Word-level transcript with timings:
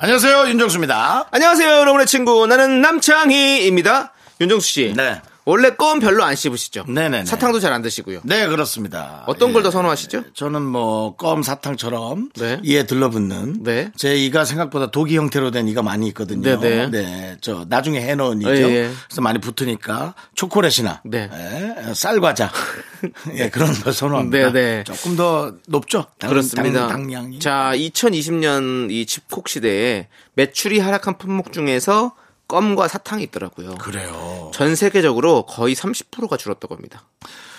안녕하세요 0.00 0.46
윤정수입니다. 0.50 1.26
안녕하세요, 1.32 1.68
여러분의 1.80 2.06
친구. 2.06 2.46
나는 2.46 2.80
남창희입니다. 2.80 4.12
윤정수 4.40 4.68
씨. 4.68 4.94
네. 4.96 5.20
원래 5.48 5.70
껌 5.70 5.98
별로 5.98 6.24
안 6.24 6.36
씹으시죠? 6.36 6.84
네네네. 6.88 7.24
사탕도 7.24 7.58
잘 7.60 7.72
안 7.72 7.80
드시고요. 7.80 8.20
네 8.24 8.46
그렇습니다. 8.48 9.24
어떤 9.26 9.48
예. 9.48 9.52
걸더 9.54 9.70
선호하시죠? 9.70 10.24
저는 10.34 10.60
뭐 10.62 11.16
껌 11.16 11.42
사탕처럼 11.42 12.30
네. 12.36 12.60
이에 12.62 12.84
들러붙는 12.84 13.62
네. 13.62 13.90
제 13.96 14.14
이가 14.16 14.44
생각보다 14.44 14.90
독이 14.90 15.16
형태로 15.16 15.50
된 15.50 15.66
이가 15.68 15.82
많이 15.82 16.06
있거든요. 16.08 16.58
네네. 16.60 16.90
네, 16.90 17.36
저 17.40 17.64
나중에 17.68 18.00
해놓은 18.00 18.42
이죠. 18.42 18.50
예, 18.50 18.62
예. 18.62 18.90
그래서 19.08 19.22
많이 19.22 19.38
붙으니까 19.38 20.14
초콜릿이나 20.34 21.00
네. 21.06 21.30
예, 21.32 21.94
쌀과자 21.94 22.50
예, 23.36 23.48
그런 23.48 23.72
걸 23.72 23.92
선호합니다. 23.94 24.52
네네. 24.52 24.84
조금 24.84 25.16
더 25.16 25.54
높죠. 25.66 26.04
당, 26.18 26.28
그렇습니다. 26.30 26.80
당, 26.88 27.02
당량이. 27.04 27.38
자, 27.38 27.72
2020년 27.74 28.90
이 28.90 29.06
집콕 29.06 29.48
시대에 29.48 30.08
매출이 30.34 30.78
하락한 30.78 31.16
품목 31.16 31.52
중에서 31.52 32.12
껌과 32.48 32.88
사탕이 32.88 33.22
있더라고요. 33.24 33.76
그래요. 33.76 34.50
전 34.54 34.74
세계적으로 34.74 35.44
거의 35.44 35.74
30%가 35.74 36.36
줄었다고 36.36 36.74
합니다. 36.74 37.04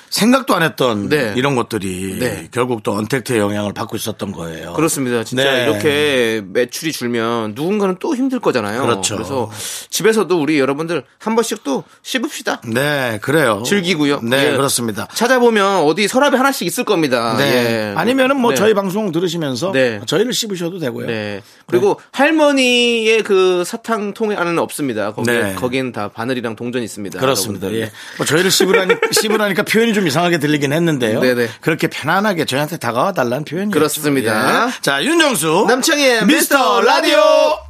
생각도 0.09 0.55
안 0.55 0.63
했던 0.63 1.09
네. 1.09 1.33
이런 1.35 1.55
것들이 1.55 2.17
네. 2.19 2.47
결국 2.51 2.83
또 2.83 2.93
언택트의 2.93 3.39
영향을 3.39 3.73
받고 3.73 3.95
있었던 3.95 4.31
거예요. 4.31 4.73
그렇습니다. 4.73 5.23
진짜 5.23 5.43
네. 5.43 5.63
이렇게 5.63 6.41
매출이 6.45 6.91
줄면 6.91 7.53
누군가는 7.55 7.95
또 7.99 8.15
힘들 8.15 8.39
거잖아요. 8.39 8.81
그렇죠. 8.81 9.17
래서 9.17 9.51
집에서도 9.89 10.41
우리 10.41 10.59
여러분들 10.59 11.03
한 11.19 11.35
번씩 11.35 11.63
또 11.63 11.83
씹읍시다. 12.03 12.61
네, 12.67 13.19
그래요. 13.21 13.63
즐기고요. 13.65 14.21
네, 14.23 14.47
예. 14.47 14.57
그렇습니다. 14.57 15.07
찾아보면 15.13 15.81
어디 15.83 16.07
서랍에 16.07 16.37
하나씩 16.37 16.65
있을 16.67 16.83
겁니다. 16.83 17.35
네. 17.37 17.91
예. 17.91 17.93
아니면은 17.95 18.37
뭐 18.39 18.51
네. 18.51 18.55
저희 18.55 18.73
방송 18.73 19.11
들으시면서 19.11 19.71
네. 19.71 20.01
저희를 20.05 20.33
씹으셔도 20.33 20.79
되고요. 20.79 21.07
네. 21.07 21.41
그리고 21.67 21.99
할머니의 22.11 23.23
그 23.23 23.63
사탕 23.65 24.13
통에 24.13 24.35
안에는 24.35 24.59
없습니다. 24.59 25.13
거기 25.13 25.31
네. 25.31 25.53
거기는 25.55 25.91
다 25.91 26.09
바늘이랑 26.09 26.55
동전 26.55 26.81
있습니다. 26.83 27.19
그렇습니다. 27.19 27.67
여러분들. 27.67 27.87
예. 27.87 27.91
뭐 28.17 28.25
저희를 28.25 28.49
씹으라니, 28.51 28.95
씹으라니까 29.11 29.63
표현이 29.63 29.93
좀 29.93 29.98
이상하게 30.07 30.39
들리긴 30.39 30.73
했는데요. 30.73 31.21
네네. 31.21 31.49
그렇게 31.61 31.87
편안하게 31.87 32.45
저희한테 32.45 32.77
다가와 32.77 33.13
달라는 33.13 33.45
표현이죠. 33.45 33.73
그렇습니다. 33.73 34.67
예. 34.67 34.71
자, 34.81 35.03
윤정수. 35.03 35.65
남창희의 35.67 36.25
미스터 36.25 36.81
라디오. 36.81 37.68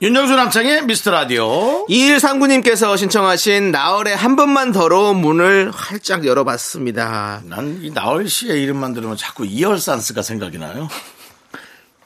윤정수 0.00 0.36
남창희의 0.36 0.84
미스터 0.84 1.10
라디오. 1.10 1.84
2139님께서 1.86 2.96
신청하신 2.96 3.72
나얼의 3.72 4.14
한 4.14 4.36
번만 4.36 4.70
더로 4.70 5.12
문을 5.12 5.72
활짝 5.72 6.24
열어봤습니다. 6.24 7.42
난 7.46 7.80
이 7.82 7.90
나얼 7.90 8.28
씨의 8.28 8.62
이름만 8.62 8.94
들으면 8.94 9.16
자꾸 9.16 9.44
이얼산스가 9.44 10.22
생각이 10.22 10.58
나요. 10.58 10.88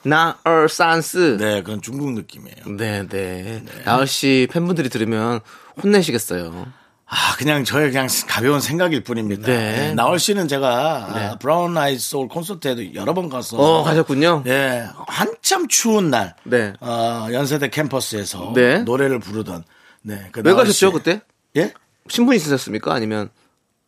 나얼 0.04 0.68
산스. 0.70 1.36
네, 1.38 1.62
그런 1.62 1.82
중국 1.82 2.12
느낌이에요. 2.12 2.76
네, 2.78 3.06
네. 3.06 3.62
나얼 3.84 4.06
씨 4.06 4.48
팬분들이 4.50 4.88
들으면 4.88 5.40
혼내시겠어요. 5.82 6.66
아, 7.14 7.36
그냥 7.36 7.62
저의 7.62 7.90
그냥 7.90 8.08
가벼운 8.26 8.60
생각일 8.60 9.02
뿐입니다. 9.04 9.46
네. 9.46 9.76
네, 9.88 9.94
나얼 9.94 10.18
씨는 10.18 10.48
제가 10.48 11.10
네. 11.14 11.20
아, 11.26 11.36
브라운 11.38 11.76
아이드 11.76 11.98
소울 11.98 12.26
콘서트에도 12.28 12.94
여러 12.94 13.12
번 13.12 13.28
가서 13.28 13.58
어, 13.58 13.82
가셨군요. 13.82 14.44
예, 14.46 14.86
한참 15.08 15.68
추운 15.68 16.08
날, 16.10 16.34
네. 16.44 16.72
어, 16.80 17.28
연세대 17.30 17.68
캠퍼스에서 17.68 18.52
네. 18.54 18.78
노래를 18.78 19.18
부르던, 19.18 19.62
네, 20.00 20.28
그 20.32 20.40
왜 20.42 20.54
가셨죠, 20.54 20.72
씨. 20.72 20.90
그때? 20.92 21.20
예, 21.56 21.74
신분 22.08 22.34
있으셨습니까? 22.34 22.94
아니면, 22.94 23.28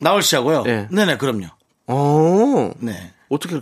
나얼 0.00 0.20
씨하고요. 0.22 0.62
네. 0.64 0.86
네, 0.90 1.06
네, 1.06 1.16
그럼요. 1.16 1.46
어, 1.86 2.70
네, 2.78 3.12
어떻게, 3.30 3.58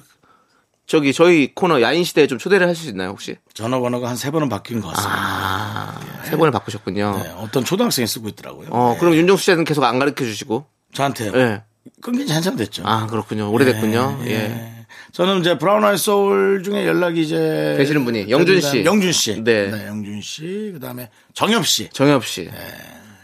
저기, 0.88 1.12
저희 1.12 1.54
코너 1.54 1.80
야인 1.80 2.02
시대에 2.02 2.26
좀 2.26 2.36
초대를 2.38 2.68
하실 2.68 2.82
수 2.84 2.90
있나요, 2.90 3.10
혹시? 3.10 3.36
전화번호가 3.54 4.08
한 4.08 4.16
세 4.16 4.32
번은 4.32 4.48
바뀐 4.48 4.80
것 4.80 4.88
같습니다. 4.88 5.20
아, 5.20 5.91
세 6.25 6.37
번을 6.37 6.50
바꾸셨군요. 6.53 7.21
네, 7.22 7.31
어떤 7.37 7.65
초등학생이 7.65 8.06
쓰고 8.06 8.28
있더라고요. 8.28 8.69
어, 8.71 8.93
네. 8.94 9.00
그럼 9.00 9.15
윤정수 9.15 9.44
씨는 9.44 9.65
계속 9.65 9.84
안 9.84 9.99
가르쳐 9.99 10.25
주시고. 10.25 10.66
저한테요. 10.94 11.33
예. 11.34 11.62
끊긴 12.00 12.27
지 12.27 12.33
한참 12.33 12.56
됐죠. 12.56 12.83
아, 12.87 13.06
그렇군요. 13.06 13.50
오래됐군요. 13.50 14.21
네, 14.22 14.31
예. 14.31 14.37
네. 14.49 14.87
저는 15.12 15.41
이제 15.41 15.59
브라운 15.59 15.84
아이 15.84 15.99
소울 15.99 16.62
중에 16.65 16.87
연락이 16.87 17.22
이제 17.22 17.75
되시는 17.77 18.05
분이 18.05 18.31
영준 18.31 18.60
씨. 18.60 18.84
영준 18.84 19.12
씨. 19.12 19.43
네. 19.43 19.87
영준 19.87 20.21
씨. 20.22 20.71
그다음에 20.75 21.10
정엽 21.34 21.66
씨. 21.66 21.88
정엽 21.93 22.25
씨. 22.25 22.49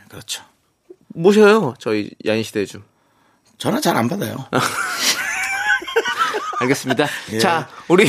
그렇죠. 0.09 0.43
모셔요. 1.15 1.75
저희 1.79 2.11
야인 2.27 2.43
시대에 2.43 2.67
좀. 2.67 2.83
전화 3.59 3.81
잘 3.81 3.97
안 3.97 4.09
받아요. 4.09 4.37
알겠습니다. 6.61 7.07
예. 7.33 7.39
자, 7.39 7.69
우리 7.89 8.07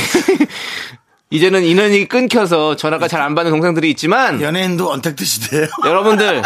이제는 1.30 1.62
인연이 1.64 2.06
끊겨서 2.08 2.74
전화가 2.76 3.06
잘 3.08 3.20
안 3.20 3.34
받는 3.34 3.52
동생들이 3.52 3.90
있지만 3.90 4.40
연예인도 4.40 4.90
언택트 4.90 5.24
시대예요. 5.24 5.66
여러분들 5.84 6.42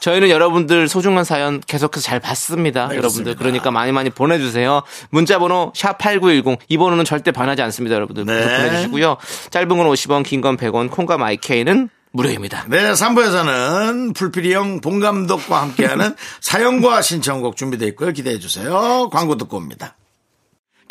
저희는 0.00 0.28
여러분들 0.30 0.88
소중한 0.88 1.24
사연 1.24 1.60
계속해서 1.60 2.02
잘 2.04 2.20
받습니다. 2.20 2.88
네, 2.88 2.96
여러분들. 2.96 3.34
그러니까 3.36 3.70
많이 3.70 3.92
많이 3.92 4.10
보내주세요. 4.10 4.82
문자번호 5.10 5.72
샵 5.74 5.98
#8910 5.98 6.58
이 6.68 6.76
번호는 6.76 7.04
절대 7.04 7.30
반하지 7.32 7.62
않습니다. 7.62 7.96
여러분들 7.96 8.26
네. 8.26 8.56
보내주시고요. 8.58 9.16
짧은 9.50 9.68
건 9.68 9.78
50원, 9.88 10.22
긴 10.24 10.40
건 10.42 10.56
100원, 10.56 10.90
콩과 10.90 11.16
마이케이는 11.18 11.88
무료입니다. 12.12 12.66
네, 12.68 12.92
3부에서는 12.92 14.14
봉필이형 14.14 14.82
봉 14.82 15.00
감독과 15.00 15.62
함께하는 15.62 16.14
사연과 16.42 17.00
신청곡 17.00 17.56
준비되어 17.56 17.88
있고요. 17.88 18.12
기대해 18.12 18.38
주세요. 18.38 19.08
광고 19.10 19.36
듣고 19.38 19.56
옵니다. 19.56 19.96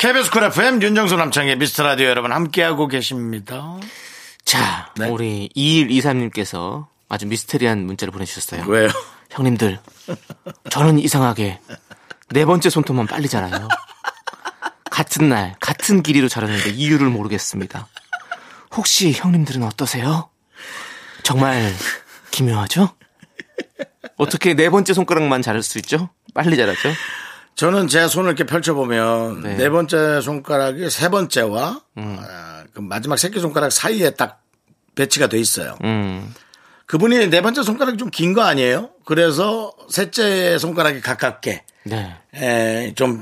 KBS 0.01 0.31
쿨 0.31 0.43
FM 0.45 0.81
윤정수 0.81 1.15
남창희의 1.15 1.59
미스터 1.59 1.83
라디오 1.83 2.07
여러분 2.07 2.31
함께하고 2.31 2.87
계십니다. 2.87 3.77
자, 4.43 4.91
네. 4.97 5.07
우리 5.07 5.47
2123님께서 5.55 6.87
아주 7.07 7.27
미스테리한 7.27 7.85
문자를 7.85 8.11
보내주셨어요. 8.11 8.65
왜요? 8.65 8.89
형님들, 9.29 9.77
저는 10.71 10.97
이상하게 10.97 11.59
네 12.29 12.45
번째 12.45 12.71
손톱만 12.71 13.05
빨리 13.05 13.34
자라요. 13.34 13.67
같은 14.89 15.29
날, 15.29 15.55
같은 15.59 16.01
길이로 16.01 16.29
자랐는데 16.29 16.71
이유를 16.71 17.07
모르겠습니다. 17.09 17.87
혹시 18.71 19.11
형님들은 19.11 19.61
어떠세요? 19.61 20.31
정말 21.21 21.71
기묘하죠? 22.31 22.89
어떻게 24.17 24.55
네 24.55 24.71
번째 24.71 24.95
손가락만 24.95 25.43
자랄 25.43 25.61
수 25.61 25.77
있죠? 25.77 26.09
빨리 26.33 26.57
자라죠? 26.57 26.89
저는 27.55 27.87
제 27.87 28.07
손을 28.07 28.29
이렇게 28.29 28.45
펼쳐보면 28.45 29.41
네. 29.41 29.55
네, 29.55 29.69
번째 29.69 30.21
손가락이 30.21 30.89
세 30.89 31.09
번째와 31.09 31.81
아, 31.95 32.63
그 32.73 32.79
마지막 32.79 33.17
새끼 33.17 33.39
손가락 33.39 33.71
사이에 33.71 34.11
딱 34.11 34.41
배치가 34.95 35.27
돼 35.27 35.37
있어요. 35.39 35.77
음, 35.83 36.33
그분이 36.87 37.27
네 37.29 37.41
번째 37.41 37.63
손가락이 37.63 37.97
좀 37.97 38.09
긴 38.09 38.33
거 38.33 38.41
아니에요? 38.41 38.89
그래서 39.05 39.71
셋째 39.89 40.57
손가락이 40.57 41.01
가깝게 41.01 41.63
네. 41.83 42.15
에, 42.35 42.93
좀 42.95 43.21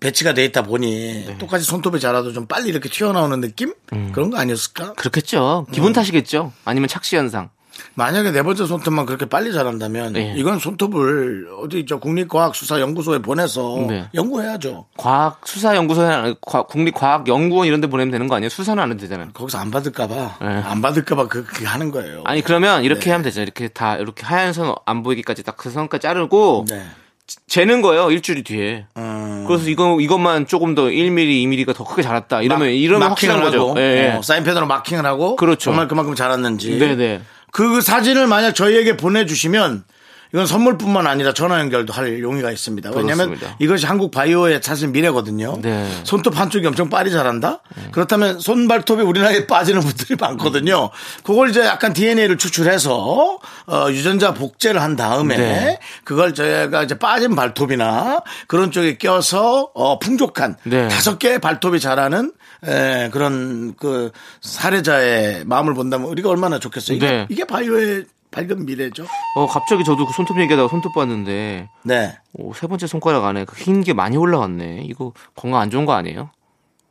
배치가 0.00 0.32
돼 0.34 0.44
있다 0.44 0.62
보니 0.62 1.36
똑같이 1.38 1.64
손톱이 1.64 1.98
자라도 1.98 2.32
좀 2.32 2.46
빨리 2.46 2.68
이렇게 2.68 2.88
튀어나오는 2.88 3.40
느낌? 3.40 3.74
그런 4.12 4.30
거 4.30 4.38
아니었을까? 4.38 4.92
그렇겠죠. 4.94 5.66
기분 5.72 5.92
탓이겠죠. 5.92 6.52
아니면 6.64 6.88
착시 6.88 7.16
현상. 7.16 7.50
만약에 7.94 8.30
네 8.32 8.42
번째 8.42 8.66
손톱만 8.66 9.06
그렇게 9.06 9.26
빨리 9.26 9.52
자란다면 9.52 10.12
네. 10.12 10.34
이건 10.36 10.58
손톱을 10.58 11.48
어디 11.62 11.84
저 11.86 11.98
국립과학수사연구소에 11.98 13.18
보내서 13.20 13.84
네. 13.88 14.08
연구해야죠. 14.14 14.86
과학 14.96 15.40
수사 15.46 15.74
연구소나 15.76 16.34
국립과학연구원 16.68 17.66
이런 17.66 17.80
데 17.80 17.86
보내면 17.88 18.10
되는 18.12 18.28
거 18.28 18.34
아니에요? 18.36 18.48
수사는 18.48 18.82
안 18.82 18.90
해도 18.90 19.00
되잖아요. 19.00 19.28
거기서 19.34 19.58
안 19.58 19.70
받을까봐 19.70 20.14
네. 20.40 20.46
안 20.46 20.82
받을까봐 20.82 21.28
그- 21.28 21.44
그렇게 21.44 21.66
하는 21.66 21.90
거예요. 21.90 22.22
아니 22.24 22.42
그러면 22.42 22.84
이렇게 22.84 23.06
네. 23.06 23.10
하면 23.12 23.22
되죠. 23.24 23.40
이렇게 23.42 23.68
다 23.68 23.96
이렇게 23.96 24.24
하얀 24.24 24.52
선 24.52 24.74
안 24.86 25.02
보이기까지 25.02 25.42
딱 25.42 25.56
그 25.58 25.70
선까지 25.70 26.02
자르고 26.02 26.66
네. 26.68 26.84
재는 27.46 27.82
거예요. 27.82 28.10
일주일 28.10 28.42
뒤에. 28.44 28.86
음, 28.96 29.44
그래서 29.46 29.68
이거 29.68 29.98
이것만 30.00 30.46
조금 30.46 30.74
더 30.74 30.84
1mm, 30.84 31.44
2mm가 31.66 31.74
더 31.74 31.84
크게 31.84 32.00
자랐다. 32.02 32.42
이러면 32.42 32.68
이러면 32.70 33.08
확실한 33.08 33.38
마킹을 33.40 33.58
거죠. 33.58 33.70
하고, 33.70 33.80
예. 33.80 34.14
어, 34.16 34.22
사인펜으로 34.22 34.66
마킹을 34.66 35.04
하고 35.04 35.36
그렇죠. 35.36 35.58
정말 35.58 35.88
그만큼 35.88 36.14
자랐는지 36.14 36.78
네네. 36.78 37.20
그 37.52 37.80
사진을 37.80 38.26
만약 38.26 38.52
저희에게 38.54 38.96
보내주시면 38.96 39.84
이건 40.34 40.46
선물뿐만 40.46 41.06
아니라 41.06 41.32
전화 41.32 41.58
연결도 41.58 41.92
할 41.94 42.20
용의가 42.20 42.52
있습니다. 42.52 42.90
왜냐하면 42.90 43.28
그렇습니다. 43.28 43.56
이것이 43.60 43.86
한국 43.86 44.10
바이오의 44.10 44.60
사실 44.62 44.88
미래거든요. 44.88 45.58
네. 45.62 45.90
손톱 46.04 46.38
한쪽이 46.38 46.66
엄청 46.66 46.90
빨리 46.90 47.10
자란다? 47.10 47.60
그렇다면 47.92 48.38
손발톱이 48.38 49.02
우리나라에 49.02 49.46
빠지는 49.48 49.80
분들이 49.80 50.16
많거든요. 50.20 50.90
그걸 51.22 51.48
이제 51.48 51.60
약간 51.64 51.94
DNA를 51.94 52.36
추출해서 52.36 53.38
어, 53.68 53.86
유전자 53.90 54.34
복제를 54.34 54.82
한 54.82 54.96
다음에 54.96 55.36
네. 55.38 55.78
그걸 56.04 56.34
저희가 56.34 56.82
이제 56.82 56.98
빠진 56.98 57.34
발톱이나 57.34 58.20
그런 58.48 58.70
쪽에 58.70 58.98
껴서 58.98 59.70
어, 59.74 59.98
풍족한 59.98 60.56
네. 60.64 60.88
다섯 60.88 61.18
개의 61.18 61.38
발톱이 61.38 61.80
자라는 61.80 62.32
에, 62.66 63.08
그런 63.10 63.74
그 63.76 64.10
사례자의 64.40 65.44
마음을 65.44 65.74
본다면 65.74 66.08
우리가 66.08 66.28
얼마나 66.30 66.58
좋겠어요. 66.58 66.96
이게, 66.96 67.06
네. 67.10 67.26
이게 67.28 67.44
바이오의 67.44 68.04
밝은 68.30 68.66
미래죠. 68.66 69.06
어 69.36 69.46
갑자기 69.46 69.84
저도 69.84 70.04
그 70.06 70.12
손톱 70.12 70.38
얘기하다가 70.40 70.68
손톱 70.68 70.92
봤는데 70.94 71.68
네. 71.84 72.18
오, 72.34 72.52
세 72.54 72.66
번째 72.66 72.86
손가락 72.86 73.24
안에 73.24 73.44
그 73.44 73.56
흰 73.56 73.82
게 73.82 73.92
많이 73.94 74.16
올라왔네. 74.16 74.82
이거 74.84 75.12
건강 75.34 75.60
안 75.60 75.70
좋은 75.70 75.86
거 75.86 75.92
아니에요? 75.94 76.30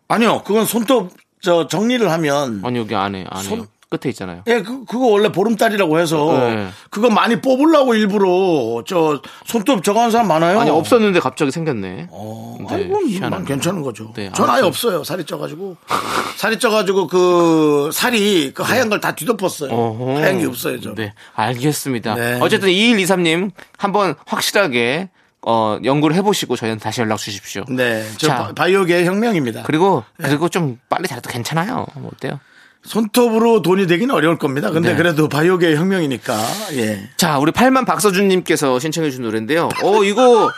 아니요. 0.07 0.41
그건 0.45 0.65
손톱 0.65 1.11
저 1.41 1.67
정리를 1.67 2.09
하면 2.09 2.61
아니 2.65 2.79
여기 2.79 2.95
안에 2.95 3.25
안에 3.29 3.43
손- 3.43 3.67
끝에 3.89 4.09
있잖아요. 4.09 4.43
예, 4.47 4.61
그, 4.61 4.83
그거 4.85 5.05
원래 5.07 5.31
보름달이라고 5.31 5.97
해서 5.99 6.37
네. 6.37 6.67
그거 6.89 7.09
많이 7.09 7.39
뽑으려고 7.41 7.93
일부러 7.95 8.83
저 8.85 9.21
손톱 9.45 9.83
저거 9.83 9.99
하는 10.01 10.11
사람 10.11 10.27
많아요. 10.27 10.59
아니 10.59 10.69
없었는데 10.69 11.19
갑자기 11.21 11.51
생겼네. 11.51 12.07
어, 12.11 12.57
네, 12.69 12.75
아니, 12.75 13.19
그럼. 13.19 13.45
괜찮은 13.45 13.81
거죠. 13.81 14.11
네, 14.15 14.29
전 14.35 14.49
아예. 14.49 14.61
없어요. 14.61 15.03
살이 15.05 15.23
쪄가지고. 15.23 15.77
살이 16.35 16.59
쪄가지고 16.59 17.07
그 17.07 17.89
살이 17.93 18.51
그 18.53 18.61
하얀 18.63 18.89
걸 18.89 18.99
다 18.99 19.13
뒤덮었어요. 19.15 19.71
어허. 19.71 20.17
하얀 20.17 20.39
게 20.39 20.45
없어요, 20.47 20.81
저. 20.81 20.93
네, 20.93 21.13
알겠습니다. 21.35 22.15
네. 22.15 22.39
어쨌든 22.41 22.69
2123님 22.69 23.51
한번 23.77 24.15
확실하게 24.25 25.09
어, 25.43 25.77
연구를 25.85 26.15
해보시고 26.17 26.57
저희한테 26.57 26.83
다시 26.83 26.99
연락 26.99 27.17
주십시오. 27.19 27.63
네. 27.69 28.03
저 28.17 28.27
자. 28.27 28.37
바- 28.37 28.53
바이오계의 28.53 29.05
혁명입니다. 29.05 29.63
그리고 29.63 30.03
그리고 30.17 30.49
좀 30.49 30.77
빨리 30.89 31.07
자라도 31.07 31.29
괜찮아요. 31.29 31.85
뭐 31.95 32.11
어때요? 32.13 32.39
손톱으로 32.87 33.61
돈이 33.61 33.85
되기는 33.85 34.13
어려울 34.15 34.37
겁니다. 34.37 34.71
근데 34.71 34.91
네. 34.91 34.95
그래도 34.95 35.27
바이오계의 35.27 35.75
혁명이니까. 35.75 36.37
예. 36.73 37.09
자, 37.17 37.37
우리 37.37 37.51
팔만 37.51 37.83
박서준님께서 37.85 38.79
신청해 38.79 39.09
주신 39.09 39.23
노래인데요. 39.23 39.67
어, 39.83 40.03
이거 40.03 40.49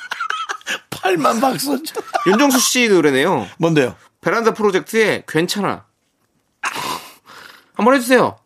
8만 0.91 1.41
박수. 1.41 1.81
윤정수 2.27 2.59
씨 2.59 2.87
노래네요. 2.87 3.47
뭔데요? 3.57 3.95
베란다 4.21 4.53
프로젝트의 4.53 5.23
괜찮아. 5.27 5.85
한번 7.73 7.95
해주세요. 7.95 8.37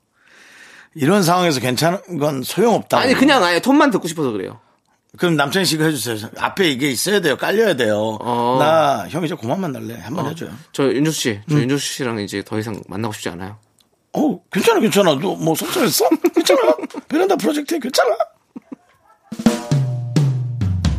이런 0.95 1.23
상황에서 1.23 1.59
괜찮은 1.59 2.19
건 2.19 2.43
소용없다. 2.43 2.97
아니 2.99 3.13
그냥 3.15 3.43
아예 3.43 3.59
톤만 3.59 3.89
듣고 3.91 4.07
싶어서 4.07 4.31
그래요. 4.31 4.59
그럼 5.17 5.35
남창희 5.35 5.65
씨가 5.65 5.85
해주세요. 5.85 6.29
앞에 6.37 6.69
이게 6.69 6.89
있어야 6.89 7.19
돼요. 7.19 7.35
깔려야 7.35 7.75
돼요. 7.75 8.17
어. 8.21 8.57
나 8.59 9.07
형 9.09 9.23
이제 9.25 9.35
그만 9.35 9.59
만날래. 9.59 9.99
한번 9.99 10.27
해줘요. 10.27 10.51
저 10.71 10.83
윤정수 10.85 11.19
씨, 11.19 11.41
저 11.49 11.55
윤정수 11.59 11.85
씨랑 11.85 12.19
이제 12.19 12.43
더 12.45 12.57
이상 12.59 12.79
만나고 12.87 13.13
싶지 13.13 13.29
않아요. 13.29 13.57
어, 14.15 14.39
괜찮아, 14.51 14.79
괜찮아. 14.79 15.15
너 15.15 15.35
뭐 15.35 15.55
속상했어? 15.55 16.07
괜찮아. 16.35 16.75
베란다 17.07 17.35
프로젝트에 17.35 17.79
괜찮아. 17.79 18.15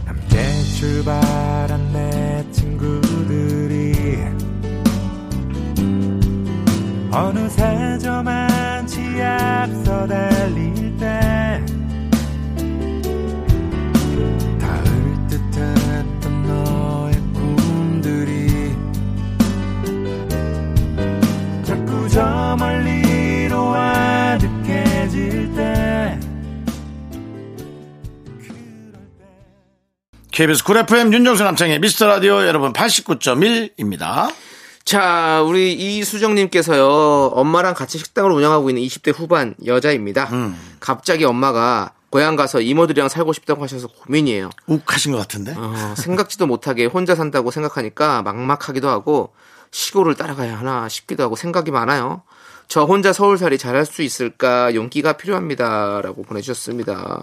함께 0.05 0.63
출발한 0.79 1.93
내 1.93 2.45
친구들이 2.51 3.95
어느새 7.13 7.99
저만치 8.01 9.01
앞서 9.23 10.07
달릴 10.09 10.97
때 10.99 11.04
KBS 30.35 30.65
쿨 30.65 30.79
FM 30.79 31.13
윤정수 31.15 31.45
남창희의 31.45 31.79
미스터 31.79 32.09
라디오 32.09 32.45
여러분 32.45 32.73
89.1입니다. 32.73 34.35
자, 34.85 35.41
우리 35.47 35.73
이수정님께서요, 35.75 37.27
엄마랑 37.27 37.75
같이 37.75 37.99
식당을 37.99 38.33
운영하고 38.33 38.69
있는 38.69 38.83
20대 38.83 39.17
후반 39.17 39.55
여자입니다. 39.65 40.29
갑자기 40.81 41.25
엄마가 41.25 41.93
고향 42.11 42.35
가서 42.35 42.61
이모들이랑 42.61 43.09
살고 43.09 43.33
싶다고 43.33 43.63
하셔서 43.63 43.87
고민이에요. 43.87 44.51
욱하신 44.67 45.13
것 45.13 45.19
같은데. 45.19 45.55
어, 45.57 45.95
생각지도 45.97 46.49
못하게 46.49 46.87
혼자 46.87 47.15
산다고 47.15 47.53
생각하니까 47.53 48.23
막막하기도 48.23 48.89
하고 48.89 49.33
시골을 49.71 50.17
따라가야 50.17 50.59
하나 50.59 50.89
싶기도 50.89 51.23
하고 51.23 51.37
생각이 51.37 51.71
많아요. 51.71 52.23
저 52.67 52.83
혼자 52.83 53.13
서울살이 53.13 53.57
잘할 53.57 53.87
수 53.87 54.03
있을까 54.03 54.75
용기가 54.75 55.13
필요합니다라고 55.13 56.25
보내주셨습니다. 56.25 57.21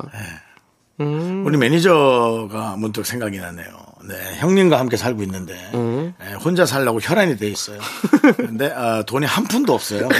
음. 1.00 1.44
우리 1.46 1.58
매니저가 1.58 2.76
문득 2.78 3.06
생각이 3.06 3.38
나네요. 3.40 3.66
네, 4.08 4.16
형님과 4.40 4.80
함께 4.80 4.98
살고 4.98 5.24
있는데 5.24 5.54
음. 5.74 6.14
네, 6.20 6.34
혼자 6.34 6.66
살려고 6.66 7.00
혈안이 7.02 7.38
돼 7.38 7.48
있어요. 7.50 7.80
근데 8.38 8.72
아, 8.76 9.04
돈이 9.04 9.26
한 9.26 9.44
푼도 9.46 9.74
없어요. 9.74 10.10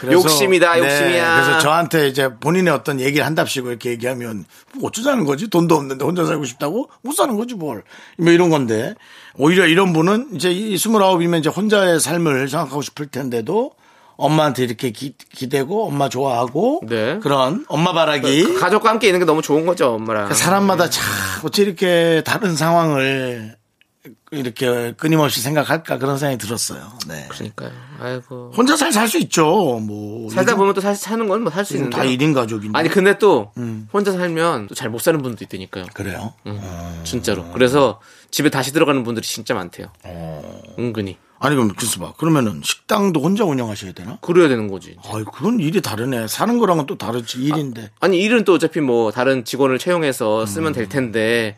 그래서- 0.00 0.12
욕심이다, 0.14 0.74
네, 0.76 0.78
욕심이야. 0.80 1.42
그래서 1.42 1.58
저한테 1.60 2.08
이제 2.08 2.32
본인의 2.34 2.72
어떤 2.72 3.00
얘기를 3.00 3.26
한답시고 3.26 3.68
이렇게 3.68 3.90
얘기하면 3.90 4.44
뭐 4.76 4.88
어쩌자는 4.88 5.24
거지? 5.24 5.48
돈도 5.50 5.74
없는데 5.74 6.04
혼자 6.04 6.24
살고 6.24 6.44
싶다고? 6.44 6.88
못 7.02 7.12
사는 7.12 7.36
거지 7.36 7.54
뭘. 7.54 7.82
뭐 8.16 8.32
이런 8.32 8.48
건데 8.48 8.94
오히려 9.36 9.66
이런 9.66 9.92
분은 9.92 10.30
이제 10.34 10.50
이 10.50 10.76
스물아홉이면 10.78 11.40
이제 11.40 11.48
혼자의 11.50 12.00
삶을 12.00 12.48
생각하고 12.48 12.80
싶을 12.82 13.06
텐데도 13.08 13.72
엄마한테 14.20 14.64
이렇게 14.64 14.90
기, 14.90 15.14
기대고 15.34 15.86
엄마 15.86 16.08
좋아하고 16.08 16.82
네. 16.88 17.18
그런 17.20 17.64
엄마 17.68 17.92
바라기 17.92 18.54
가족과 18.54 18.90
함께 18.90 19.06
있는 19.08 19.20
게 19.20 19.24
너무 19.26 19.42
좋은 19.42 19.66
거죠, 19.66 19.94
엄마랑. 19.94 20.24
그러니까 20.26 20.34
사람마다 20.34 20.90
참 20.90 21.04
어찌 21.44 21.62
이렇게 21.62 22.22
다른 22.24 22.54
상황을 22.56 23.56
이렇게 24.32 24.94
끊임없이 24.96 25.40
생각할까 25.40 25.98
그런 25.98 26.16
생각이 26.16 26.38
들었어요. 26.38 26.80
네. 27.08 27.26
그러니까요. 27.28 27.70
아이고. 28.00 28.52
혼자 28.56 28.76
잘 28.76 28.92
살 28.92 29.08
수 29.08 29.18
있죠. 29.18 29.78
뭐 29.82 30.30
살다 30.30 30.54
보면 30.56 30.72
또 30.74 30.80
사, 30.80 30.94
사는 30.94 31.26
건 31.28 31.42
뭐 31.42 31.50
살 31.50 31.64
수 31.64 31.76
있는데. 31.76 31.96
다 31.96 32.04
1인 32.04 32.32
가족인데. 32.32 32.78
아니 32.78 32.88
근데 32.88 33.18
또 33.18 33.50
음. 33.58 33.88
혼자 33.92 34.12
살면 34.12 34.68
또 34.68 34.74
잘 34.74 34.88
못 34.88 35.00
사는 35.02 35.20
분도 35.20 35.44
있다니까요. 35.44 35.86
그래요. 35.92 36.32
진짜로. 37.04 37.44
그래서 37.52 38.00
집에 38.30 38.48
다시 38.50 38.72
들어가는 38.72 39.02
분들이 39.02 39.26
진짜 39.26 39.52
많대요. 39.54 39.88
어. 40.04 40.62
은근히. 40.78 41.18
아니 41.42 41.56
그럼 41.56 41.68
봐. 41.98 42.12
그러면은 42.18 42.60
식당도 42.62 43.20
혼자 43.22 43.44
운영하셔야 43.44 43.92
되나? 43.92 44.18
그래야 44.20 44.46
되는 44.48 44.68
거지. 44.68 44.96
아이 45.10 45.24
그건 45.24 45.58
일이 45.58 45.80
다르네. 45.80 46.28
사는 46.28 46.58
거랑은 46.58 46.84
또 46.86 46.96
다르지 46.98 47.38
일인데. 47.42 47.90
아 47.98 48.08
니 48.08 48.20
일은 48.22 48.44
또 48.44 48.52
어차피 48.54 48.80
뭐 48.80 49.10
다른 49.10 49.44
직원을 49.44 49.78
채용해서 49.78 50.44
쓰면 50.44 50.68
음. 50.68 50.72
될 50.74 50.88
텐데 50.88 51.56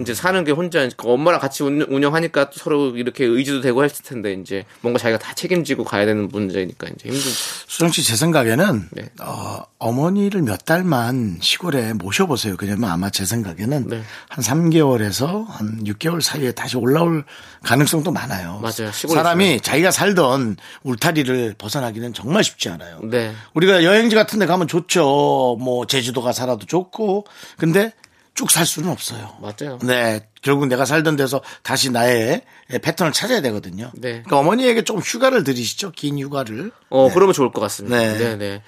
이제 0.00 0.14
사는 0.14 0.42
게 0.44 0.52
혼자 0.52 0.88
그 0.96 1.08
엄마랑 1.10 1.40
같이 1.40 1.62
운- 1.62 1.82
운영하니까 1.82 2.50
또 2.50 2.58
서로 2.58 2.96
이렇게 2.96 3.24
의지도 3.24 3.60
되고 3.60 3.84
했을 3.84 4.04
텐데 4.04 4.32
이제 4.32 4.64
뭔가 4.80 4.98
자기가 4.98 5.18
다 5.18 5.34
책임지고 5.34 5.84
가야 5.84 6.06
되는 6.06 6.28
문제니까 6.28 6.88
이제 6.88 7.08
힘들죠. 7.08 7.30
수정 7.68 7.90
씨 7.90 8.02
제 8.02 8.16
생각에는 8.16 8.88
네. 8.92 9.08
어, 9.20 9.62
어머니를 9.78 10.42
몇 10.42 10.64
달만 10.64 11.38
시골에 11.40 11.92
모셔보세요. 11.92 12.56
그러면 12.56 12.90
아마 12.90 13.10
제 13.10 13.24
생각에는 13.24 13.88
네. 13.88 14.02
한 14.28 14.44
3개월에서 14.44 15.46
한 15.46 15.84
6개월 15.84 16.20
사이에 16.20 16.52
다시 16.52 16.76
올라올 16.76 17.24
가능성도 17.62 18.10
많아요. 18.12 18.60
맞아요. 18.62 18.90
사람이 18.92 19.44
있으면. 19.44 19.60
자기가 19.62 19.90
살던 19.90 20.56
울타리를 20.82 21.54
벗어나기는 21.58 22.12
정말 22.14 22.42
쉽지 22.44 22.68
않아요. 22.70 23.00
네. 23.04 23.32
우리가 23.54 23.84
여행지 23.84 24.16
같은 24.16 24.38
데 24.38 24.46
가면 24.46 24.68
좋죠. 24.68 25.56
뭐 25.60 25.86
제주도 25.86 26.22
가 26.22 26.32
살아도 26.32 26.66
좋고. 26.66 27.26
근데 27.58 27.92
쭉 28.34 28.50
살 28.50 28.66
수는 28.66 28.88
없어요. 28.88 29.36
맞아요. 29.40 29.78
네. 29.82 30.26
결국 30.42 30.66
내가 30.66 30.84
살던 30.84 31.16
데서 31.16 31.42
다시 31.62 31.90
나의 31.90 32.42
패턴을 32.82 33.12
찾아야 33.12 33.40
되거든요. 33.42 33.90
네. 33.94 34.22
그러니까 34.22 34.38
어머니에게 34.38 34.82
조금 34.82 35.02
휴가를 35.02 35.44
들이시죠. 35.44 35.92
긴 35.92 36.18
휴가를. 36.18 36.72
어, 36.88 37.10
그러면 37.12 37.32
좋을 37.34 37.52
것 37.52 37.60
같습니다. 37.60 37.96
네. 37.96 38.18
네. 38.18 38.36
네, 38.36 38.62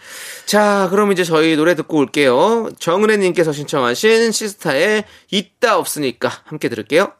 자, 0.47 0.89
그럼 0.91 1.13
이제 1.13 1.25
저희 1.25 1.57
노래 1.57 1.75
듣고 1.75 1.99
올게요. 1.99 2.69
정은혜님께서 2.79 3.53
신청하신 3.53 4.33
시스타의 4.33 5.05
있다 5.31 5.79
없으니까 5.79 6.31
함께 6.45 6.69
들을게요. 6.69 7.13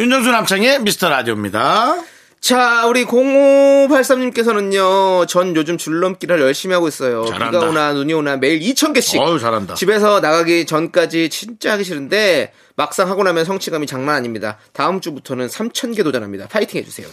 윤정수 0.00 0.30
남창의 0.30 0.80
미스터 0.80 1.10
라디오입니다. 1.10 2.02
자, 2.40 2.86
우리 2.86 3.04
0583님께서는요, 3.04 5.28
전 5.28 5.54
요즘 5.54 5.76
줄넘기를 5.76 6.40
열심히 6.40 6.72
하고 6.72 6.88
있어요. 6.88 7.26
잘한다. 7.26 7.50
비가 7.50 7.68
오나 7.68 7.92
눈이 7.92 8.14
오나 8.14 8.38
매일 8.38 8.60
2,000개씩. 8.60 9.20
어우, 9.20 9.38
잘한다. 9.38 9.74
집에서 9.74 10.20
나가기 10.20 10.64
전까지 10.64 11.28
진짜 11.28 11.72
하기 11.72 11.84
싫은데, 11.84 12.54
막상 12.76 13.10
하고 13.10 13.22
나면 13.24 13.44
성취감이 13.44 13.86
장난 13.86 14.14
아닙니다. 14.14 14.56
다음 14.72 15.02
주부터는 15.02 15.48
3,000개 15.48 16.02
도전합니다. 16.02 16.48
파이팅 16.48 16.80
해주세요. 16.80 17.06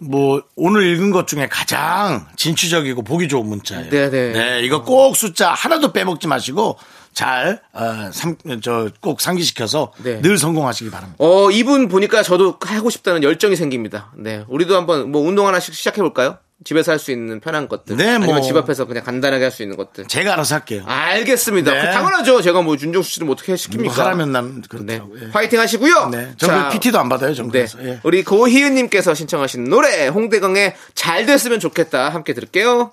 뭐 0.00 0.42
오늘 0.56 0.92
읽은 0.92 1.12
것 1.12 1.28
중에 1.28 1.46
가장 1.48 2.26
진취적이고 2.34 3.04
보기 3.04 3.28
좋은 3.28 3.46
문자예요. 3.46 3.88
네, 3.88 4.10
네. 4.10 4.62
이거 4.64 4.82
꼭 4.82 5.14
숫자 5.14 5.52
하나도 5.52 5.92
빼먹지 5.92 6.26
마시고 6.26 6.76
잘, 7.12 7.60
어, 7.72 8.10
삼, 8.12 8.36
저, 8.62 8.88
꼭 9.00 9.20
상기시켜서 9.20 9.92
네. 10.02 10.20
늘 10.22 10.38
성공하시기 10.38 10.90
바랍니다. 10.90 11.16
어, 11.22 11.50
이분 11.50 11.88
보니까 11.88 12.22
저도 12.22 12.56
하고 12.60 12.90
싶다는 12.90 13.22
열정이 13.22 13.56
생깁니다. 13.56 14.12
네. 14.16 14.44
우리도 14.48 14.76
한번 14.76 15.10
뭐 15.12 15.22
운동 15.22 15.46
하나씩 15.46 15.74
시작해볼까요? 15.74 16.38
집에서 16.64 16.92
할 16.92 17.00
수 17.00 17.10
있는 17.10 17.40
편한 17.40 17.66
것들. 17.66 17.96
네, 17.96 18.08
아니면 18.10 18.36
뭐. 18.36 18.40
집 18.40 18.56
앞에서 18.56 18.84
그냥 18.84 19.02
간단하게 19.02 19.42
할 19.42 19.50
수 19.50 19.62
있는 19.64 19.76
것들. 19.76 20.06
제가 20.06 20.34
알아서 20.34 20.54
할게요. 20.54 20.84
알겠습니다. 20.86 21.72
네. 21.72 21.80
그 21.80 21.86
당연하죠. 21.92 22.40
제가 22.40 22.62
뭐 22.62 22.76
윤정수 22.80 23.10
씨를 23.10 23.26
뭐 23.26 23.32
어떻게 23.34 23.54
시킵니까? 23.54 23.82
누가 23.82 24.04
하라면 24.04 24.30
남, 24.30 24.62
네. 24.62 24.68
그렇다고. 24.68 25.16
예. 25.20 25.30
파이팅 25.30 25.58
하시고요. 25.58 26.10
네. 26.10 26.32
정글 26.36 26.68
PT도 26.70 27.00
안 27.00 27.08
받아요, 27.08 27.30
네. 27.30 27.34
정글에서. 27.34 27.84
예. 27.84 27.98
우리 28.04 28.22
고희은님께서 28.22 29.12
신청하신 29.12 29.64
노래 29.64 30.06
홍대광의 30.06 30.76
잘 30.94 31.26
됐으면 31.26 31.58
좋겠다 31.58 32.10
함께 32.10 32.32
들을게요. 32.32 32.92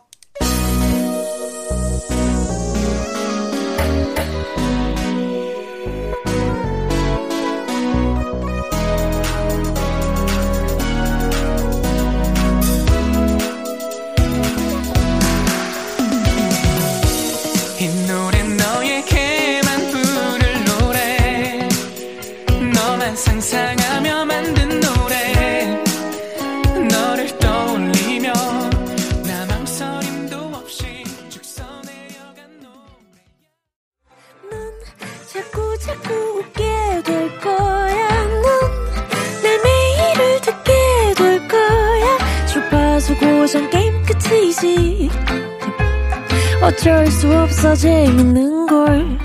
어쩔 46.79 47.05
수 47.07 47.27
없어 47.37 47.75
재밌는 47.75 48.65
걸. 48.67 49.19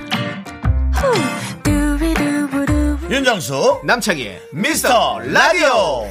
윤정수, 3.09 3.83
남창희의 3.85 4.41
미스터 4.51 5.21
라디오. 5.21 6.09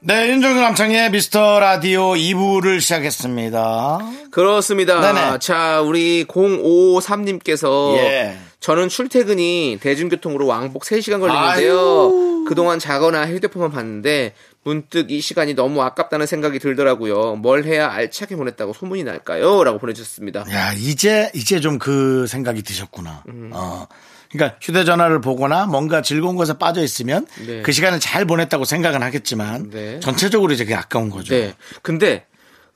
네, 0.00 0.30
윤정수 0.30 0.60
남창의 0.60 1.10
미스터 1.10 1.60
라디오 1.60 2.14
2부를 2.14 2.80
시작했습니다. 2.80 3.98
그렇습니다. 4.30 5.12
네네. 5.12 5.40
자, 5.40 5.82
우리 5.82 6.24
0553님께서 6.24 7.96
예. 7.98 8.38
저는 8.60 8.88
출퇴근이 8.88 9.78
대중교통으로 9.80 10.46
왕복 10.46 10.82
3시간 10.82 11.20
걸리는데요. 11.20 12.44
그동안 12.46 12.78
자거나 12.78 13.26
휴대폰만 13.28 13.70
봤는데 13.70 14.34
문득 14.64 15.10
이 15.10 15.20
시간이 15.20 15.54
너무 15.54 15.82
아깝다는 15.82 16.26
생각이 16.26 16.58
들더라고요. 16.58 17.36
뭘 17.36 17.64
해야 17.64 17.90
알차게 17.90 18.36
보냈다고 18.36 18.72
소문이 18.72 19.04
날까요? 19.04 19.64
라고 19.64 19.78
보내주셨습니다. 19.78 20.44
야, 20.52 20.72
이제, 20.74 21.30
이제 21.34 21.60
좀 21.60 21.78
그 21.78 22.26
생각이 22.26 22.62
드셨구나. 22.62 23.22
음. 23.28 23.50
어. 23.52 23.86
그러니까 24.30 24.58
휴대전화를 24.60 25.20
보거나 25.20 25.66
뭔가 25.66 26.02
즐거운 26.02 26.36
것에 26.36 26.54
빠져 26.58 26.82
있으면 26.82 27.26
네. 27.46 27.62
그 27.62 27.72
시간을 27.72 27.98
잘 28.00 28.26
보냈다고 28.26 28.64
생각은 28.64 29.02
하겠지만 29.02 29.70
네. 29.70 30.00
전체적으로 30.00 30.52
이제 30.52 30.64
그게 30.64 30.74
아까운 30.74 31.08
거죠. 31.08 31.34
네. 31.34 31.54
근데 31.82 32.26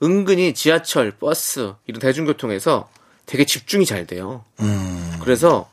은근히 0.01 0.53
지하철, 0.53 1.11
버스, 1.11 1.73
이런 1.85 1.99
대중교통에서 1.99 2.89
되게 3.25 3.45
집중이 3.45 3.85
잘 3.85 4.05
돼요. 4.05 4.43
음. 4.59 5.17
그래서 5.21 5.69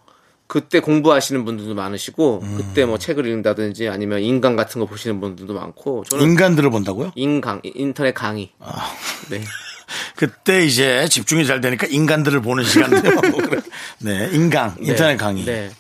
그때 0.46 0.80
공부하시는 0.80 1.44
분들도 1.44 1.74
많으시고, 1.74 2.40
음. 2.42 2.56
그때 2.56 2.84
뭐 2.84 2.98
책을 2.98 3.24
읽는다든지 3.26 3.88
아니면 3.88 4.20
인강 4.20 4.56
같은 4.56 4.80
거 4.80 4.86
보시는 4.86 5.20
분들도 5.20 5.54
많고, 5.54 6.04
저는 6.08 6.24
인간들을 6.24 6.70
본다고요? 6.70 7.12
인강, 7.14 7.60
인터넷 7.62 8.12
강의. 8.14 8.50
아. 8.58 8.92
네. 9.30 9.42
그때 10.16 10.64
이제 10.64 11.08
집중이 11.08 11.46
잘 11.46 11.60
되니까 11.60 11.86
인간들을 11.88 12.40
보는 12.42 12.64
시간들. 12.64 13.02
네, 13.98 14.28
인강, 14.32 14.76
인터넷 14.80 15.12
네. 15.12 15.16
강의. 15.16 15.44
네. 15.44 15.70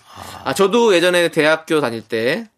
아, 0.44 0.52
저도 0.54 0.94
예전에 0.94 1.28
대학교 1.30 1.80
다닐 1.80 2.02
때 2.02 2.48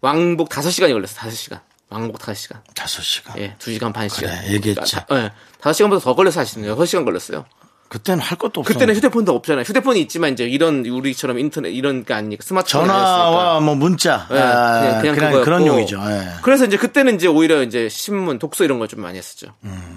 왕복 0.00 0.48
5시간이 0.48 0.92
걸렸어요. 0.92 1.30
5시간. 1.30 1.60
왕복 1.88 2.18
5시간. 2.18 2.60
다섯 2.74 3.02
시간. 3.02 3.36
예, 3.38 3.56
2시간 3.58 3.92
반 3.92 4.08
시간. 4.08 4.30
그래, 4.40 4.54
얘기했지. 4.54 4.94
다- 4.96 5.06
예. 5.12 5.32
5시간보다 5.60 6.00
더 6.02 6.14
걸려서 6.14 6.40
하시는 6.40 6.68
6시간 6.76 7.04
걸렸어요. 7.04 7.44
그때는 7.90 8.20
할 8.22 8.38
것도 8.38 8.60
없어. 8.60 8.72
그때는 8.72 8.94
휴대폰도 8.94 9.34
없잖아요. 9.34 9.64
휴대폰이 9.64 10.00
있지만 10.02 10.32
이제 10.32 10.44
이런 10.44 10.86
우리처럼 10.86 11.38
인터넷 11.40 11.70
이런 11.70 12.04
게 12.04 12.14
아니니까 12.14 12.42
스마트폰이 12.46 12.86
전화와. 12.86 13.58
뭐 13.60 13.74
문자. 13.74 14.28
예, 14.30 14.38
아, 14.38 14.98
그냥, 15.00 15.16
그냥. 15.16 15.42
그런 15.42 15.66
용이죠. 15.66 16.00
예. 16.06 16.28
그래서 16.42 16.64
이제 16.66 16.76
그때는 16.76 17.16
이제 17.16 17.26
오히려 17.26 17.62
이제 17.64 17.88
신문, 17.90 18.38
독서 18.38 18.62
이런 18.64 18.78
걸 18.78 18.86
좀 18.86 19.00
많이 19.02 19.18
했었죠. 19.18 19.48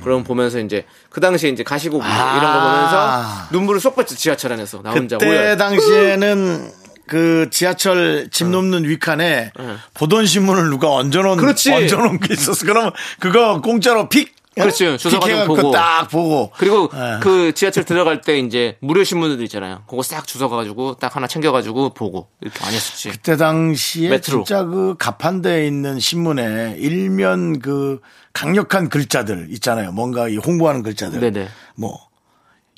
그럼 0.04 0.24
보면서 0.24 0.60
이제 0.60 0.86
그 1.10 1.22
당시에 1.22 1.52
이제 1.52 1.62
가시고기 1.64 2.04
음. 2.04 2.12
아. 2.12 2.38
이런 2.38 2.54
거 2.54 2.60
보면서 2.62 3.48
눈물을 3.52 3.80
쏙 3.80 3.96
봤죠 3.96 4.16
지하철 4.16 4.54
안에서 4.54 4.82
나 4.82 4.92
혼자 4.92 5.18
그때 5.20 5.30
오열. 5.30 5.58
당시에는 5.58 6.72
그 7.08 7.48
지하철 7.52 8.30
집 8.32 8.48
넘는 8.48 8.86
위칸에 8.86 9.52
보던 9.94 10.26
신문을 10.26 10.70
누가 10.72 10.90
얹어놓은 10.90 11.38
그렇지. 11.38 11.72
얹어놓은 11.72 12.20
게 12.22 12.34
있었어. 12.34 12.66
그러면 12.66 12.92
그거 13.20 13.62
공짜로 13.62 14.10
픽. 14.10 14.34
그렇지. 14.56 14.98
주소가 14.98 15.20
좀 15.20 15.30
픽해갖고 15.30 15.56
보고. 15.56 15.72
딱 15.72 16.10
보고. 16.10 16.52
그리고 16.58 16.90
예. 16.94 17.20
그 17.22 17.54
지하철 17.54 17.84
들어갈 17.84 18.22
때 18.22 18.38
이제 18.40 18.78
무료 18.80 19.04
신문들 19.04 19.44
있잖아요. 19.46 19.84
그거 19.88 20.04
싹 20.04 20.28
주워가지고 20.28 20.96
딱 20.96 21.16
하나 21.16 21.28
챙겨가지고 21.28 21.94
보고 21.94 22.28
이렇게 22.42 22.60
많이 22.62 22.76
했었지. 22.76 23.10
그때 23.10 23.38
당시에 23.38 24.10
메트로. 24.10 24.44
진짜 24.44 24.64
그 24.64 24.96
가판대에 24.98 25.66
있는 25.66 26.00
신문에 26.00 26.76
일면 26.78 27.60
그 27.60 28.00
강력한 28.34 28.90
글자들 28.90 29.48
있잖아요. 29.52 29.92
뭔가 29.92 30.28
이 30.28 30.38
홍보하는 30.38 30.84
글자들. 30.84 31.20
네네. 31.20 31.48
뭐 31.76 32.00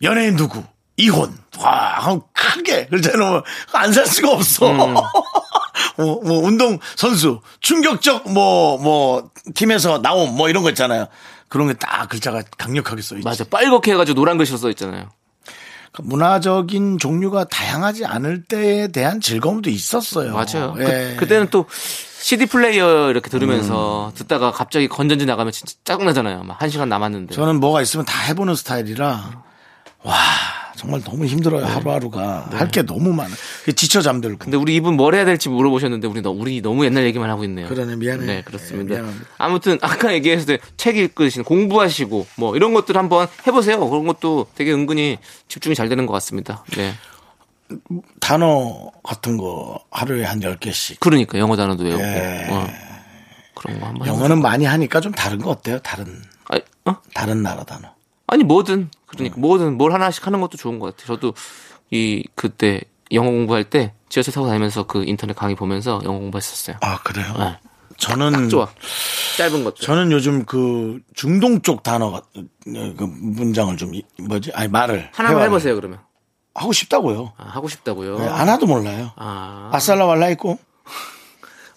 연예인 0.02 0.36
누구 0.36 0.64
이혼 0.98 1.38
와 1.58 2.22
크게 2.34 2.88
글자 2.88 3.18
놓으면 3.18 3.44
안살 3.74 4.06
수가 4.06 4.32
없어. 4.32 4.72
음. 4.72 4.96
뭐, 5.98 6.22
뭐 6.24 6.40
운동 6.40 6.80
선수 6.96 7.42
충격적 7.62 8.32
뭐뭐 8.32 9.30
팀에서 9.54 10.00
나옴 10.02 10.36
뭐 10.36 10.50
이런 10.50 10.64
거 10.64 10.70
있잖아요. 10.70 11.08
그런 11.56 11.68
게 11.70 11.74
딱 11.80 12.10
글자가 12.10 12.44
강력하게 12.58 13.02
써 13.02 13.16
있지. 13.16 13.24
맞아. 13.24 13.46
빨갛게 13.46 13.94
해가지고 13.94 14.16
노란 14.20 14.38
글씨로 14.38 14.58
써 14.58 14.70
있잖아요. 14.72 15.10
문화적인 16.00 16.98
종류가 16.98 17.46
다양하지 17.46 18.04
않을 18.06 18.44
때에 18.44 18.90
대한 18.90 19.22
즐거움도 19.22 19.70
있었어요. 19.70 20.34
맞아요. 20.34 20.76
예. 20.80 21.16
그, 21.18 21.26
때는또 21.30 21.66
CD 22.20 22.46
플레이어 22.48 23.10
이렇게 23.10 23.30
들으면서 23.30 24.12
듣다가 24.16 24.52
갑자기 24.52 24.90
건전지 24.90 25.26
나가면 25.26 25.54
진짜 25.54 25.74
짜증나잖아요. 25.86 26.44
막 26.44 26.62
한 26.62 26.70
시간 26.70 26.90
남았는데. 26.90 27.34
저는 27.34 27.62
뭐가 27.62 27.82
있으면 27.82 28.06
다 28.06 28.20
해보는 28.24 28.56
스타일이라 28.56 29.44
와 30.04 30.16
정말 30.86 31.02
너무 31.04 31.26
힘들어요 31.26 31.66
하루하루가 31.66 32.48
할 32.52 32.70
게 32.70 32.82
너무 32.84 33.14
많아. 33.14 33.34
지쳐 33.76 34.02
잠들고. 34.02 34.38
근데 34.40 34.58
우리 34.58 34.76
이분 34.76 34.96
뭘 34.96 35.16
해야 35.16 35.26
될지 35.26 35.50
물어보셨는데 35.50 36.08
우리 36.08 36.22
너, 36.22 36.30
우리 36.32 36.62
너무 36.62 36.86
옛날 36.86 37.06
얘기만 37.06 37.30
하고 37.30 37.44
있네요. 37.46 37.68
그러네, 37.68 37.96
미안해. 37.96 38.26
네, 38.26 38.42
그렇습니다. 38.44 38.96
네, 38.96 39.02
미안합니다. 39.02 39.28
아무튼 39.38 39.78
아까 39.82 40.14
얘기했을 40.14 40.46
때 40.46 40.58
책 40.78 40.98
읽으시는 40.98 41.44
공부하시고 41.46 42.28
뭐 42.38 42.56
이런 42.56 42.74
것들 42.74 42.98
한번 42.98 43.28
해보세요. 43.48 43.80
그런 43.90 44.06
것도 44.06 44.48
되게 44.56 44.72
은근히 44.74 45.18
집중이 45.48 45.74
잘 45.76 45.90
되는 45.90 46.06
것 46.06 46.14
같습니다. 46.14 46.64
네. 46.78 46.94
단어 48.20 48.92
같은 49.04 49.38
거 49.38 49.80
하루에 49.92 50.24
한 50.24 50.40
10개씩. 50.40 50.98
그러니까 51.00 51.40
영어 51.40 51.56
단어도 51.56 51.84
외우고 51.84 52.04
예. 52.04 52.48
어. 52.52 52.68
그런 53.56 53.80
거 53.80 53.88
한번. 53.88 54.08
영어는 54.08 54.42
많이 54.42 54.66
하니까 54.66 55.00
좀 55.02 55.12
다른 55.14 55.40
거 55.40 55.50
어때요? 55.52 55.80
다른 55.80 56.22
아니, 56.46 56.62
어? 56.86 56.96
다른 57.14 57.42
나라 57.42 57.64
단어. 57.64 57.95
아니 58.28 58.44
뭐든 58.44 58.74
음. 58.80 58.90
그러니까 59.06 59.40
뭐든 59.40 59.78
뭘 59.78 59.94
하나씩 59.94 60.26
하는 60.26 60.42
것도 60.42 60.58
좋은 60.58 60.80
것 60.80 60.96
같아요. 60.96 61.16
저도 61.16 61.34
이 61.92 62.24
그때 62.36 62.82
영어 63.12 63.30
공부할 63.30 63.64
때 63.66 63.94
지하철 64.10 64.34
타고 64.34 64.48
다니면서 64.48 64.84
그 64.88 65.04
인터넷 65.06 65.36
강의 65.36 65.56
보면서 65.56 66.02
영어 66.04 66.20
공부했었어요. 66.20 66.78
아 66.82 67.00
그래요? 67.04 67.34
네. 67.38 67.58
저는 67.98 68.50
좋아. 68.50 68.68
짧은 69.38 69.64
것들. 69.64 69.86
저는 69.86 70.12
요즘 70.12 70.44
그 70.46 71.00
중동 71.14 71.62
쪽 71.62 71.82
단어가 71.84 72.22
그 72.34 72.96
문장을 73.00 73.78
좀 73.78 73.94
이- 73.96 74.04
뭐지? 74.20 74.52
아니 74.54 74.68
말을 74.68 75.10
하나만 75.14 75.36
회화를 75.38 75.46
해보세요 75.52 75.76
그러면. 75.76 76.00
하고 76.54 76.74
싶다고요. 76.74 77.34
아, 77.38 77.44
하고 77.50 77.68
싶다고요. 77.68 78.18
네, 78.20 78.26
하나도 78.28 78.66
몰라요. 78.66 79.12
아, 79.18 79.70
아살라말라 79.74 80.30
있고 80.32 80.58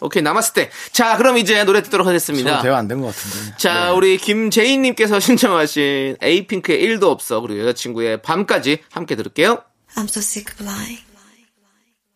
오케이 0.00 0.22
남았을 0.22 0.54
때. 0.54 0.70
자, 0.92 1.16
그럼 1.16 1.38
이제 1.38 1.62
노래 1.64 1.82
듣도록 1.82 2.06
하겠습니다. 2.06 2.62
대화 2.62 2.78
안 2.78 2.88
된 2.88 3.00
것 3.00 3.14
같은데. 3.14 3.56
자, 3.56 3.92
우리 3.92 4.16
김재인님께서 4.18 5.18
신청하신 5.20 6.16
에이핑크의 6.22 6.82
1도 6.86 7.04
없어 7.04 7.40
그리고 7.40 7.60
여자친구의 7.60 8.22
밤까지 8.22 8.78
함께 8.92 9.16
들을게요. 9.16 9.62
I'm 9.96 10.04
so 10.04 10.20
sick 10.20 10.52
of 10.54 10.64
lying. 10.64 11.00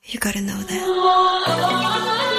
You 0.05 0.19
gotta 0.21 0.41
know 0.41 0.59
that. 0.67 2.32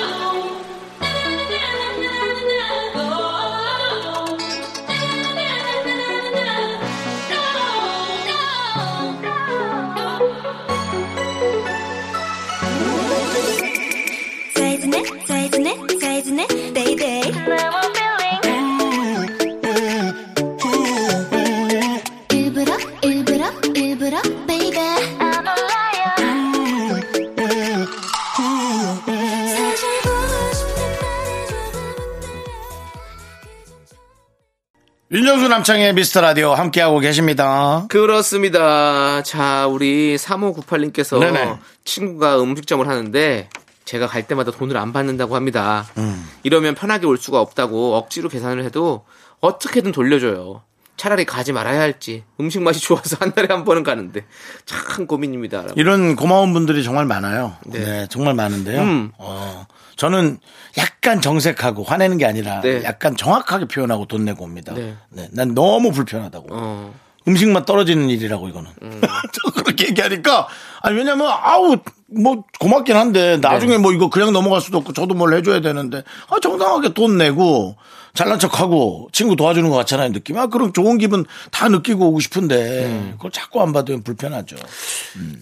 윤정수 35.14 35.48
남창의 35.48 35.94
미스터 35.94 36.22
라디오 36.22 36.54
함께하고 36.54 36.98
계십니다. 36.98 37.86
그렇습니다. 37.88 39.22
자, 39.22 39.68
우리 39.68 40.16
3598님께서 40.16 41.20
네네. 41.20 41.60
친구가 41.86 42.42
음식점을 42.42 42.88
하는데 42.88 43.48
제가 43.86 44.08
갈 44.08 44.26
때마다 44.26 44.50
돈을 44.50 44.76
안 44.76 44.92
받는다고 44.92 45.36
합니다. 45.36 45.86
음. 46.00 46.28
이러면 46.42 46.74
편하게 46.74 47.06
올 47.06 47.20
수가 47.20 47.40
없다고 47.42 47.96
억지로 47.96 48.28
계산을 48.28 48.64
해도 48.64 49.06
어떻게든 49.40 49.92
돌려줘요. 49.92 50.64
차라리 50.96 51.26
가지 51.26 51.52
말아야 51.52 51.80
할지 51.80 52.24
음식 52.40 52.62
맛이 52.62 52.80
좋아서 52.80 53.18
한 53.20 53.34
달에 53.34 53.48
한 53.50 53.66
번은 53.66 53.84
가는데 53.84 54.26
참 54.66 55.08
고민입니다. 55.08 55.66
이런 55.76 56.16
고마운 56.16 56.54
분들이 56.54 56.84
정말 56.84 57.06
많아요. 57.06 57.56
네, 57.66 57.80
네. 57.80 58.08
정말 58.10 58.34
많은데요. 58.36 58.82
음. 58.82 59.12
어, 59.18 59.66
저는 59.96 60.38
약간 60.78 61.22
정색하고 61.22 61.84
화내는 61.84 62.18
게 62.18 62.26
아니라 62.26 62.62
네. 62.62 62.84
약간 62.84 63.16
정확하게 63.16 63.66
표현하고 63.66 64.06
돈 64.06 64.26
내고 64.26 64.44
옵니다. 64.44 64.74
네. 64.74 64.96
네, 65.10 65.28
난 65.32 65.54
너무 65.54 65.92
불편하다고. 65.92 66.48
어, 66.52 66.94
음식만 67.28 67.66
떨어지는 67.66 68.10
일이라고 68.10 68.50
이거는. 68.50 68.70
음. 68.82 69.02
저 69.34 69.52
그렇게 69.52 69.88
얘기하니까 69.88 70.48
아니 70.82 70.98
왜냐면 70.98 71.28
아우 71.30 71.78
뭐 72.08 72.44
고맙긴 72.60 72.96
한데 72.96 73.38
네. 73.38 73.38
나중에 73.38 73.78
뭐 73.78 73.94
이거 73.94 74.10
그냥 74.10 74.34
넘어갈 74.34 74.62
수도 74.62 74.78
없고 74.80 74.94
저도 74.94 75.14
뭘 75.14 75.34
해줘야 75.34 75.62
되는데 75.62 76.04
아 76.30 76.40
정당하게 76.42 76.94
돈 76.94 77.18
내고 77.18 77.76
잘난 78.14 78.38
척하고 78.38 79.10
친구 79.12 79.36
도와주는 79.36 79.68
것 79.70 79.76
같잖아요 79.78 80.12
느낌. 80.12 80.38
아 80.38 80.48
그럼 80.48 80.74
좋은 80.74 80.98
기분 80.98 81.26
다 81.52 81.70
느끼고 81.70 82.08
오고 82.10 82.20
싶은데 82.20 82.86
음. 82.86 83.14
그걸 83.18 83.32
자꾸 83.32 83.62
안 83.62 83.74
받으면 83.74 84.04
불편하죠. 84.04 84.56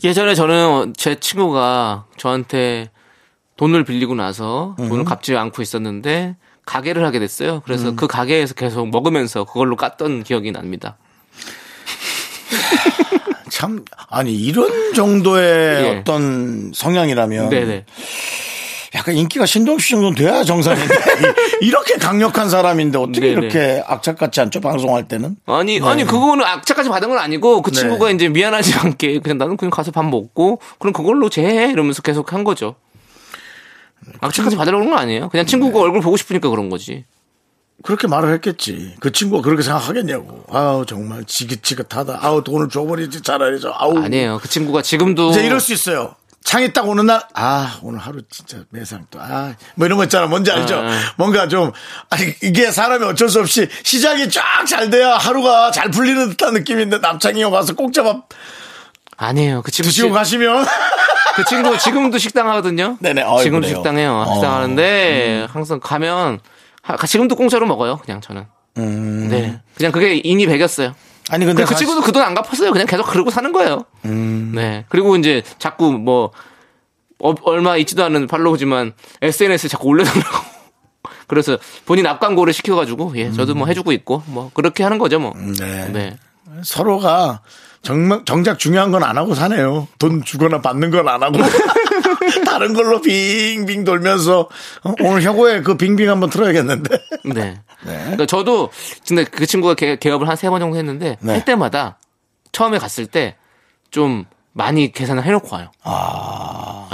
예전에 0.04 0.36
저는 0.36 0.94
제 0.96 1.16
친구가 1.16 2.06
저한테 2.18 2.90
돈을 3.58 3.84
빌리고 3.84 4.16
나서 4.16 4.76
음. 4.80 4.88
돈을 4.88 5.06
갚지 5.06 5.36
않고 5.36 5.62
있었는데 5.62 6.36
가게를 6.66 7.04
하게 7.04 7.20
됐어요. 7.20 7.62
그래서 7.66 7.90
음. 7.90 7.96
그 7.96 8.08
가게에서 8.08 8.54
계속 8.54 8.90
먹으면서 8.90 9.44
그걸로 9.44 9.76
깠던 9.76 10.24
기억이 10.24 10.52
납니다. 10.52 10.98
참 13.50 13.84
아니 14.10 14.34
이런 14.36 14.94
정도의 14.94 15.84
예. 15.86 16.00
어떤 16.00 16.72
성향이라면 16.74 17.50
네네. 17.50 17.86
약간 18.94 19.16
인기가 19.16 19.46
신동씨 19.46 19.92
정도는 19.92 20.16
돼야 20.16 20.44
정상인데 20.44 20.94
이- 21.64 21.68
이렇게 21.68 21.96
강력한 21.96 22.50
사람인데 22.50 22.98
어떻게 22.98 23.22
네네. 23.22 23.32
이렇게 23.32 23.84
악착 23.88 24.18
같지 24.18 24.42
않죠 24.42 24.60
방송할 24.60 25.08
때는? 25.08 25.38
아니, 25.46 25.80
네. 25.80 25.88
아니, 25.88 26.04
그거는 26.04 26.44
악착까지 26.44 26.90
받은 26.90 27.08
건 27.08 27.18
아니고, 27.18 27.62
그 27.62 27.72
네. 27.72 27.80
친구가 27.80 28.12
이제 28.12 28.28
미안하지 28.28 28.74
않게, 28.80 29.20
그냥 29.20 29.38
나는 29.38 29.56
그냥 29.56 29.70
가서 29.70 29.92
밥 29.92 30.04
먹고, 30.04 30.60
그럼 30.78 30.92
그걸로 30.92 31.30
제해 31.30 31.72
이러면서 31.72 32.02
계속 32.02 32.34
한 32.34 32.44
거죠. 32.44 32.76
악착까지 34.20 34.58
받으려고 34.58 34.84
그런 34.84 34.94
건 34.94 35.00
아니에요. 35.04 35.30
그냥 35.30 35.46
친구가 35.46 35.74
네. 35.74 35.80
얼굴 35.80 36.02
보고 36.02 36.18
싶으니까 36.18 36.50
그런 36.50 36.70
거지. 36.70 37.06
그렇게 37.84 38.08
말을 38.08 38.34
했겠지. 38.34 38.96
그 39.00 39.12
친구가 39.12 39.42
그렇게 39.42 39.64
생각하겠냐고. 39.64 40.46
아우 40.52 40.86
정말 40.86 41.24
지긋지긋하다. 41.26 42.20
아우 42.22 42.44
돈을 42.44 42.70
줘버리지 42.70 43.22
차라리 43.22 43.60
저. 43.60 43.74
아우. 43.76 43.98
아니에요. 44.04 44.40
그 44.42 44.48
친구가 44.50 44.82
지금도. 44.82 45.32
이제 45.32 45.46
이럴 45.46 45.60
수 45.60 45.74
있어요. 45.74 46.16
창이 46.44 46.74
딱 46.74 46.90
오는 46.90 47.06
날, 47.06 47.22
아, 47.36 47.78
오늘 47.84 48.00
하루 48.00 48.24
진짜 48.30 48.58
매상 48.72 49.06
또, 49.12 49.20
아, 49.22 49.54
뭐 49.76 49.86
이런 49.86 49.98
거 49.98 50.04
있잖아. 50.06 50.26
뭔지 50.26 50.52
알죠? 50.52 50.76
아, 50.76 50.80
아. 50.92 51.00
뭔가 51.16 51.48
좀, 51.48 51.72
아니, 52.10 52.34
이게 52.42 52.72
사람이 52.72 53.06
어쩔 53.06 53.30
수 53.30 53.40
없이 53.40 53.68
시작이 53.84 54.28
쫙 54.32 54.66
잘 54.68 54.90
돼야 54.90 55.18
하루가 55.18 55.70
잘 55.70 55.92
풀리는 55.92 56.30
듯한 56.32 56.56
느낌인데 56.56 56.98
남창이 56.98 57.44
형 57.44 57.52
가서 57.52 57.76
꼭 57.76 57.94
잡아 57.94 58.24
아니에요. 59.18 59.62
그 59.62 59.70
친구. 59.72 59.90
드시고 59.90 60.12
가시면. 60.12 60.66
그 61.36 61.46
친구 61.46 61.78
지금도 61.78 62.18
식당 62.18 62.50
하거든요. 62.50 62.98
네네, 63.00 63.22
어이, 63.22 63.44
지금도 63.44 63.68
그래요. 63.68 63.76
식당해요. 63.78 64.26
어. 64.28 64.34
식당 64.34 64.54
하는데 64.54 65.48
항상 65.52 65.80
가면 65.80 66.40
하- 66.82 66.98
지금도 66.98 67.36
공짜로 67.36 67.66
먹어요. 67.66 67.98
그냥 67.98 68.22
저는. 68.22 68.46
음. 68.78 69.28
네. 69.30 69.60
그냥 69.76 69.92
그게 69.92 70.16
인이 70.16 70.46
배겼어요. 70.48 70.94
아니, 71.30 71.46
근데 71.46 71.64
그 71.64 71.76
친구도 71.76 72.02
그 72.02 72.12
돈 72.12 72.24
안 72.24 72.34
갚았어요. 72.34 72.72
그냥 72.72 72.88
계속 72.88 73.04
그러고 73.08 73.30
사는 73.30 73.52
거예요. 73.52 73.86
음. 74.06 74.52
네. 74.56 74.86
그리고 74.90 75.16
이제 75.16 75.44
자꾸 75.60 75.92
뭐 75.94 76.32
어- 77.20 77.36
얼마 77.44 77.78
있지도 77.78 78.04
않은 78.06 78.28
팔로우지만 78.28 78.94
SNS에 79.22 79.70
자꾸 79.70 79.88
올려달라고. 79.90 80.52
그래서 81.28 81.58
본인 81.86 82.06
앞 82.08 82.20
광고를 82.20 82.52
시켜가지고 82.54 83.14
예 83.18 83.32
저도 83.32 83.56
뭐 83.56 83.68
해주고 83.68 83.92
있고 83.94 84.24
뭐 84.26 84.52
그렇게 84.54 84.84
하는 84.84 84.98
거죠 84.98 85.20
뭐. 85.20 85.32
음. 85.36 85.54
네. 85.54 85.88
네. 85.92 86.18
서로가 86.64 87.42
정말 87.82 88.22
정작 88.26 88.60
중요한 88.60 88.92
건 88.92 89.04
안 89.04 89.18
하고 89.18 89.34
사네요. 89.36 89.88
돈 89.98 90.24
주거나 90.24 90.62
받는 90.62 90.92
건 90.92 91.08
안 91.08 91.24
하고 91.24 91.38
다른 92.46 92.74
걸로 92.74 93.02
빙빙 93.02 93.84
돌면서 93.84 94.42
어, 94.84 94.94
오늘 95.02 95.24
혁오의 95.24 95.64
그 95.64 95.76
빙빙 95.78 96.10
한번 96.10 96.30
틀어야겠는데. 96.30 96.98
네. 97.34 97.60
그러니까 97.84 98.26
저도 98.28 98.70
근데 99.08 99.24
그 99.24 99.46
친구가 99.46 99.74
개, 99.76 99.96
개업을 99.96 100.28
한 100.28 100.36
세 100.38 100.50
번 100.50 100.60
정도 100.60 100.78
했는데 100.78 101.18
네. 101.22 101.32
할 101.34 101.46
때마다 101.46 101.98
처음에 102.52 102.78
갔을 102.78 103.06
때 103.08 103.36
좀 103.90 104.24
많이 104.54 104.92
계산을 104.94 105.24
해놓고 105.26 105.54
와요. 105.54 105.70
아, 105.84 106.88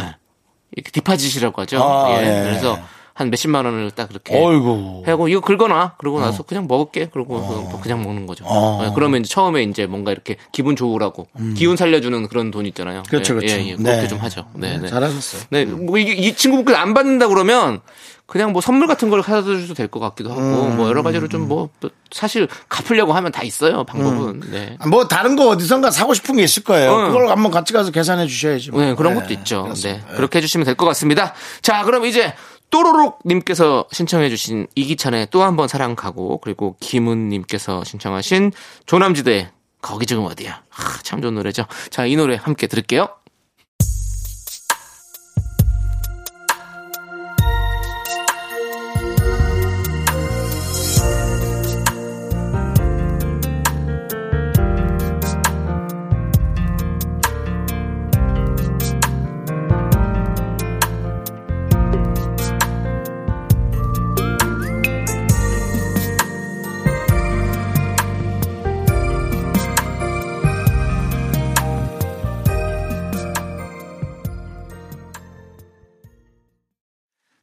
이렇게 0.75 0.89
디파짓이라고 0.91 1.61
하죠. 1.61 1.83
아, 1.83 2.09
예. 2.21 2.25
예. 2.25 2.43
그래서 2.43 2.79
한 3.17 3.31
몇십만 3.31 3.65
원을 3.65 3.89
딱 3.89 4.09
그렇게 4.09 4.35
어이구. 4.37 5.01
하고 5.07 5.27
이거 5.27 5.41
긁어놔. 5.41 5.93
그러고 5.97 6.19
나서 6.21 6.43
그냥 6.43 6.67
먹을게. 6.67 7.07
그러고 7.09 7.41
그냥- 7.67 7.81
그냥 7.81 8.03
먹는 8.03 8.27
거죠. 8.27 8.45
어. 8.47 8.79
네, 8.83 8.91
그러면 8.93 9.21
이제 9.21 9.29
처음에 9.33 9.63
이제 9.63 9.87
뭔가 9.87 10.11
이렇게 10.11 10.37
기분 10.51 10.75
좋으라고 10.75 11.27
기운 11.55 11.75
살려주는 11.75 12.27
그런 12.27 12.51
돈 12.51 12.67
있잖아요. 12.67 12.99
음. 12.99 13.03
그렇죠, 13.09 13.33
예, 13.33 13.39
그렇죠. 13.39 13.55
예, 13.55 13.65
예, 13.69 13.75
그것도 13.75 13.89
네. 14.01 14.07
좀 14.07 14.19
하죠. 14.19 14.45
네, 14.53 14.77
네. 14.77 14.87
잘하셨어요. 14.87 15.41
네, 15.49 15.65
뭐 15.65 15.97
이게 15.97 16.13
이 16.13 16.35
친구분께서 16.35 16.77
안 16.77 16.93
받는다 16.93 17.27
그러면 17.27 17.81
그냥 18.27 18.51
뭐 18.51 18.61
선물 18.61 18.87
같은 18.87 19.09
걸 19.09 19.23
사다 19.23 19.41
주셔도 19.41 19.73
될 19.73 19.87
것 19.87 19.99
같기도 20.01 20.29
하고 20.31 20.41
음. 20.41 20.77
뭐 20.77 20.87
여러 20.87 21.01
가지로 21.01 21.27
좀 21.27 21.47
뭐 21.47 21.69
사실 22.11 22.47
갚으려고 22.69 23.13
하면 23.13 23.31
다 23.31 23.41
있어요 23.43 23.83
방법은. 23.85 24.29
음. 24.43 24.49
네. 24.51 24.77
뭐 24.89 25.07
다른 25.07 25.35
거 25.35 25.47
어디선가 25.49 25.89
사고 25.91 26.13
싶은 26.13 26.35
게 26.35 26.43
있을 26.43 26.63
거예요. 26.63 26.91
어. 26.91 27.07
그걸 27.07 27.29
한번 27.29 27.51
같이 27.51 27.73
가서 27.73 27.89
계산해 27.89 28.27
주셔야지. 28.27 28.69
뭐. 28.71 28.81
네, 28.81 28.93
그런 28.95 29.15
네, 29.15 29.21
것도 29.21 29.33
있죠. 29.33 29.63
그렇습니다. 29.63 30.05
네. 30.07 30.15
그렇게 30.15 30.37
해주시면 30.37 30.65
될 30.65 30.75
것 30.75 30.85
같습니다. 30.85 31.33
자, 31.63 31.83
그럼 31.83 32.05
이제 32.05 32.33
또로록님께서 32.69 33.85
신청해주신 33.91 34.67
이기찬의 34.75 35.27
또 35.31 35.41
한 35.41 35.55
번 35.55 35.67
사랑 35.67 35.95
가고, 35.95 36.39
그리고 36.39 36.75
김은님께서 36.79 37.83
신청하신 37.83 38.51
조남지대 38.85 39.51
거기 39.81 40.05
지금 40.05 40.25
어디야? 40.25 40.61
아, 40.75 40.99
참 41.03 41.21
좋은 41.21 41.33
노래죠. 41.35 41.65
자, 41.89 42.05
이 42.05 42.15
노래 42.15 42.35
함께 42.35 42.67
들을게요. 42.67 43.07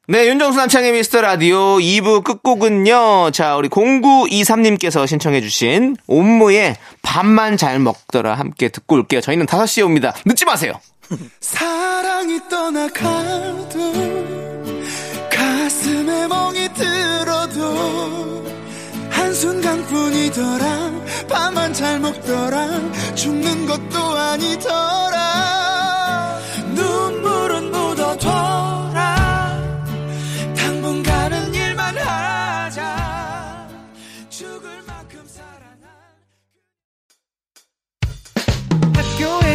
네, 0.07 0.29
윤정수 0.29 0.59
남창의 0.59 0.93
미스터 0.93 1.23
라디오 1.23 1.79
2부 1.79 2.25
끝곡은요. 2.25 3.31
자, 3.31 3.57
우리 3.57 3.71
0923님께서 3.71 5.07
신청해주신 5.07 5.97
옴무의 6.07 6.77
밥만 7.01 7.57
잘 7.57 7.79
먹더라 7.79 8.35
함께 8.35 8.69
듣고 8.69 8.97
올게요. 8.97 9.23
저희는 9.23 9.47
5시에 9.47 9.83
옵니다. 9.83 10.13
늦지 10.27 10.45
마세요. 10.45 10.75
사랑이 11.41 12.39
떠나가도 12.51 13.79
가슴에 15.31 16.29
멍이 16.29 16.69
들어도 16.75 18.45
한순간뿐이더라 19.09 20.93
밥만 21.31 21.73
잘 21.73 21.99
먹더라 22.01 22.69
죽는 23.15 23.65
것도 23.67 23.99
아니더라 23.99 25.21
눈 26.75 27.24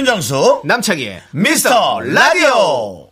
윤정수 0.00 0.62
남창희의 0.64 1.20
미스터 1.32 2.00
라디오. 2.00 3.09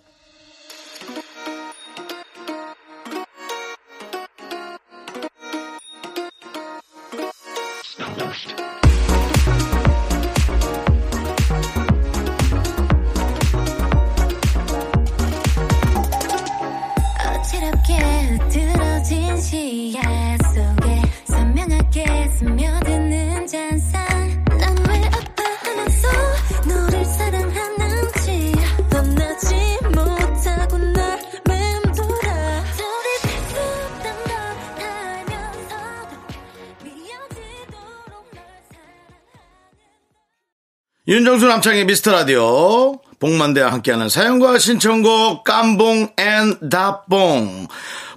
윤정수 41.08 41.46
남창희의 41.46 41.86
미스터 41.86 42.12
라디오 42.12 43.00
봉만대와 43.18 43.72
함께하는 43.72 44.10
사연과 44.10 44.58
신청곡 44.58 45.42
깜봉 45.42 46.12
앤 46.18 46.68
다뽕 46.68 47.66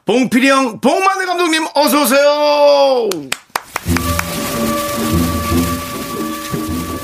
봉필형 0.06 0.82
봉만대 0.82 1.25
감독님 1.25 1.67
어서 1.73 2.04
오세요. 2.04 3.10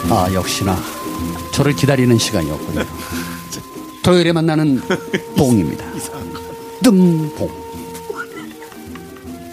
아, 0.10 0.28
역시나 0.34 0.78
저를 1.54 1.73
기다리는 1.73 2.17
시간이었군요. 2.17 2.84
토요일에 4.04 4.34
만나는 4.34 4.82
뽕입니다. 5.38 5.86
뜸뽕. 6.84 7.66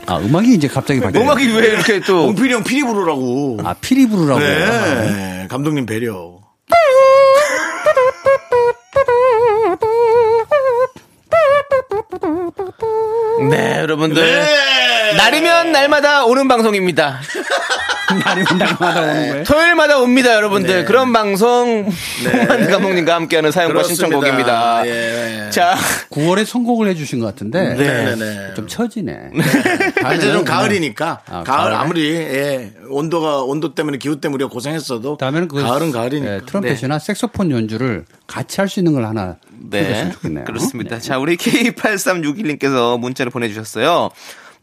아, 0.07 0.19
음악이 0.19 0.55
이제 0.55 0.69
갑자기 0.69 1.01
바뀌네. 1.01 1.25
음악이 1.25 1.47
왜 1.57 1.67
이렇게 1.69 2.01
또 2.01 2.27
봉필형 2.35 2.65
피리 2.65 2.83
부르라고. 2.83 3.59
아, 3.65 3.75
피리 3.81 4.07
부르라고. 4.09 4.41
네, 4.41 5.47
감독님 5.49 5.87
배려. 5.87 6.39
네, 13.51 13.79
여러분들. 13.81 14.23
네. 14.23 15.17
날이면 15.17 15.73
날마다 15.73 16.25
오는 16.25 16.49
방송입니다. 16.49 17.21
날마다 18.59 19.01
오는 19.03 19.29
거예요. 19.31 19.45
토요일마다 19.45 19.99
옵니다, 19.99 20.35
여러분들. 20.35 20.85
그런 20.85 21.13
방송 21.13 21.89
홍만 22.25 22.69
감독님과 22.71 23.15
함께하는 23.15 23.51
사연과 23.51 23.73
네. 23.73 23.75
그렇습니다. 23.83 24.05
신청곡입니다. 24.07 24.87
예. 24.87 25.51
자, 25.51 25.77
9월에 26.11 26.45
선곡을 26.45 26.89
해주신 26.89 27.21
것 27.21 27.27
같은데. 27.27 27.75
네, 27.75 28.15
네. 28.17 28.55
좀 28.55 28.67
처지네. 28.67 29.31
이제 30.17 30.33
좀 30.33 30.45
가을이니까 30.45 31.21
아, 31.27 31.43
가을 31.43 31.71
가을에? 31.71 31.77
아무리 31.77 32.11
예, 32.15 32.73
온도가 32.89 33.43
온도 33.43 33.75
때문에 33.75 33.99
기후 33.99 34.21
때문에 34.21 34.45
우리가 34.45 34.51
고생했어도 34.51 35.17
다음에는 35.17 35.49
그 35.49 35.63
가을은 35.63 35.91
가을이니까. 35.93 36.35
예, 36.35 36.41
트럼펫이나 36.47 36.99
색소폰 36.99 37.51
연주를 37.51 38.05
같이 38.27 38.61
할 38.61 38.69
수 38.69 38.81
있는 38.81 38.93
걸 38.95 39.05
하나 39.05 39.37
네. 39.71 39.81
해줬으면 39.85 40.13
좋겠네요. 40.13 40.45
그렇습니다. 40.45 40.97
네. 40.99 41.01
자, 41.01 41.19
우리 41.19 41.37
K8361님께서 41.39 42.99
문자를 42.99 43.31
보내주셨어요. 43.31 44.11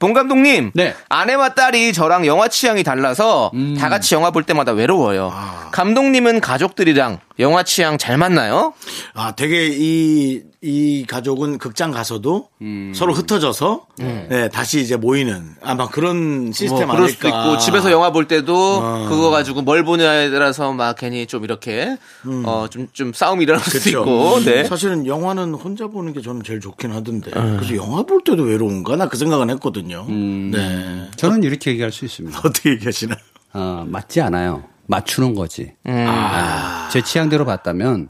봉 0.01 0.13
감독님, 0.13 0.71
네. 0.73 0.95
아내와 1.09 1.53
딸이 1.53 1.93
저랑 1.93 2.25
영화 2.25 2.47
취향이 2.47 2.83
달라서 2.83 3.51
음. 3.53 3.77
다 3.79 3.87
같이 3.87 4.15
영화 4.15 4.31
볼 4.31 4.41
때마다 4.41 4.71
외로워요. 4.71 5.31
아. 5.31 5.69
감독님은 5.71 6.41
가족들이랑 6.41 7.19
영화 7.41 7.63
취향 7.63 7.97
잘 7.97 8.17
맞나요? 8.17 8.73
아, 9.13 9.33
되게 9.35 9.67
이, 9.67 10.41
이 10.61 11.05
가족은 11.07 11.57
극장 11.57 11.91
가서도 11.91 12.47
음. 12.61 12.93
서로 12.95 13.13
흩어져서 13.13 13.87
네, 13.97 14.47
다시 14.49 14.79
이제 14.81 14.95
모이는 14.95 15.55
아마 15.61 15.87
그런 15.89 16.51
시스템 16.53 16.87
뭐 16.87 16.95
그럴 16.95 17.07
아닐까. 17.07 17.11
수도 17.11 17.27
있고 17.29 17.57
집에서 17.57 17.91
영화 17.91 18.11
볼 18.11 18.27
때도 18.27 18.55
어. 18.81 19.07
그거 19.09 19.29
가지고 19.29 19.61
뭘 19.61 19.83
보냐에 19.83 20.29
따라서 20.29 20.71
막 20.73 20.95
괜히 20.97 21.25
좀 21.27 21.43
이렇게 21.43 21.97
어좀 22.45 22.87
좀 22.93 23.11
싸움이 23.13 23.43
일어날 23.43 23.63
수도 23.63 23.79
그렇죠. 23.79 23.99
있고. 24.01 24.39
네. 24.45 24.63
사실은 24.63 25.05
영화는 25.05 25.53
혼자 25.53 25.87
보는 25.87 26.13
게 26.13 26.21
저는 26.21 26.43
제일 26.43 26.59
좋긴 26.59 26.91
하던데. 26.91 27.31
그래서 27.31 27.75
영화 27.75 28.03
볼 28.03 28.23
때도 28.23 28.43
외로운가? 28.43 28.95
나 28.95 29.07
그 29.11 29.17
생각은 29.17 29.49
했거든요. 29.49 30.05
네. 30.07 31.09
저는 31.17 31.43
이렇게 31.43 31.71
얘기할 31.71 31.91
수 31.91 32.05
있습니다. 32.05 32.39
어떻게 32.45 32.69
얘기하시나? 32.71 33.15
어, 33.53 33.83
맞지 33.87 34.21
않아요. 34.21 34.63
맞추는 34.91 35.35
거지. 35.35 35.73
음. 35.87 36.05
아, 36.07 36.89
제 36.91 37.01
취향대로 37.01 37.45
봤다면 37.45 38.09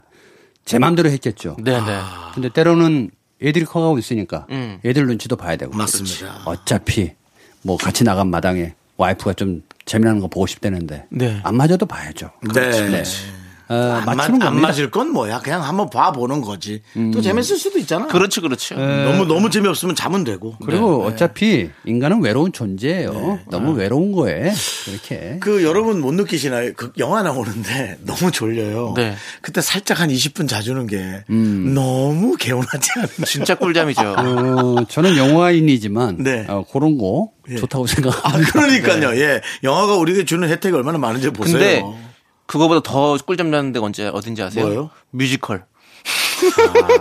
제 0.64 0.78
마음대로 0.78 1.08
했겠죠. 1.10 1.56
네, 1.60 1.80
네. 1.80 1.98
근데 2.34 2.48
때로는 2.48 3.10
애들이 3.40 3.64
커가고 3.64 3.98
있으니까 3.98 4.46
음. 4.50 4.78
애들 4.84 5.06
눈치도 5.06 5.36
봐야 5.36 5.56
되고. 5.56 5.74
맞습니다. 5.76 6.42
어차피 6.44 7.12
뭐 7.62 7.76
같이 7.76 8.04
나간 8.04 8.28
마당에 8.28 8.74
와이프가 8.96 9.34
좀 9.34 9.62
재미나는 9.84 10.20
거 10.20 10.26
보고 10.28 10.46
싶다는데 10.46 11.06
네. 11.10 11.40
안 11.44 11.56
맞아도 11.56 11.86
봐야죠. 11.86 12.30
네. 12.52 12.60
맞, 12.60 12.90
맞 12.90 13.06
추는 13.72 14.08
안 14.08 14.38
겁니다. 14.38 14.50
맞을 14.50 14.90
건 14.90 15.10
뭐야? 15.12 15.40
그냥 15.40 15.62
한번 15.62 15.88
봐보는 15.90 16.40
거지. 16.40 16.82
또 17.12 17.20
재밌을 17.20 17.56
수도 17.56 17.78
있잖아. 17.78 18.06
그렇죠, 18.06 18.40
그렇죠. 18.40 18.74
너무 18.74 19.24
너무 19.26 19.50
재미없으면 19.50 19.94
자면 19.94 20.24
되고. 20.24 20.54
그리고 20.64 21.04
어차피 21.04 21.70
인간은 21.84 22.22
외로운 22.22 22.52
존재예요. 22.52 23.40
너무 23.50 23.72
외로운 23.72 24.12
거에 24.12 24.52
이렇게. 24.88 25.38
그 25.40 25.64
여러분 25.64 26.00
못 26.00 26.12
느끼시나요? 26.14 26.72
그 26.76 26.92
영화 26.98 27.22
나오는데 27.22 27.98
너무 28.04 28.30
졸려요. 28.30 28.94
네. 28.96 29.14
그때 29.40 29.60
살짝 29.60 30.00
한 30.00 30.08
20분 30.08 30.48
자주는 30.48 30.86
게 30.86 31.24
너무 31.28 32.36
개운하지 32.36 32.90
않나요? 32.96 33.24
진짜 33.26 33.54
꿀잠이죠. 33.54 34.00
어, 34.18 34.84
저는 34.88 35.16
영화인이지만 35.16 36.18
네. 36.22 36.44
어, 36.48 36.64
그런 36.70 36.98
거 36.98 37.30
예. 37.50 37.56
좋다고 37.56 37.84
아, 37.84 37.86
생각합니다. 37.86 38.52
그러니까요. 38.52 39.20
예. 39.20 39.40
영화가 39.62 39.94
우리에게 39.96 40.24
주는 40.24 40.48
혜택이 40.48 40.74
얼마나 40.76 40.98
많은지 40.98 41.30
보세요. 41.30 41.94
그거보다 42.52 42.82
더 42.82 43.16
꿀잠 43.16 43.50
자는 43.50 43.72
데가 43.72 43.86
언제 43.86 44.08
어딘지 44.08 44.42
아세요? 44.42 44.64
뭐예요? 44.66 44.90
뮤지컬. 45.10 45.64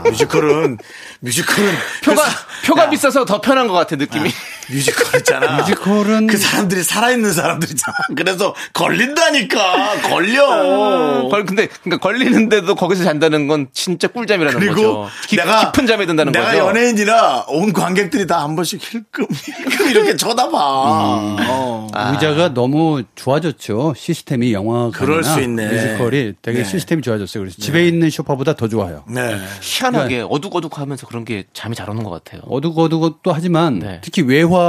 뮤지컬은 0.05 0.77
뮤지컬은 1.19 1.73
표가 2.05 2.23
그 2.61 2.67
표가 2.67 2.83
야. 2.85 2.89
비싸서 2.89 3.25
더 3.25 3.41
편한 3.41 3.67
것 3.67 3.73
같아 3.73 3.97
느낌이. 3.97 4.29
뮤지컬 4.69 5.19
있잖아. 5.19 5.57
뮤지컬은 5.57 6.27
그 6.27 6.37
사람들이 6.37 6.83
살아있는 6.83 7.33
사람들이잖아. 7.33 7.95
그래서 8.15 8.53
걸린다니까. 8.73 10.01
걸려. 10.09 11.27
걸 11.29 11.45
근데 11.45 11.67
그러니까 11.67 11.97
걸리는데도 11.97 12.75
거기서 12.75 13.03
잔다는 13.03 13.47
건 13.47 13.67
진짜 13.73 14.07
꿀잠이라는 14.07 14.59
그리고 14.59 14.75
거죠. 14.75 15.07
깊, 15.27 15.37
내가 15.37 15.71
깊은 15.71 15.87
잠에 15.87 16.05
든다는 16.05 16.31
내가 16.31 16.45
거죠. 16.51 16.57
연예인이라 16.67 17.45
온 17.49 17.73
관객들이 17.73 18.27
다 18.27 18.41
한 18.41 18.55
번씩 18.55 18.81
힐끔 18.81 19.27
힐끔 19.31 19.89
이렇게 19.89 20.15
쳐다봐. 20.15 20.57
어. 20.57 21.87
의자가 22.13 22.53
너무 22.53 23.03
좋아졌죠. 23.15 23.93
시스템이 23.95 24.51
영화가 24.53 24.91
그럴 24.97 25.23
수 25.23 25.39
있네. 25.41 25.67
뮤지컬이 25.67 26.33
되게 26.41 26.59
네. 26.59 26.63
시스템이 26.63 27.01
좋아졌어요. 27.01 27.43
그래서 27.43 27.57
집에 27.61 27.87
있는 27.87 28.09
소파보다 28.09 28.55
더 28.55 28.67
좋아요. 28.67 29.03
네. 29.07 29.37
희한하게 29.61 30.25
어둑어둑하면서 30.29 31.07
그런 31.07 31.23
게 31.25 31.45
잠이 31.53 31.75
잘 31.75 31.89
오는 31.89 32.03
것 32.03 32.09
같아요. 32.09 32.41
어둑어둑도 32.47 33.31
하지만 33.31 33.79
네. 33.79 33.99
특히 34.03 34.21
외화 34.23 34.60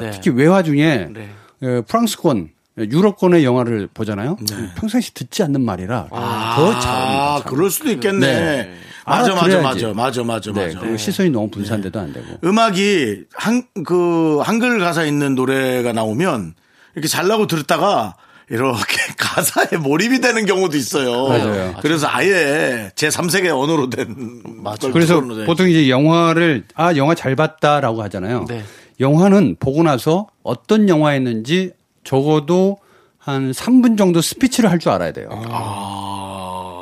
네. 0.00 0.10
특히 0.12 0.30
외화 0.30 0.62
중에 0.62 1.08
네. 1.10 1.28
어, 1.62 1.82
프랑스권 1.86 2.50
유럽권의 2.78 3.44
영화를 3.44 3.88
보잖아요. 3.92 4.36
네. 4.40 4.56
평상시 4.76 5.12
듣지 5.12 5.42
않는 5.42 5.60
말이라 5.60 6.08
더 6.10 6.80
잘. 6.80 6.92
아, 6.94 7.42
그럴 7.44 7.70
수도 7.70 7.90
있겠네. 7.90 8.26
네. 8.26 8.74
맞아, 9.04 9.34
맞아. 9.34 9.60
맞아, 9.62 9.92
맞아, 9.94 10.22
맞아, 10.22 10.52
네, 10.52 10.74
맞아. 10.74 10.96
시선이 10.96 11.30
너무 11.30 11.48
분산돼도 11.48 11.98
안 11.98 12.12
되고. 12.12 12.26
음악이 12.44 13.24
한, 13.32 13.62
그, 13.84 14.38
한글 14.42 14.78
가사 14.80 15.04
있는 15.04 15.34
노래가 15.34 15.92
나오면 15.92 16.54
이렇게 16.94 17.08
잘나고 17.08 17.46
들었다가 17.46 18.16
이렇게 18.50 18.96
가사에 19.18 19.78
몰입이 19.78 20.20
되는 20.20 20.46
경우도 20.46 20.76
있어요. 20.76 21.28
맞아요. 21.28 21.74
그래서 21.80 22.06
아예 22.08 22.90
제 22.94 23.08
3세계 23.08 23.48
언어로 23.48 23.90
된. 23.90 24.42
걸 24.64 24.92
그래서 24.92 25.20
보통 25.46 25.68
이제 25.68 25.88
영화를 25.88 26.64
아 26.74 26.94
영화 26.96 27.14
잘 27.14 27.36
봤다라고 27.36 28.02
하잖아요. 28.04 28.46
네. 28.48 28.64
영화는 29.00 29.56
보고 29.60 29.82
나서 29.82 30.26
어떤 30.42 30.88
영화였는지 30.88 31.72
적어도 32.04 32.78
한 33.18 33.50
3분 33.52 33.98
정도 33.98 34.20
스피치를 34.20 34.70
할 34.70 34.78
줄 34.78 34.90
알아야 34.92 35.12
돼요. 35.12 35.28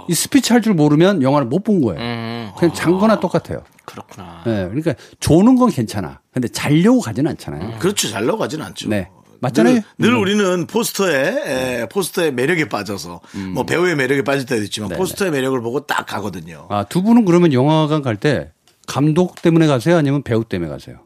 이 0.08 0.14
스피치 0.14 0.52
할 0.52 0.62
줄 0.62 0.74
모르면 0.74 1.22
영화를 1.22 1.46
못 1.48 1.64
본 1.64 1.80
거예요. 1.80 2.00
음, 2.00 2.50
그냥 2.56 2.74
잔거나 2.74 3.18
똑같아요. 3.20 3.62
그렇구나. 3.84 4.42
네, 4.44 4.64
그러니까 4.66 4.94
조는 5.20 5.56
건 5.56 5.70
괜찮아. 5.70 6.20
근데 6.32 6.46
자려고 6.48 7.00
가진 7.00 7.26
않잖아요. 7.26 7.78
그렇죠. 7.80 8.08
잘 8.08 8.24
나가진 8.26 8.62
않죠. 8.62 8.88
네. 8.88 9.08
맞잖아요. 9.40 9.74
늘, 9.74 9.82
늘 9.98 10.10
음. 10.14 10.20
우리는 10.20 10.66
포스터에 10.66 11.82
에, 11.82 11.88
포스터의 11.88 12.32
매력에 12.32 12.68
빠져서 12.68 13.20
뭐 13.52 13.64
배우의 13.64 13.96
매력에 13.96 14.22
빠질 14.22 14.46
때도 14.46 14.62
있지만 14.64 14.90
포스터의 14.90 15.30
매력을 15.30 15.60
보고 15.60 15.86
딱 15.86 16.06
가거든요. 16.06 16.66
아, 16.70 16.84
두 16.84 17.02
분은 17.02 17.24
그러면 17.24 17.52
영화관 17.52 18.00
갈 18.02 18.16
때 18.16 18.50
감독 18.86 19.42
때문에 19.42 19.66
가세요? 19.66 19.96
아니면 19.96 20.22
배우 20.22 20.44
때문에 20.44 20.70
가세요? 20.70 20.98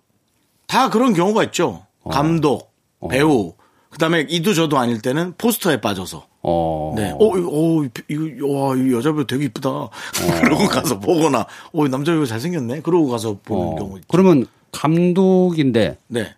다 0.71 0.89
그런 0.89 1.15
경우가 1.15 1.43
있죠. 1.47 1.85
어. 2.05 2.11
감독, 2.11 2.73
배우, 3.11 3.55
그다음에 3.91 4.25
이도 4.29 4.55
저도 4.55 4.79
아닐 4.79 5.03
때는 5.03 5.35
포스터에 5.37 5.81
빠져서. 5.81 6.29
어. 6.43 6.95
네. 6.97 7.11
어, 7.11 7.37
이거, 7.37 7.49
어, 7.51 7.89
이거, 8.09 8.47
와, 8.47 8.77
이 8.77 8.93
여자 8.93 9.13
배우 9.13 9.27
되게 9.27 9.47
이쁘다. 9.47 9.69
그러고 10.45 10.69
가서 10.69 11.01
보거나, 11.01 11.45
어, 11.73 11.87
이 11.87 11.89
남자 11.89 12.13
배우 12.13 12.25
잘생겼네. 12.25 12.83
그러고 12.83 13.09
가서 13.09 13.37
보는 13.43 13.73
어. 13.73 13.75
경우 13.75 13.97
있죠. 13.97 14.07
그러면 14.09 14.47
감독인데 14.71 15.99
네. 16.07 16.37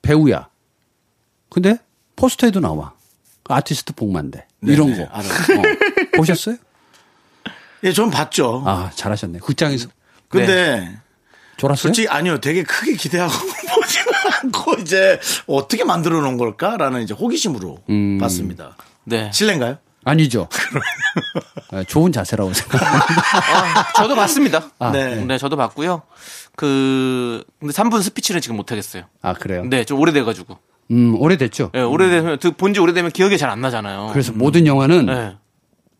배우야. 0.00 0.48
근데 1.50 1.78
포스터에도 2.16 2.60
나와. 2.60 2.94
아티스트 3.44 3.92
복만대. 3.92 4.46
이런 4.62 4.92
네, 4.92 5.04
거. 5.04 5.12
알아요. 5.12 5.30
어. 5.60 6.16
보셨어요? 6.16 6.56
예, 7.84 7.92
전 7.92 8.10
봤죠. 8.10 8.62
아, 8.64 8.90
잘하셨네. 8.94 9.40
극장에서. 9.40 9.90
근데, 10.28 10.96
졸았어요? 11.56 11.76
솔직히 11.76 12.08
아니요. 12.08 12.40
되게 12.40 12.62
크게 12.62 12.94
기대하고 12.94 13.32
않고 14.42 14.74
이제 14.80 15.20
어떻게 15.46 15.84
만들어 15.84 16.20
놓은 16.20 16.36
걸까라는 16.36 17.02
이제 17.02 17.14
호기심으로 17.14 17.78
음. 17.90 18.18
봤습니다. 18.18 18.76
네. 19.04 19.30
실례인가요? 19.32 19.78
아니죠. 20.04 20.48
아, 21.72 21.82
좋은 21.84 22.12
자세라고 22.12 22.52
생각합니다. 22.52 23.80
아, 23.80 23.92
저도 23.96 24.14
봤습니다. 24.14 24.70
네. 24.92 25.24
네. 25.24 25.38
저도 25.38 25.56
봤고요. 25.56 26.02
그 26.54 27.44
근데 27.58 27.72
3분 27.72 28.02
스피치는 28.02 28.40
지금 28.40 28.56
못 28.56 28.70
하겠어요. 28.70 29.04
아, 29.22 29.32
그래요? 29.34 29.64
네, 29.64 29.84
좀 29.84 29.98
오래돼가지고. 29.98 30.58
음, 30.92 31.16
오래됐죠. 31.20 31.70
네, 31.74 31.82
오래되면 31.82 32.38
본지 32.56 32.78
오래되면 32.78 33.10
기억이 33.10 33.36
잘 33.38 33.50
안 33.50 33.60
나잖아요. 33.60 34.10
그래서 34.12 34.32
모든 34.32 34.66
영화는 34.66 35.06
네. 35.06 35.36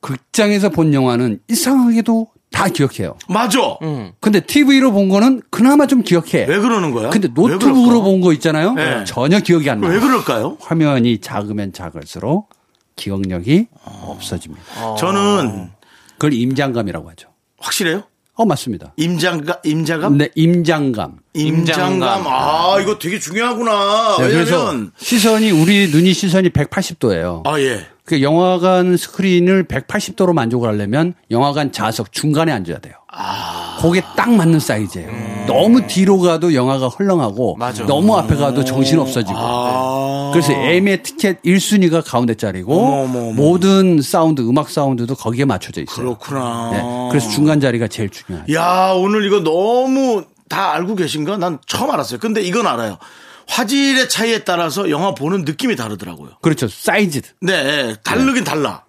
극장에서 0.00 0.68
본 0.68 0.94
영화는 0.94 1.40
이상하게도 1.48 2.28
다 2.56 2.68
기억해요. 2.68 3.16
맞아. 3.28 3.58
음. 3.82 4.12
근데 4.20 4.40
TV로 4.40 4.90
본 4.92 5.08
거는 5.10 5.42
그나마 5.50 5.86
좀 5.86 6.02
기억해. 6.02 6.46
왜 6.48 6.58
그러는 6.58 6.90
거야? 6.92 7.10
근데 7.10 7.28
왜 7.28 7.48
노트북으로? 7.52 8.02
본 8.02 8.20
거 8.22 8.32
있잖아요. 8.32 8.72
네. 8.72 9.04
전혀 9.04 9.40
기억이 9.40 9.68
안 9.68 9.80
나. 9.82 9.88
왜 9.88 10.00
그럴까요? 10.00 10.56
화면이 10.60 11.18
작으면 11.18 11.72
작을수록 11.74 12.48
기억력이 12.96 13.66
없어집니다. 13.84 14.62
저는 14.98 15.68
그걸 16.12 16.32
임장감이라고 16.32 17.10
하죠. 17.10 17.28
확실해요? 17.58 18.04
어, 18.38 18.44
맞습니다. 18.46 18.92
임장감, 18.96 19.56
임자감? 19.64 20.18
네, 20.18 20.28
임장감. 20.34 21.16
임장감. 21.34 21.92
임장감. 21.94 22.26
아, 22.26 22.78
이거 22.80 22.98
되게 22.98 23.18
중요하구나. 23.18 24.16
네, 24.18 24.28
그래서 24.28 24.58
왜냐면, 24.66 24.92
시선이 24.98 25.50
우리 25.52 25.88
눈이 25.90 26.12
시선이 26.14 26.50
180도예요. 26.50 27.46
아, 27.46 27.58
예. 27.60 27.86
그 28.06 28.22
영화관 28.22 28.96
스크린을 28.96 29.64
180도로 29.64 30.32
만족을 30.32 30.68
하려면 30.68 31.14
영화관 31.32 31.72
좌석 31.72 32.12
중간에 32.12 32.52
앉아야 32.52 32.78
돼요. 32.78 32.94
그게 33.80 34.00
딱 34.16 34.32
맞는 34.32 34.60
사이즈예요. 34.60 35.46
너무 35.48 35.86
뒤로 35.88 36.20
가도 36.20 36.54
영화가 36.54 36.88
헐렁하고 36.88 37.56
맞아. 37.56 37.84
너무 37.84 38.16
앞에 38.16 38.36
가도 38.36 38.64
정신 38.64 39.00
없어지고. 39.00 39.36
아. 39.36 40.30
그래서 40.32 40.52
예매 40.52 41.02
티켓 41.02 41.42
1순위가 41.42 42.02
가운데 42.08 42.34
자리고 42.34 42.76
어머, 42.78 43.02
어머, 43.02 43.18
어머. 43.28 43.32
모든 43.32 44.00
사운드 44.00 44.40
음악 44.42 44.70
사운드도 44.70 45.16
거기에 45.16 45.44
맞춰져 45.44 45.82
있어요. 45.82 45.96
그렇구나. 45.96 46.70
네, 46.72 47.08
그래서 47.10 47.28
중간 47.30 47.58
자리가 47.58 47.88
제일 47.88 48.10
중요해요. 48.10 48.46
야, 48.54 48.92
오늘 48.94 49.24
이거 49.26 49.40
너무 49.40 50.24
다 50.48 50.72
알고 50.74 50.94
계신가? 50.94 51.38
난 51.38 51.58
처음 51.66 51.90
알았어요. 51.90 52.20
근데 52.20 52.40
이건 52.40 52.66
알아요. 52.68 52.98
화질의 53.48 54.08
차이에 54.08 54.44
따라서 54.44 54.90
영화 54.90 55.14
보는 55.14 55.44
느낌이 55.44 55.76
다르더라고요. 55.76 56.32
그렇죠. 56.42 56.68
사이즈. 56.68 57.22
네, 57.40 57.94
다르긴 58.02 58.44
달라. 58.44 58.84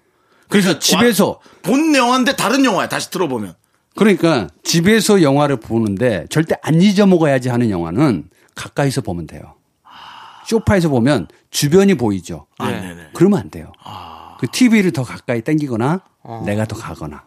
그래서 0.50 0.80
집에서 0.80 1.40
본 1.62 1.94
영화인데 1.96 2.36
다른 2.36 2.64
영화야. 2.66 2.88
다시 2.90 3.10
들어보면. 3.12 3.56
그러니까 3.96 4.48
집에서 4.64 5.22
영화를 5.22 5.58
보는데 5.60 6.26
절대 6.30 6.56
안 6.62 6.82
잊어먹어야지 6.82 7.50
하는 7.50 7.70
영화는 7.70 8.30
가까이서 8.56 9.02
보면 9.02 9.28
돼요. 9.28 9.56
쇼파에서 10.46 10.88
보면 10.90 11.28
주변이 11.52 11.96
보이죠. 11.96 12.48
아, 12.58 12.72
네. 12.72 12.80
네네. 12.80 13.08
그러면 13.14 13.40
안 13.40 13.50
돼요. 13.50 13.74
그 14.40 14.48
TV를 14.48 14.92
더 14.92 15.04
가까이 15.04 15.42
당기거나 15.42 16.02
내가 16.46 16.66
더 16.66 16.76
가거나 16.76 17.24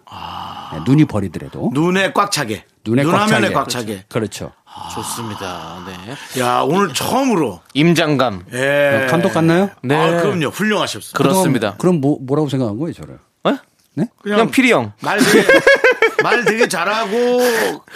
네, 0.73 0.81
눈이 0.87 1.05
버리더라도 1.07 1.71
눈에 1.75 2.13
꽉 2.13 2.31
차게. 2.33 2.65
눈에 2.87 3.03
꽉 3.03 3.11
눈화면에 3.11 3.41
차게. 3.49 3.53
꽉 3.55 3.69
차게. 3.69 4.05
그렇죠. 4.09 4.53
좋습니다. 4.95 5.83
네. 5.87 6.41
야, 6.41 6.61
오늘 6.61 6.93
처음으로. 6.95 7.61
임장감. 7.75 8.45
예. 8.53 9.05
어, 9.05 9.11
감독 9.11 9.33
같나요? 9.33 9.71
네. 9.83 9.95
아, 9.97 10.23
그럼요. 10.23 10.49
훌륭하셨어요. 10.49 11.13
그렇습니다. 11.15 11.75
그럼 11.79 12.01
뭐, 12.01 12.19
뭐라고 12.21 12.49
생각한 12.49 12.79
거예요, 12.79 12.93
저를? 12.93 13.19
어? 13.45 13.57
네? 13.95 14.07
그냥 14.23 14.51
피리 14.51 14.73
형. 14.73 14.93
말 15.01 15.19
되게, 15.19 15.47
말 16.23 16.45
되게 16.45 16.69
잘하고 16.69 17.41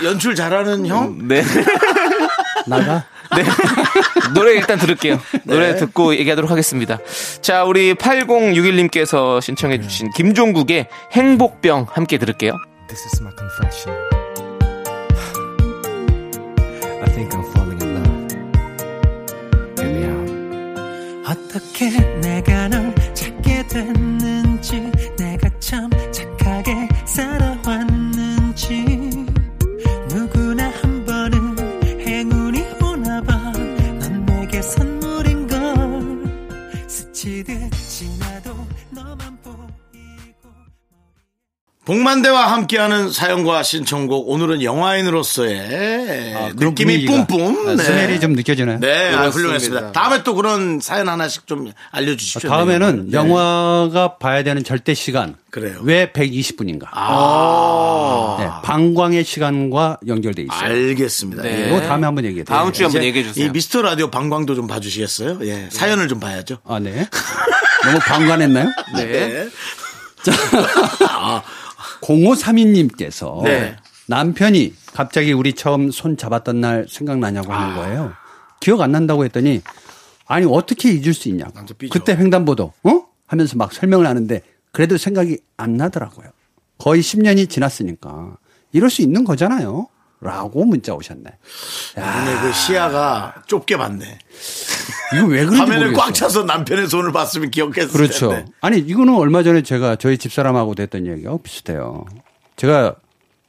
연출 0.03 0.35
잘하는 0.35 0.87
형? 0.87 1.29
네. 1.29 1.43
나가? 2.67 3.05
네. 3.37 3.45
노래 4.35 4.53
일단 4.53 4.79
들을게요. 4.79 5.21
노래 5.45 5.77
듣고 5.77 6.15
얘기하도록 6.17 6.51
하겠습니다. 6.51 6.99
자, 7.41 7.65
우리 7.65 7.95
8061님께서 7.95 9.41
신청해주신 9.41 10.11
김종국의 10.11 10.89
행복병 11.13 11.87
함께 11.91 12.19
들을게요. 12.19 12.59
This 12.89 13.07
is 13.07 13.23
my 13.23 13.33
confession. 13.37 14.24
I 17.05 17.09
think 17.11 17.35
I'm 17.35 17.45
falling 17.53 17.83
in 17.83 17.91
love. 17.95 18.33
Hear 19.79 19.91
me 19.93 20.05
out. 20.09 20.31
어떻게 21.27 21.91
내가 22.21 22.69
널 22.69 22.95
찾게 23.15 23.67
됐는지 23.69 24.91
내가 25.19 25.49
참 25.61 25.91
착하게 26.13 26.89
살아왔는지 27.05 28.85
누구나 30.11 30.71
한 30.83 31.05
번은 31.05 31.57
행운이 32.01 32.63
오나 32.83 33.21
봐 33.23 33.53
넌 34.01 34.25
내게 34.27 34.61
선물인 34.63 35.47
걸 35.47 35.59
스치듯 36.89 37.64
복만대와 41.85 42.51
함께하는 42.53 43.13
사연과 43.13 43.63
신청곡 43.63 44.31
오늘은 44.31 44.63
영화인으로서의 44.63 46.35
아, 46.35 46.49
느낌이 46.57 47.05
분위기가. 47.05 47.27
뿜뿜 47.27 47.69
아, 47.69 47.77
스멜이 47.83 48.21
좀 48.21 48.33
느껴지나요? 48.33 48.81
네, 48.81 49.13
아. 49.15 49.29
훌륭했습니다. 49.29 49.93
다음에 49.93 50.23
또 50.23 50.35
그런 50.35 50.81
사연 50.81 51.11
하나씩 51.11 51.47
좀 51.47 51.71
알려주십시오. 51.91 52.49
다음에는 52.49 53.11
네. 53.11 53.13
영화가 53.19 54.17
봐야 54.17 54.43
되는 54.43 54.65
절대 54.65 54.95
시간. 54.95 55.37
그래요. 55.51 55.79
왜 55.83 56.11
120분인가? 56.11 56.87
아, 56.91 58.37
네, 58.41 58.49
방광의 58.67 59.23
시간과 59.25 59.99
연결돼 60.07 60.43
있어요. 60.43 60.59
알겠습니다. 60.59 61.43
네. 61.43 61.65
예. 61.65 61.69
이거 61.69 61.81
다음에 61.83 62.07
한번 62.07 62.25
얘기해 62.25 62.45
드릴게요. 62.45 62.57
다음 62.59 62.73
주에 62.73 62.87
한번 62.87 63.05
얘기해 63.05 63.25
주세요. 63.25 63.45
이 63.47 63.51
미스터 63.51 63.83
라디오 63.83 64.11
방광도 64.11 64.55
좀 64.55 64.67
봐주시겠어요? 64.67 65.39
예, 65.43 65.69
사연을 65.71 66.09
좀 66.09 66.19
봐야죠. 66.19 66.59
아, 66.67 66.79
네. 66.79 67.07
너무 67.85 67.99
방관했나요? 67.99 68.71
네. 68.97 69.49
0532님께서 72.01 73.43
네. 73.45 73.77
남편이 74.07 74.75
갑자기 74.93 75.33
우리 75.33 75.53
처음 75.53 75.91
손 75.91 76.17
잡았던 76.17 76.61
날 76.61 76.87
생각나냐고 76.89 77.53
아. 77.53 77.61
하는 77.61 77.77
거예요. 77.77 78.13
기억 78.61 78.81
안 78.81 78.93
난다고 78.93 79.25
했더니 79.25 79.63
아니 80.27 80.47
어떻게 80.47 80.91
잊을 80.91 81.15
수 81.15 81.29
있냐고. 81.29 81.53
그때 81.91 82.15
횡단보도 82.15 82.73
어? 82.83 83.03
하면서 83.27 83.57
막 83.57 83.73
설명을 83.73 84.07
하는데 84.07 84.41
그래도 84.73 84.97
생각이 84.97 85.39
안 85.57 85.77
나더라고요. 85.77 86.29
거의 86.79 87.03
10년이 87.03 87.49
지났으니까 87.49 88.37
이럴 88.73 88.91
수 88.91 89.03
있는 89.03 89.25
거잖아요. 89.25 89.89
라고 90.25 90.65
문자 90.65 90.95
오셨네. 90.95 91.23
근데 91.95 92.41
그 92.41 92.53
시야가 92.53 93.43
좁게 93.47 93.77
봤네. 93.77 94.19
이거 95.15 95.27
왜 95.27 95.41
그런지 95.45 95.59
화면을 95.61 95.81
모르겠어. 95.89 96.03
꽉 96.03 96.15
차서 96.15 96.45
남편의 96.45 96.89
손을 96.89 97.13
봤으면 97.13 97.51
기억했을 97.51 97.91
그렇죠. 97.93 98.31
텐데. 98.31 98.51
아니 98.63 98.79
이거는 98.79 99.15
얼마 99.17 99.43
전에 99.43 99.63
제가 99.63 99.97
저희 99.97 100.17
집사람하고도 100.17 100.83
했던 100.83 101.07
얘기하고 101.07 101.39
비슷해요. 101.43 102.07
제가 102.57 102.95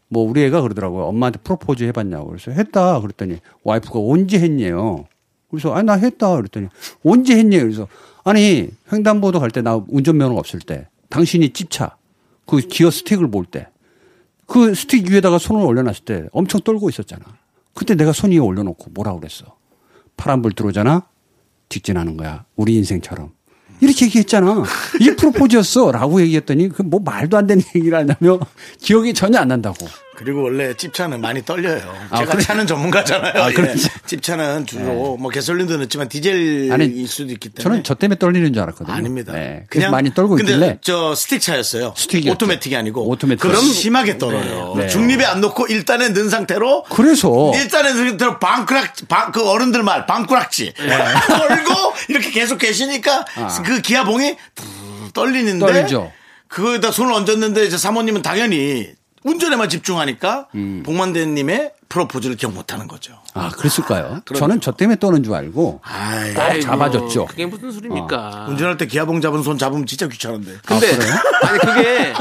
뭐 0.09 0.29
우리 0.29 0.43
애가 0.43 0.61
그러더라고요. 0.61 1.05
엄마한테 1.05 1.39
프로포즈 1.45 1.85
해봤냐고. 1.85 2.27
그래서 2.27 2.51
했다. 2.51 2.99
그랬더니 2.99 3.37
와이프가 3.63 3.97
언제 3.97 4.37
했냐요. 4.39 5.05
그래서 5.49 5.73
아니 5.73 5.85
나 5.85 5.93
했다. 5.93 6.35
그랬더니 6.35 6.67
언제 7.05 7.37
했냐요. 7.37 7.61
그래서 7.61 7.87
아니 8.25 8.69
횡단보도 8.91 9.39
갈 9.39 9.49
때 9.51 9.61
나 9.61 9.81
운전면허가 9.87 10.37
없을 10.39 10.59
때 10.59 10.89
당신이 11.09 11.51
찝차 11.53 11.95
그 12.45 12.57
기어 12.57 12.91
스틱을 12.91 13.27
몰때 13.27 13.67
그 14.47 14.73
스틱 14.75 15.09
위에다가 15.09 15.37
손을 15.39 15.65
올려놨을 15.65 16.05
때 16.05 16.25
엄청 16.31 16.61
떨고 16.61 16.89
있었잖아. 16.89 17.23
그때 17.73 17.95
내가 17.95 18.11
손 18.13 18.31
위에 18.31 18.37
올려놓고 18.37 18.91
뭐라 18.93 19.13
그랬어. 19.15 19.45
파란불 20.17 20.53
들어오잖아. 20.53 21.07
직진하는 21.69 22.15
거야. 22.17 22.45
우리 22.55 22.75
인생처럼. 22.75 23.31
이렇게 23.81 24.05
얘기했잖아. 24.05 24.63
이게 25.01 25.15
프로포즈였어. 25.15 25.91
라고 25.91 26.21
얘기했더니 26.21 26.69
그 26.69 26.83
뭐 26.83 26.99
말도 27.01 27.35
안 27.37 27.47
되는 27.47 27.61
얘기를 27.75 27.97
하냐며 27.97 28.39
기억이 28.79 29.13
전혀 29.13 29.39
안 29.39 29.49
난다고. 29.49 29.85
그리고 30.15 30.43
원래 30.43 30.73
찝차는 30.73 31.21
많이 31.21 31.43
떨려요. 31.43 31.93
아, 32.09 32.19
제가 32.19 32.31
그래? 32.33 32.43
차는 32.43 32.67
전문가잖아요. 32.67 33.33
아, 33.43 33.49
예. 33.51 33.75
찝차는 34.07 34.65
주로 34.65 35.17
뭐 35.17 35.29
개솔린도 35.29 35.77
넣지만 35.77 36.09
디젤일 36.09 36.71
아니, 36.71 37.05
수도 37.07 37.31
있기 37.33 37.49
때문에. 37.49 37.63
저는 37.63 37.83
저 37.83 37.93
때문에 37.95 38.17
떨리는 38.17 38.53
줄 38.53 38.63
알았거든요. 38.63 38.95
아닙니다. 38.95 39.33
네. 39.33 39.65
그냥 39.69 39.91
많이 39.91 40.13
떨고 40.13 40.35
근데 40.35 40.53
있길래. 40.53 40.79
저 40.81 41.13
스틱 41.15 41.41
차였어요. 41.41 41.93
스틱이었죠. 41.97 42.31
오토매틱이 42.31 42.75
아니고. 42.75 43.07
오토매틱. 43.09 43.41
그럼 43.41 43.61
심하게 43.65 44.17
떨어요. 44.17 44.73
네. 44.77 44.87
중립에 44.87 45.25
안 45.25 45.41
놓고 45.41 45.67
일단에 45.67 46.09
넣은 46.09 46.29
상태로 46.29 46.83
그래서 46.91 47.51
일단에 47.55 47.93
넣은 47.93 48.09
상태로 48.09 48.39
발꾸락 48.39 48.93
발, 49.07 49.31
그 49.31 49.47
어른들 49.49 49.83
말 49.83 50.05
발꾸락지 50.05 50.73
떨고 51.27 51.93
이렇게 52.09 52.31
계속 52.31 52.57
계시니까 52.57 53.25
그 53.65 53.81
기어봉이 53.81 54.35
푸- 54.55 55.11
떨리는데 55.13 55.65
아. 55.65 55.67
떨리죠. 55.73 56.11
그거에다 56.47 56.91
손을 56.91 57.13
얹었는데 57.13 57.65
이제 57.65 57.77
사모님은 57.77 58.21
당연히 58.21 58.89
운전에만 59.25 59.69
집중하니까 59.69 60.47
음. 60.55 60.83
봉만대님의 60.85 61.71
프로포즈를 61.89 62.35
기억 62.35 62.53
못하는 62.53 62.87
거죠. 62.87 63.19
아, 63.33 63.49
그랬을까요? 63.49 64.21
그럼요. 64.25 64.39
저는 64.39 64.61
저 64.61 64.71
때문에 64.71 64.97
떠는 64.99 65.23
줄 65.23 65.33
알고 65.33 65.81
아이, 65.83 66.33
꼭 66.33 66.61
잡아줬죠. 66.61 67.25
그게 67.25 67.45
무슨 67.45 67.71
소리입니까? 67.71 68.45
운전할 68.49 68.77
때 68.77 68.85
기아봉 68.85 69.21
잡은 69.21 69.41
손 69.43 69.57
잡으면 69.57 69.85
진짜 69.85 70.07
귀찮은데. 70.07 70.53
근데 70.65 70.87
아 71.43 71.53
니 71.53 71.59
그게 71.59 72.13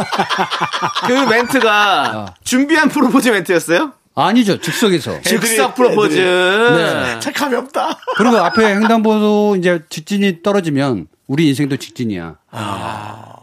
그 1.07 1.13
멘트가 1.13 2.35
준비한 2.45 2.89
프로포즈 2.89 3.29
멘트였어요? 3.29 3.93
아니죠. 4.15 4.61
즉석에서. 4.61 5.21
즉석 5.23 5.75
프로포즈. 5.75 6.15
네. 6.17 7.19
착함이 7.21 7.57
없다. 7.57 7.99
그리고 8.17 8.37
앞에 8.39 8.65
횡단보도 8.77 9.57
이제 9.57 9.83
직진이 9.91 10.43
떨어지면 10.43 11.09
우리 11.27 11.49
인생도 11.49 11.77
직진이야. 11.79 12.37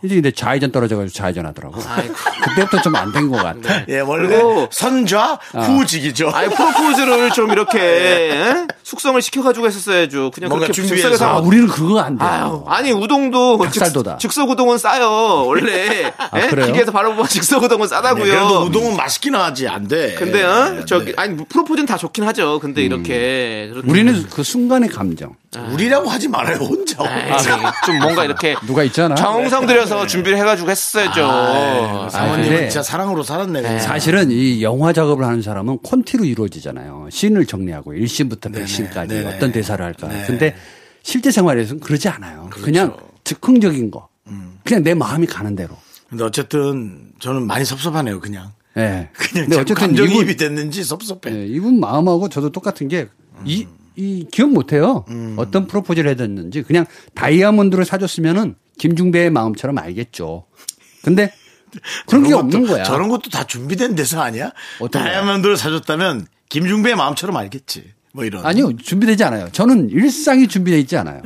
이제 0.04 0.16
근데 0.16 0.32
좌회전 0.32 0.72
떨어져가지고 0.72 1.14
좌회전 1.16 1.46
하더라고. 1.46 1.80
아이고. 1.88 2.14
그때부터 2.44 2.82
좀 2.82 2.96
안 2.96 3.12
된 3.12 3.30
것 3.30 3.38
같아. 3.38 3.84
예, 3.88 4.00
원래 4.00 4.28
그리고- 4.30 4.68
선좌 4.72 5.38
후직이죠. 5.54 6.30
아니 6.30 6.54
프로포즈를 6.54 7.30
좀 7.32 7.52
이렇게 7.52 7.80
에? 7.80 8.68
숙성을 8.84 9.22
시켜가지고 9.22 9.68
했었어야죠. 9.68 10.32
그냥 10.32 10.50
뭔가 10.50 10.66
그렇게 10.68 10.82
준비해서. 10.82 11.26
아, 11.26 11.38
우리는 11.38 11.68
그거 11.68 12.00
안 12.00 12.18
돼. 12.18 12.26
아유, 12.26 12.64
아니 12.68 12.92
우동도 12.92 13.60
닭살도다. 13.64 14.18
즉, 14.18 14.34
석 14.34 14.50
우동은 14.50 14.78
싸요. 14.80 15.46
원래 15.46 16.12
에? 16.34 16.42
그래요? 16.50 16.66
기계에서 16.66 16.92
바로 16.92 17.12
보면 17.12 17.28
즉석 17.28 17.62
우동은 17.64 17.88
싸다고요. 17.88 18.24
네, 18.26 18.30
그래도 18.32 18.62
우동은 18.64 18.98
맛있긴 18.98 19.36
하지 19.36 19.68
안 19.68 19.88
돼. 19.88 20.16
근데 20.16 20.44
어? 20.44 20.70
네, 20.70 20.86
저기 20.86 21.06
네. 21.08 21.14
아니 21.18 21.38
프로포즈는 21.46 21.86
다 21.86 21.98
좋긴 21.98 22.24
하죠. 22.26 22.60
근데 22.60 22.82
이렇게 22.82 23.70
그렇게- 23.72 23.90
우리는 23.90 24.26
그 24.32 24.42
순간의 24.44 24.90
감정. 24.90 25.36
우리라고 25.74 26.10
하지 26.10 26.28
말아요 26.30 26.58
혼자. 26.58 27.04
아이, 27.04 27.30
좀 27.86 28.00
뭔가 28.00 28.24
이렇게 28.26 28.56
누가 28.66 28.84
있 28.84 28.94
잖아. 29.02 29.16
정성 29.16 29.66
들여서 29.66 30.06
준비를 30.08 30.38
해가지고 30.38 30.70
했어야죠. 30.70 31.24
아, 31.26 32.10
사모님은 32.10 32.50
근데- 32.50 32.70
진짜 32.70 32.84
사랑으로 32.84 33.24
살았네. 33.24 33.62
그냥. 33.62 33.80
사실은 33.80 34.30
이 34.32 34.62
영화 34.64 34.94
작업을 34.94 35.26
하는 35.26 35.42
사람은 35.42 35.80
콘티로 35.80 36.26
이루어지잖아요. 36.26 37.08
씬을 37.12 37.46
정리하고 37.46 37.94
1씬부터 37.94 38.54
100씬까지 38.54 39.08
네네. 39.10 39.36
어떤 39.36 39.52
대사를 39.52 39.84
할까. 39.84 40.08
네. 40.08 40.24
근데 40.28 40.56
실제 41.04 41.32
생활에서는 41.32 41.80
그러지 41.82 42.08
않아요. 42.10 42.50
그냥 42.52 42.96
즉흥적인 43.24 43.90
거. 43.92 44.08
그냥 44.64 44.84
내 44.84 44.94
마음이 44.94 45.26
가는 45.28 45.56
대로. 45.56 45.76
근데 46.10 46.24
어쨌든 46.24 47.12
저는 47.20 47.48
많이 47.48 47.66
섭섭하네요. 47.66 48.20
그냥. 48.20 48.52
예. 48.78 49.10
그냥 49.14 49.46
근데 49.46 49.56
참 49.56 49.62
어쨌든 49.62 49.76
감정이입이 49.76 50.38
됐는지 50.38 50.84
섭섭해. 50.84 51.32
예, 51.34 51.46
이분 51.48 51.80
마음하고 51.80 52.30
저도 52.30 52.52
똑같은 52.52 52.88
게 52.88 53.08
이, 53.46 53.66
이 53.96 54.26
기억 54.32 54.52
못 54.52 54.72
해요. 54.72 55.04
음. 55.10 55.36
어떤 55.38 55.68
프로포즈를 55.68 56.10
해줬는지 56.12 56.62
그냥 56.62 56.86
다이아몬드를 57.16 57.84
사줬으면은 57.86 58.56
김중배의 58.78 59.30
마음처럼 59.30 59.78
알겠죠. 59.78 60.46
근데 61.04 61.34
그런 62.08 62.24
게 62.24 62.30
저런 62.30 62.46
없는 62.46 62.64
것도- 62.64 62.68
거야. 62.68 62.84
저런 62.84 63.10
것도 63.10 63.30
다 63.30 63.46
준비된 63.46 63.96
대사 63.96 64.22
아니야? 64.24 64.52
다이아몬드를 64.92 65.58
사줬다면 65.58 66.28
김중배의 66.50 66.96
마음처럼 66.96 67.38
알겠지. 67.38 67.94
뭐 68.14 68.26
이런. 68.26 68.46
아니요, 68.46 68.76
준비되지 68.78 69.24
않아요. 69.24 69.50
저는 69.52 69.90
일상이 69.90 70.48
준비되어 70.48 70.80
있지 70.80 70.98
않아요. 70.98 71.22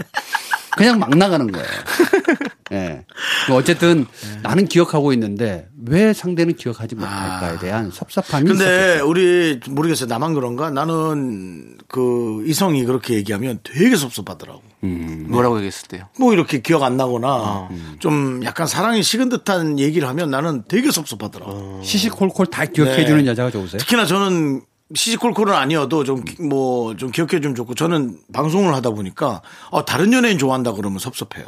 그냥 0.77 0.99
막 0.99 1.09
나가는 1.09 1.51
거예요. 1.51 1.65
예. 2.71 3.05
뭐 3.47 3.57
어쨌든 3.57 4.07
나는 4.41 4.65
기억하고 4.65 5.13
있는데 5.13 5.67
왜 5.85 6.13
상대는 6.13 6.55
기억하지 6.55 6.95
못할까에 6.95 7.59
대한 7.59 7.91
섭섭함이 7.91 8.47
근데 8.47 8.63
있었겠죠. 8.63 9.07
우리 9.07 9.59
모르겠어요. 9.69 10.07
나만 10.07 10.33
그런가? 10.33 10.71
나는 10.71 11.77
그 11.87 12.43
이성이 12.47 12.83
그렇게 12.85 13.13
얘기하면 13.15 13.59
되게 13.63 13.95
섭섭하더라고. 13.95 14.63
뭐라고 14.81 15.57
얘기했을 15.57 15.87
때요? 15.87 16.07
뭐 16.19 16.33
이렇게 16.33 16.61
기억 16.61 16.83
안 16.83 16.97
나거나 16.97 17.27
아. 17.27 17.69
좀 17.99 18.41
약간 18.43 18.67
사랑이 18.67 19.03
식은 19.03 19.29
듯한 19.29 19.79
얘기를 19.79 20.07
하면 20.07 20.29
나는 20.31 20.63
되게 20.67 20.91
섭섭하더라고. 20.91 21.81
시시콜콜 21.83 22.47
다 22.47 22.65
기억해 22.65 22.97
네. 22.97 23.05
주는 23.05 23.25
여자가 23.25 23.51
좋으세요? 23.51 23.79
특히나 23.79 24.05
저는 24.05 24.61
시시콜콜은 24.93 25.53
아니어도 25.53 26.03
좀 26.03 26.23
뭐좀 26.47 27.11
기억해 27.11 27.41
주면 27.41 27.55
좋고 27.55 27.73
저는 27.75 28.17
방송을 28.33 28.73
하다 28.75 28.91
보니까 28.91 29.41
어, 29.71 29.85
다른 29.85 30.13
연예인 30.13 30.37
좋아한다 30.37 30.73
그러면 30.73 30.99
섭섭해요. 30.99 31.45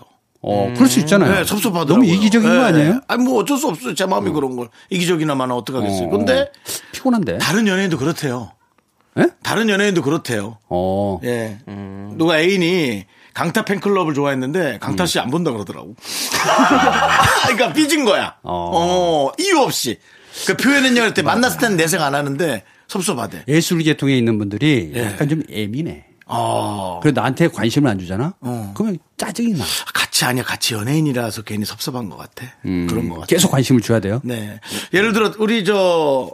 어, 0.49 0.71
그럴 0.75 0.87
수 0.87 0.99
있잖아요. 0.99 1.31
네, 1.33 1.43
섭섭하더라고요. 1.43 1.93
너무 1.93 2.05
이기적인 2.05 2.49
네. 2.49 2.55
거 2.57 2.63
아니에요? 2.63 3.01
아니 3.07 3.23
뭐 3.23 3.39
어쩔 3.41 3.57
수 3.57 3.67
없어요. 3.67 3.93
제 3.95 4.05
마음이 4.05 4.31
그런 4.31 4.55
걸 4.55 4.69
이기적이나마나 4.89 5.55
어떡하겠어요. 5.55 6.07
어. 6.07 6.09
근데 6.09 6.49
피곤한데. 6.93 7.39
다른 7.39 7.67
연예인도 7.67 7.97
그렇대요. 7.97 8.51
예? 9.19 9.27
다른 9.43 9.67
연예인도 9.69 10.01
그렇대요. 10.03 10.57
어. 10.69 11.19
예. 11.23 11.57
누가 12.15 12.39
애인이 12.39 13.05
강타 13.33 13.65
팬클럽을 13.65 14.13
좋아했는데 14.13 14.77
강타 14.79 15.05
씨 15.05 15.19
안 15.19 15.29
본다 15.31 15.51
그러더라고. 15.51 15.95
그러니까 17.47 17.73
삐진 17.73 18.05
거야. 18.05 18.35
어. 18.43 19.31
이유 19.39 19.59
없이. 19.59 19.97
그 20.45 20.55
표현은요, 20.55 21.01
그때 21.01 21.21
만났을 21.23 21.59
때는 21.59 21.77
내색 21.77 21.99
안 22.01 22.13
하는데 22.15 22.63
섭섭하대. 22.87 23.43
예술 23.47 23.79
계통에 23.81 24.15
있는 24.15 24.37
분들이 24.37 24.91
예. 24.95 25.05
약간 25.05 25.27
좀 25.29 25.41
예민해. 25.49 26.05
어. 26.27 26.99
그래 27.01 27.11
나한테 27.13 27.47
관심을 27.47 27.89
안 27.89 27.99
주잖아. 27.99 28.33
그러면 28.73 28.97
짜증이 29.17 29.53
나. 29.53 29.63
같이 29.93 30.25
아니야, 30.25 30.43
같이 30.43 30.73
연예인이라서 30.73 31.43
괜히 31.43 31.65
섭섭한 31.65 32.09
것 32.09 32.17
같아. 32.17 32.45
그런 32.63 33.09
것 33.09 33.15
같아. 33.15 33.25
계속 33.27 33.51
관심을 33.51 33.81
줘야 33.81 33.99
돼요. 33.99 34.19
네. 34.23 34.59
예를 34.93 35.13
들어, 35.13 35.31
우리 35.39 35.63
저, 35.63 36.29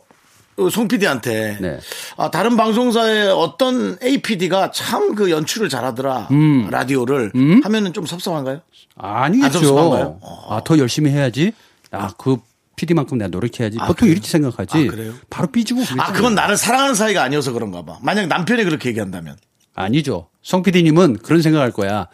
송 0.71 0.87
PD한테 0.87 1.57
네. 1.59 1.79
아, 2.15 2.29
다른 2.31 2.55
방송사의 2.57 3.31
어떤 3.31 3.97
APD가 4.03 4.69
참 4.71 5.15
그 5.15 5.31
연출을 5.31 5.67
잘하더라. 5.69 6.27
음. 6.31 6.69
라디오를 6.69 7.31
하면은 7.63 7.91
좀 7.93 8.05
섭섭한가요? 8.05 8.61
안 8.95 9.23
아니겠죠. 9.23 9.59
섭섭한가요? 9.59 10.19
아, 10.49 10.61
더 10.63 10.77
열심히 10.77 11.11
해야지. 11.11 11.53
아, 11.91 12.11
그 12.17 12.37
PD만큼 12.75 13.17
내가 13.19 13.29
노력해야지. 13.29 13.77
보통 13.85 14.09
이렇게 14.09 14.27
생각하지. 14.27 14.77
아, 14.77 14.91
그래요? 14.91 15.13
바로 15.29 15.47
삐지고 15.51 15.81
아. 15.99 16.11
그건 16.13 16.33
나를 16.35 16.55
사랑하는 16.57 16.95
사이가 16.95 17.21
아니어서 17.21 17.51
그런가 17.51 17.83
봐. 17.83 17.97
만약 18.01 18.27
남편이 18.27 18.63
그렇게 18.63 18.89
얘기한다면. 18.89 19.35
아니죠. 19.75 20.27
성 20.41 20.61
PD님은 20.63 21.17
그런 21.17 21.41
생각할 21.41 21.71
거야. 21.71 22.07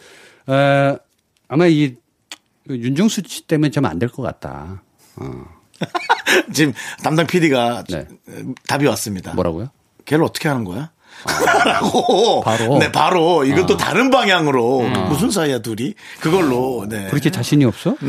에, 0.50 0.98
아마 1.48 1.66
이그 1.68 1.96
윤정수 2.70 3.22
씨 3.28 3.48
때문에 3.48 3.72
좀 3.72 3.86
안 3.86 4.00
될 4.00 4.10
것 4.10 4.22
같다. 4.22 4.82
지금 6.54 6.74
담당 7.04 7.26
PD가 7.28 7.84
네. 7.90 8.08
답이 8.68 8.86
왔습니다. 8.88 9.34
뭐라고요? 9.34 9.70
걔를 10.06 10.24
어떻게 10.24 10.48
하는 10.48 10.64
거야? 10.64 10.92
라고. 11.66 12.42
바로? 12.42 12.78
네, 12.78 12.92
바로. 12.92 13.44
이것도 13.44 13.76
다른 13.78 14.10
방향으로. 14.10 14.82
무슨 15.10 15.30
사이야, 15.32 15.60
둘이? 15.60 15.94
그걸로. 16.22 16.86
네. 16.88 17.08
그렇게 17.10 17.30
자신이 17.30 17.66
없어? 17.66 17.96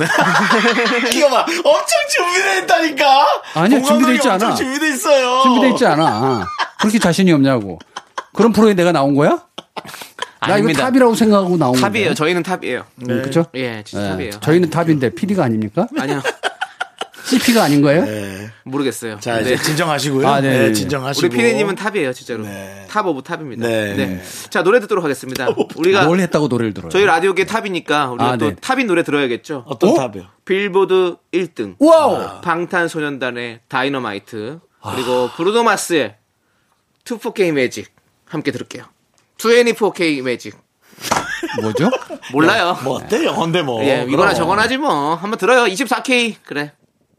이거 1.15 1.29
봐. 1.31 1.41
엄청 1.41 1.89
준비돼 2.15 2.59
있다니까. 2.63 3.27
아니야, 3.55 3.79
봉감독이 3.81 3.87
준비돼 3.89 4.15
있지 4.15 4.29
않아. 4.29 4.55
준비돼 4.55 4.89
있어요. 4.91 5.43
준비돼 5.43 5.71
있지 5.71 5.87
않아. 5.87 6.47
그렇게 6.79 6.99
자신이 7.01 7.33
없냐고. 7.33 7.79
그런 8.33 8.53
프로에 8.53 8.75
내가 8.75 8.93
나온 8.93 9.15
거야? 9.15 9.31
나 10.41 10.47
이거 10.47 10.53
아닙니다. 10.55 10.85
탑이라고 10.85 11.15
생각하고 11.15 11.57
나온 11.59 11.73
거야. 11.73 11.83
탑이에요. 11.83 12.15
저희는 12.15 12.43
탑이에요. 12.43 12.85
그렇죠? 13.05 13.47
예, 13.55 13.83
진짜 13.85 14.11
탑이에요. 14.11 14.31
저희는 14.41 14.71
탑인데 14.71 15.11
PD가 15.11 15.45
아닙니까? 15.45 15.87
아니요. 15.99 16.23
CP가 17.31 17.63
아닌 17.63 17.81
거예요? 17.81 18.05
모르겠어요. 18.65 19.21
자, 19.21 19.37
네. 19.37 19.43
이제 19.53 19.63
진정하시고요. 19.63 20.27
아, 20.27 20.41
네, 20.41 20.51
네, 20.51 20.59
네. 20.69 20.73
진정하시고. 20.73 21.27
우리 21.29 21.37
피디님은 21.37 21.77
탑이에요, 21.77 22.13
진짜로. 22.13 22.43
네. 22.43 22.87
top 22.89 23.07
of 23.07 23.23
top입니다. 23.23 23.69
네. 23.69 23.95
네. 23.95 24.23
자, 24.49 24.65
노래 24.65 24.81
듣도록 24.81 25.05
하겠습니다. 25.05 25.47
우리가 25.77 26.07
뭘 26.07 26.19
했다고 26.21 26.49
노래를 26.49 26.75
들어요? 26.75 26.89
저희 26.91 27.05
라디오계 27.05 27.45
탑이니까 27.45 28.11
우리가 28.11 28.31
아, 28.31 28.37
또 28.37 28.49
네. 28.49 28.57
탑인 28.61 28.89
노래 28.89 29.05
들어야겠죠. 29.05 29.65
어떤 29.67 29.91
어? 29.91 29.95
탑이요? 29.95 30.25
빌보드 30.45 31.17
1등. 31.33 31.77
Wow! 31.79 32.41
방탄소년단의 32.41 33.61
다이너마이트. 33.69 34.59
그리고 34.83 35.29
브루노 35.37 35.77
마스의 35.77 36.17
24K 37.05 37.53
Magic. 37.53 37.93
함께 38.31 38.51
들을게요. 38.53 38.85
24K 39.39 40.23
매직. 40.23 40.57
뭐죠? 41.63 41.91
몰라요. 42.33 42.79
뭐 42.85 42.97
어때? 42.97 43.25
영어인데 43.25 43.63
뭐. 43.63 43.83
예, 43.85 44.05
이거나 44.07 44.29
그럼. 44.31 44.35
저거나 44.35 44.63
하지 44.63 44.77
뭐. 44.77 45.15
한번 45.15 45.39
들어요. 45.39 45.65
24K. 45.67 46.37
그래. 46.45 46.73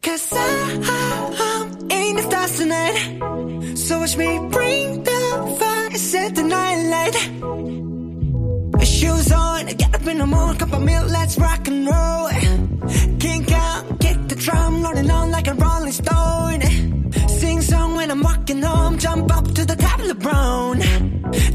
Cause 0.04 0.36
I'm 0.36 1.92
in 1.92 2.16
the 2.16 2.24
stars 2.24 2.58
tonight. 2.58 3.78
So 3.78 4.00
watch 4.00 4.18
me 4.18 4.40
bring 4.50 5.04
the 5.04 5.56
fire, 5.60 5.92
set 5.98 6.34
the 6.34 6.44
night 6.44 6.90
light. 6.90 7.16
Shoes 8.84 9.32
on, 9.32 9.66
get 9.78 9.94
up 9.94 10.08
in 10.08 10.18
the 10.18 10.26
morning, 10.26 10.58
cup 10.58 10.74
of 10.74 10.82
milk, 10.82 11.10
let's 11.12 11.38
rock 11.38 11.68
and 11.68 11.86
roll. 11.88 12.30
Kink 13.20 13.52
out, 13.52 14.00
kick 14.00 14.28
the 14.28 14.36
drum, 14.36 14.82
rolling 14.84 15.12
on 15.12 15.30
like 15.30 15.48
a 15.48 15.54
rolling 15.54 15.92
stone. 15.92 16.62
Song 17.72 17.96
when 17.96 18.12
I'm 18.12 18.22
walking 18.22 18.62
home, 18.62 18.98
jump 18.98 19.32
up 19.32 19.46
to 19.46 19.64
the 19.66 19.78
top 19.78 20.00
of 20.02 20.08
the 20.10 20.16
brown. 20.16 20.80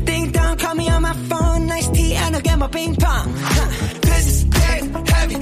Ding 0.06 0.32
dong, 0.32 0.56
call 0.56 0.74
me 0.74 0.88
on 0.88 1.02
my 1.02 1.12
phone, 1.28 1.66
nice 1.66 1.88
tea, 1.88 2.14
and 2.14 2.34
I'll 2.34 2.40
get 2.40 2.58
my 2.58 2.68
ping 2.68 2.96
pong. 2.96 3.34
Huh. 3.36 4.00
This 4.00 4.26
is 4.26 4.44
dead 4.44 4.82
heavy, 5.08 5.38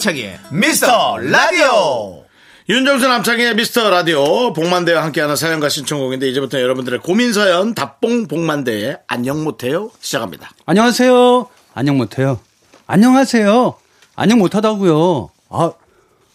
남창희의 0.00 0.38
미스터 0.50 1.18
라디오. 1.18 2.24
윤정수 2.70 3.06
남창의 3.06 3.54
미스터 3.54 3.90
라디오 3.90 4.52
복만대와 4.54 5.02
함께하는 5.04 5.36
사연과 5.36 5.68
신청곡인데 5.68 6.26
이제부터 6.28 6.60
여러분들의 6.60 7.00
고민 7.00 7.34
사연 7.34 7.74
답봉 7.74 8.26
복만대의 8.26 8.98
안녕 9.06 9.44
못해요 9.44 9.90
시작합니다. 10.00 10.52
안녕하세요. 10.64 11.48
안녕 11.74 11.98
못해요. 11.98 12.40
안녕하세요. 12.86 13.74
안녕 14.16 14.38
못하다고요. 14.38 15.30
아, 15.50 15.72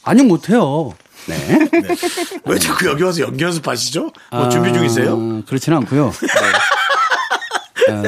안녕 0.04 0.28
못해요. 0.28 0.94
네. 1.26 1.60
왜 2.46 2.60
자꾸 2.60 2.86
여기 2.88 3.02
와서 3.02 3.22
연기 3.22 3.44
연습하시죠? 3.44 4.12
뭐 4.32 4.50
준비 4.50 4.72
중이세요? 4.74 5.14
아, 5.18 5.42
그렇지는 5.48 5.80
않고요. 5.80 6.06
어, 6.08 6.12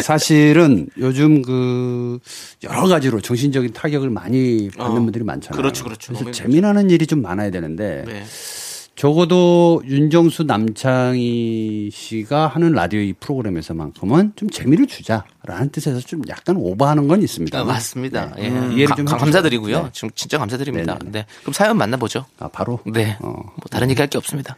사실은 0.01 0.88
요즘 0.97 1.41
그 1.41 2.19
여러 2.63 2.88
가지로 2.88 3.21
정신적인 3.21 3.73
타격을 3.73 4.09
많이 4.09 4.69
받는 4.78 4.97
어, 4.97 5.03
분들이 5.03 5.23
많잖아요. 5.23 5.61
그렇죠, 5.61 5.84
그렇죠. 5.84 6.13
그래서 6.13 6.32
재미나는 6.32 6.89
일이 6.89 7.05
좀 7.07 7.21
많아야 7.21 7.51
되는데 7.51 8.03
네. 8.07 8.23
적어도 8.95 9.84
윤정수 9.86 10.43
남창희 10.45 11.91
씨가 11.93 12.47
하는 12.47 12.71
라디오 12.71 12.99
이 12.99 13.13
프로그램에서만큼은 13.13 14.34
좀 14.36 14.49
재미를 14.49 14.88
주자라는 14.88 15.69
뜻에서 15.71 15.99
좀 15.99 16.21
약간 16.30 16.55
오버하는 16.57 17.07
건 17.07 17.21
있습니다. 17.21 17.59
아, 17.59 17.63
맞습니다. 17.63 18.34
예. 18.39 18.47
음, 18.49 18.71
이해를 18.71 18.88
가- 18.88 18.95
좀 18.95 19.05
가- 19.05 19.11
해주세요. 19.13 19.17
감사드리고요. 19.19 19.84
네. 19.84 19.89
지금 19.93 20.09
진짜 20.15 20.39
감사드립니다. 20.39 20.97
네네. 20.97 21.11
네. 21.11 21.25
그럼 21.41 21.53
사연 21.53 21.78
만나보죠. 21.78 22.25
아, 22.39 22.47
바로 22.47 22.80
네. 22.88 23.15
어. 23.19 23.34
뭐 23.34 23.53
다른 23.69 23.91
얘기 23.91 24.01
할 24.01 24.09
게 24.09 24.17
없습니다. 24.17 24.57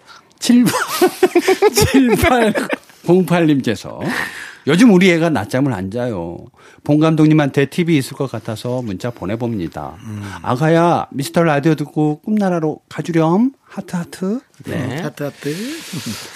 7808님께서 3.05 3.99
요즘 4.69 4.93
우리 4.93 5.09
애가 5.11 5.31
낮잠을 5.31 5.73
안 5.73 5.89
자요. 5.89 6.37
봉 6.83 6.99
감독님한테 6.99 7.65
팁이 7.65 7.97
있을 7.97 8.15
것 8.15 8.29
같아서 8.31 8.81
문자 8.83 9.09
보내봅니다. 9.09 9.95
아가야 10.43 11.07
미스터 11.11 11.41
라디오 11.43 11.73
듣고 11.73 12.21
꿈나라로 12.21 12.79
가주렴 12.87 13.51
하트 13.63 13.95
하트. 13.95 14.39
네. 14.65 15.01
하트 15.01 15.23
하트. 15.23 15.55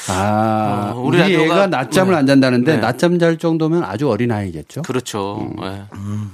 아 0.09 0.93
어, 0.95 0.99
우리, 1.01 1.19
우리 1.21 1.23
라디오가- 1.35 1.43
애가 1.45 1.67
낮잠을 1.67 2.13
네. 2.13 2.17
안 2.17 2.25
잔다는데 2.27 2.75
네. 2.75 2.81
낮잠 2.81 3.19
잘 3.19 3.37
정도면 3.37 3.83
아주 3.83 4.09
어린 4.09 4.31
아이겠죠. 4.31 4.81
그렇죠. 4.81 5.37
음. 5.41 5.63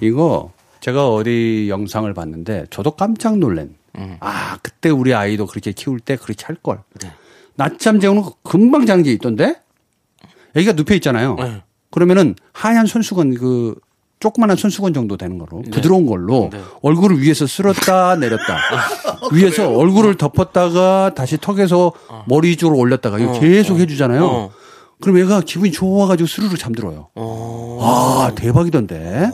예. 0.01 0.07
이거 0.07 0.53
제가 0.79 1.09
어디 1.09 1.67
영상을 1.69 2.11
봤는데 2.13 2.65
저도 2.69 2.91
깜짝 2.91 3.37
놀란. 3.37 3.75
음. 3.97 4.15
아 4.21 4.57
그때 4.61 4.89
우리 4.89 5.13
아이도 5.13 5.45
그렇게 5.47 5.73
키울 5.73 5.99
때 5.99 6.15
그렇게 6.15 6.45
할 6.45 6.55
걸. 6.55 6.79
네. 7.01 7.11
낮잠 7.55 7.99
재우는 7.99 8.21
거 8.21 8.35
금방 8.43 8.85
자는 8.85 9.03
게 9.03 9.11
있던데. 9.11 9.55
애기가 10.55 10.73
눕혀 10.73 10.95
있잖아요. 10.95 11.35
네. 11.89 11.91
그러면은 11.91 12.35
하얀 12.53 12.85
손수건 12.85 13.35
그 13.35 13.75
조그만한 14.19 14.57
손수건 14.57 14.93
정도 14.93 15.15
되는 15.17 15.37
거로 15.37 15.61
부드러운 15.71 16.05
걸로 16.05 16.49
네. 16.51 16.59
얼굴을 16.81 17.21
위에서 17.21 17.47
쓸었다 17.47 18.15
내렸다 18.17 18.57
위에서 19.31 19.69
얼굴을 19.75 20.15
덮었다가 20.15 21.13
다시 21.15 21.37
턱에서 21.37 21.93
머리 22.27 22.55
쪽으로 22.57 22.77
올렸다가 22.77 23.17
이거 23.19 23.31
어, 23.31 23.39
계속 23.39 23.75
어. 23.75 23.77
해주잖아요. 23.77 24.25
어. 24.25 24.51
그럼 25.01 25.19
얘가 25.19 25.39
기분이 25.41 25.71
좋아가지고 25.71 26.27
스르르 26.27 26.57
잠들어요. 26.57 27.07
어. 27.15 27.79
아 27.81 28.35
대박이던데. 28.35 29.31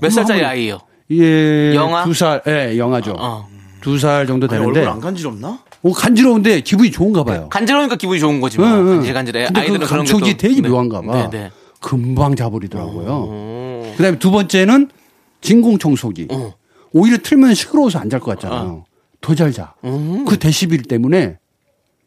몇 0.00 0.10
살짜리 0.10 0.44
아이요? 0.44 0.78
예, 1.10 1.74
영아? 1.74 2.04
두 2.04 2.14
살, 2.14 2.42
예, 2.46 2.78
영아죠. 2.78 3.14
어. 3.18 3.46
두살 3.82 4.26
정도 4.28 4.46
아니, 4.46 4.58
되는데, 4.60 4.80
얼굴 4.80 4.92
안 4.92 5.00
간지럽나? 5.00 5.58
어, 5.82 5.92
간지러운데 5.92 6.60
기분이 6.60 6.90
좋은가 6.92 7.24
봐요. 7.24 7.48
간지러우니까 7.50 7.96
기분이 7.96 8.20
좋은 8.20 8.40
거지 8.40 8.58
뭐. 8.58 8.66
응, 8.68 8.72
응. 8.86 8.96
간질간질해. 8.98 9.48
그 9.52 9.60
아이들은 9.60 9.86
그런 9.86 10.04
게 10.04 10.12
감촉이 10.12 10.30
또- 10.32 10.36
되게 10.38 10.60
네. 10.62 10.68
묘한가 10.68 11.02
봐. 11.02 11.28
네, 11.28 11.30
네. 11.30 11.50
금방 11.82 12.36
자버리더라고요. 12.36 13.06
어. 13.10 13.94
그 13.96 14.02
다음에 14.02 14.18
두 14.18 14.30
번째는 14.30 14.88
진공 15.42 15.78
청소기. 15.78 16.28
어. 16.30 16.54
오히려 16.92 17.18
틀면 17.22 17.54
시끄러워서 17.54 17.98
안 17.98 18.08
잘 18.08 18.20
것 18.20 18.38
같잖아요. 18.38 18.84
더잘 19.20 19.52
자. 19.52 19.74
그 20.26 20.38
데시빌 20.38 20.82
때문에 20.84 21.36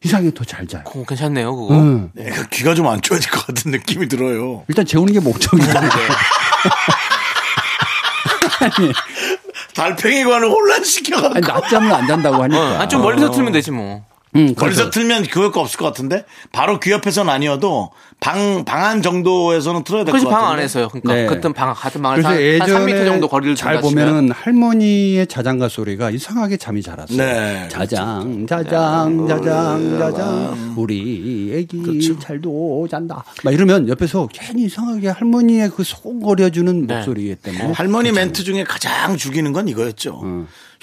이상하게 0.04 0.34
더 0.34 0.44
잘 0.46 0.68
자요. 0.68 0.84
어, 0.86 1.04
괜찮네요, 1.08 1.56
그거. 1.56 1.74
응. 1.76 2.12
내가 2.14 2.44
귀가 2.50 2.74
좀 2.76 2.86
안 2.88 3.02
좋아질 3.02 3.32
것 3.32 3.48
같은 3.48 3.72
느낌이 3.72 4.08
들어요. 4.08 4.64
일단 4.68 4.86
재우는 4.86 5.14
게 5.14 5.20
목적이잖아요. 5.20 5.90
달팽이관을 9.76 10.46
아니, 10.46 10.54
혼란시켜가지고. 10.54 11.40
낮잠을 11.54 11.92
안 11.94 12.08
잔다고 12.08 12.38
어, 12.38 12.44
하니까. 12.44 12.80
아니, 12.82 12.90
좀 12.90 13.02
멀리서 13.02 13.32
틀면 13.32 13.52
되지 13.54 13.72
뭐. 13.72 14.04
응, 14.36 14.48
거기서 14.54 14.60
그래서 14.60 14.90
틀면 14.90 15.24
그 15.32 15.44
효과 15.44 15.62
없을 15.62 15.78
것 15.78 15.86
같은데? 15.86 16.26
바로 16.52 16.80
귀 16.80 16.92
옆에서는 16.92 17.32
아니어도 17.32 17.92
방, 18.20 18.66
방안 18.66 19.02
정도에서는 19.02 19.84
틀어야 19.84 20.04
될 20.04 20.14
것 20.14 20.18
같은데. 20.20 20.36
방 20.36 20.52
안에서요. 20.52 20.88
그러니까 20.90 21.14
네. 21.14 21.26
같은 21.26 21.54
방, 21.54 21.74
같은 21.74 22.02
방에서 22.02 22.28
한, 22.28 22.36
한 22.36 22.42
예전에 22.42 22.94
3m 22.94 23.06
정도 23.06 23.28
거리를 23.28 23.56
잘. 23.56 23.80
보면은 23.82 24.32
할머니의 24.32 25.28
자장가 25.28 25.70
소리가 25.70 26.10
이상하게 26.12 26.58
잠이 26.58 26.82
잘 26.82 27.00
왔어요. 27.00 27.18
네. 27.18 27.68
자장, 27.70 28.46
자장, 28.48 29.28
자장, 29.28 30.00
자장, 30.00 30.74
우리 30.78 31.52
애기 31.54 31.82
그렇죠. 31.82 32.18
잘도 32.20 32.88
잔다. 32.90 33.24
막 33.44 33.54
이러면 33.54 33.88
옆에서 33.90 34.28
괜히 34.32 34.64
이상하게 34.66 35.10
할머니의 35.10 35.70
그 35.76 35.84
소거려 35.84 36.50
주는 36.50 36.88
네. 36.88 36.96
목소리 36.96 37.36
때문에. 37.36 37.74
할머니 37.74 38.12
멘트 38.12 38.44
중에 38.44 38.64
가장 38.64 39.18
죽이는 39.18 39.52
건 39.54 39.68
이거였죠. 39.68 40.22
응. 40.24 40.48
아. 40.48 40.76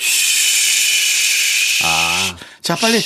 자, 2.62 2.76
빨리. 2.76 3.00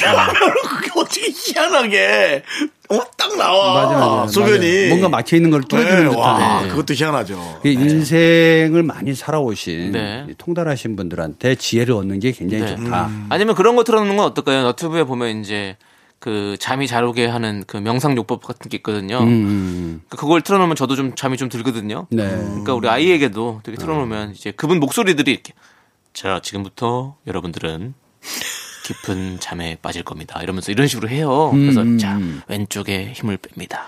그게 0.00 0.90
어떻게 0.96 1.30
희한하게, 1.30 2.42
어, 2.88 3.00
딱 3.16 3.36
나와. 3.36 3.74
맞아, 3.86 3.98
맞아. 3.98 4.26
소변이. 4.32 4.66
맞아요. 4.66 4.88
뭔가 4.88 5.08
막혀 5.08 5.36
있는 5.36 5.50
걸 5.50 5.62
뚫어주는 5.62 6.10
네, 6.10 6.16
와, 6.16 6.38
듯한. 6.60 6.68
그것도 6.70 6.94
희한하죠. 6.94 7.60
그 7.62 7.68
인생을 7.68 8.82
많이 8.82 9.14
살아오신 9.14 9.92
네. 9.92 10.26
이 10.28 10.34
통달하신 10.36 10.96
분들한테 10.96 11.54
지혜를 11.54 11.94
얻는 11.94 12.18
게 12.18 12.32
굉장히 12.32 12.64
네. 12.64 12.76
좋다. 12.76 13.10
아니면 13.28 13.54
그런 13.54 13.76
거 13.76 13.84
틀어놓는 13.84 14.16
건 14.16 14.26
어떨까요? 14.26 14.62
너튜브에 14.64 15.04
보면 15.04 15.40
이제 15.40 15.76
그 16.18 16.56
잠이 16.58 16.88
잘 16.88 17.04
오게 17.04 17.26
하는 17.26 17.62
그 17.66 17.76
명상요법 17.76 18.42
같은 18.44 18.68
게 18.70 18.78
있거든요. 18.78 19.18
음, 19.20 20.02
그 20.08 20.16
그걸 20.16 20.40
틀어놓으면 20.42 20.74
저도 20.76 20.96
좀 20.96 21.14
잠이 21.14 21.36
좀 21.36 21.48
들거든요. 21.48 22.06
네. 22.10 22.28
그러니까 22.28 22.74
우리 22.74 22.88
아이에게도 22.88 23.60
되게 23.62 23.76
틀어놓으면 23.76 24.32
이제 24.32 24.50
그분 24.52 24.80
목소리들이 24.80 25.30
이렇게 25.32 25.52
자 26.12 26.40
지금부터 26.42 27.16
여러분들은 27.26 27.94
깊은 28.84 29.38
잠에 29.40 29.76
빠질 29.80 30.02
겁니다. 30.02 30.40
이러면서 30.42 30.72
이런 30.72 30.86
식으로 30.88 31.08
해요. 31.08 31.50
그래서 31.52 31.82
음. 31.82 31.98
자 31.98 32.18
왼쪽에 32.48 33.12
힘을 33.14 33.38
뺍니다. 33.38 33.78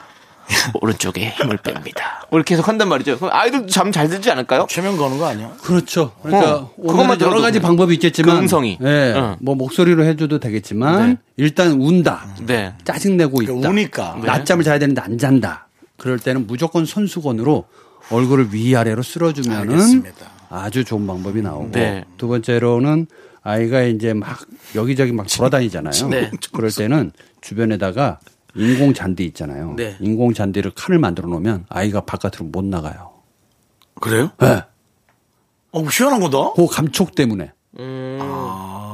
오른쪽에 0.81 1.31
힘을 1.31 1.57
뺍니다. 1.57 2.29
뭐 2.31 2.39
이렇게 2.39 2.55
계속 2.55 2.69
한단 2.69 2.89
말이죠. 2.91 3.17
그럼 3.19 3.31
아이들도 3.33 3.67
잠 3.69 3.91
잘 3.91 4.09
들지 4.09 4.31
않을까요? 4.31 4.67
최면 4.69 4.97
거는 4.99 5.19
거 5.19 5.27
아니야? 5.27 5.53
그렇죠. 5.63 6.13
그러니까 6.23 6.57
어, 6.57 6.75
그것만 6.77 7.19
여러 7.23 7.41
가지 7.41 7.59
그- 7.61 7.63
방법이 7.67 7.95
있겠지만 7.95 8.37
그 8.37 8.43
음성이. 8.43 8.79
예, 8.83 9.15
응. 9.17 9.37
뭐 9.41 9.55
목소리로 9.55 10.05
해줘도 10.05 10.39
되겠지만 10.41 11.09
네. 11.09 11.17
일단 11.39 11.73
운다, 11.81 12.27
네. 12.43 12.75
짜증 12.85 13.17
내고 13.17 13.41
있다, 13.43 13.53
그러니까 13.55 13.71
우니까. 13.71 14.19
네. 14.21 14.27
낮잠을 14.27 14.65
자야 14.65 14.79
되는데 14.79 15.01
안 15.01 15.17
잔다. 15.17 15.69
그럴 15.97 16.19
때는 16.19 16.47
무조건 16.47 16.85
손수건으로 16.85 17.65
얼굴을 18.11 18.53
위아래로 18.53 19.03
쓸어주면은 19.03 19.71
알겠습니다. 19.73 20.27
아주 20.51 20.85
좋은 20.85 21.07
방법이 21.07 21.41
나오고 21.41 21.71
네. 21.73 22.05
두 22.19 22.29
번째로는 22.29 23.07
아이가 23.45 23.83
이제 23.83 24.15
막 24.15 24.41
여기저기 24.75 25.13
막 25.13 25.27
돌아다니잖아요. 25.29 26.09
네. 26.09 26.31
그럴 26.53 26.71
때는 26.73 27.13
주변에다가 27.43 28.19
인공 28.57 28.95
잔디 28.95 29.25
있잖아요. 29.27 29.75
네. 29.77 29.97
인공 30.01 30.33
잔디를 30.33 30.73
칸을 30.75 30.99
만들어 30.99 31.29
놓으면 31.29 31.67
아이가 31.69 32.01
바깥으로 32.01 32.47
못 32.47 32.65
나가요. 32.65 33.11
그래요? 34.01 34.31
네. 34.41 34.63
어, 35.73 35.83
희한한 35.83 36.21
거다? 36.21 36.55
그 36.57 36.67
감촉 36.67 37.15
때문에 37.15 37.53
음, 37.81 38.19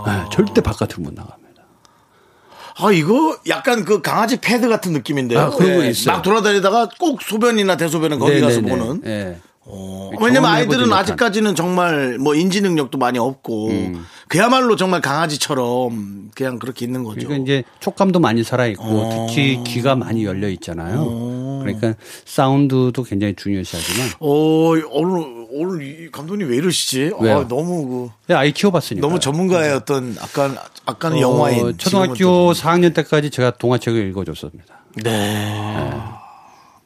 네, 0.06 0.24
절대 0.32 0.60
바깥으로 0.62 1.02
못 1.02 1.14
나갑니다. 1.14 1.62
아, 2.76 2.90
이거 2.92 3.38
약간 3.48 3.84
그 3.84 4.00
강아지 4.00 4.38
패드 4.40 4.68
같은 4.68 4.92
느낌인데요. 4.92 5.38
아, 5.38 5.50
그런 5.50 5.76
거 5.76 5.84
예, 5.84 5.90
있어요. 5.90 6.14
막 6.16 6.22
돌아다니다가 6.22 6.88
꼭 6.98 7.22
소변이나 7.22 7.76
대소변은 7.76 8.18
거기 8.18 8.40
가서 8.40 8.62
네네네. 8.62 8.78
보는. 8.78 9.02
예. 9.04 9.38
어, 9.66 10.10
왜냐면 10.20 10.50
아이들은. 10.50 10.90
아직까지는 10.92 11.54
정말 11.54 12.18
뭐 12.18 12.34
인지 12.34 12.60
능력도 12.62 12.96
많이 12.98 13.18
없고 13.18 13.68
음. 13.68 14.06
그야말로 14.30 14.76
정말 14.76 15.00
강아지처럼 15.00 16.30
그냥 16.36 16.60
그렇게 16.60 16.84
있는 16.84 17.02
거죠. 17.02 17.26
그러니까 17.26 17.42
이제 17.42 17.64
촉감도 17.80 18.20
많이 18.20 18.44
살아있고 18.44 18.84
어. 18.84 19.26
특히 19.28 19.60
귀가 19.66 19.96
많이 19.96 20.24
열려 20.24 20.48
있잖아요. 20.50 21.58
그러니까 21.64 21.94
사운드도 22.26 23.02
굉장히 23.02 23.34
중요시하지만 23.34 24.10
어, 24.20 24.28
오늘 24.92 25.46
오늘 25.50 25.82
이 25.82 26.10
감독님 26.12 26.48
왜 26.48 26.58
이러시지? 26.58 27.10
아, 27.18 27.22
왜요? 27.24 27.48
너무 27.48 27.88
그 27.88 28.10
네, 28.28 28.36
아이 28.36 28.52
키워봤으니까. 28.52 29.04
너무 29.04 29.18
전문가의 29.18 29.72
어떤 29.72 30.16
아까 30.20 30.64
아까는 30.86 31.18
영화인 31.18 31.66
어, 31.66 31.72
초등학교 31.72 32.52
4학년 32.52 32.94
때까지 32.94 33.30
제가 33.30 33.50
동화책을 33.58 34.06
읽어줬습니다. 34.10 34.84
네. 35.02 35.90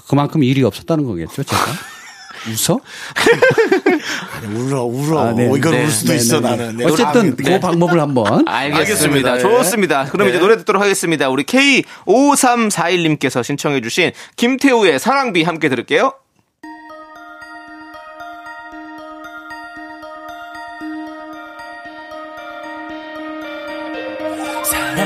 그만큼 0.08 0.42
일이 0.42 0.62
없었다는 0.62 1.04
거겠죠, 1.04 1.42
제가? 1.42 1.62
웃어? 2.48 2.80
아니, 4.34 4.46
울어 4.54 4.84
울어 4.84 5.28
아, 5.28 5.32
네. 5.32 5.44
이건 5.56 5.72
네. 5.72 5.84
울 5.84 5.90
수도 5.90 6.12
네, 6.12 6.18
있어 6.18 6.40
네, 6.40 6.50
네. 6.50 6.56
나는 6.56 6.76
내 6.76 6.84
어쨌든 6.84 7.36
그 7.36 7.60
방법을 7.60 8.00
한번 8.00 8.46
알겠습니다. 8.48 9.32
알겠습니다. 9.32 9.38
좋습니다. 9.38 10.04
그럼 10.06 10.26
네. 10.26 10.32
이제 10.32 10.40
노래 10.40 10.56
듣도록 10.56 10.82
하겠습니다. 10.82 11.28
우리 11.28 11.44
K5341님께서 11.44 13.42
신청해주신 13.42 14.12
김태우의 14.36 14.98
사랑비 14.98 15.42
함께 15.42 15.68
들을게요. 15.68 16.12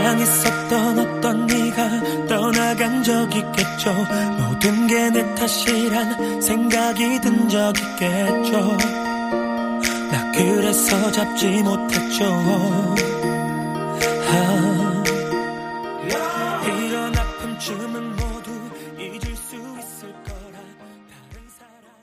사랑했었던 0.09 0.99
어떤 0.99 1.47
네가 1.47 2.27
떠나간 2.27 3.03
적 3.03 3.35
있겠죠 3.35 3.93
모든 3.93 4.48
게 4.89 5.11
내 5.11 5.35
탓이란 5.35 6.41
생각이 6.41 7.21
든 7.21 7.49
적 7.49 7.73
있겠죠 7.79 8.77
나 10.11 10.33
그래서 10.33 11.13
잡지 11.13 11.47
못했죠 11.63 12.25
아, 14.31 15.05
이런 16.67 17.17
아픔쯤은 17.17 18.11
모두 18.17 18.51
잊을 18.99 19.21
수 19.37 19.57
있을 19.57 20.13
거라 20.25 20.59
다른 21.09 21.49
사랑이 21.49 21.97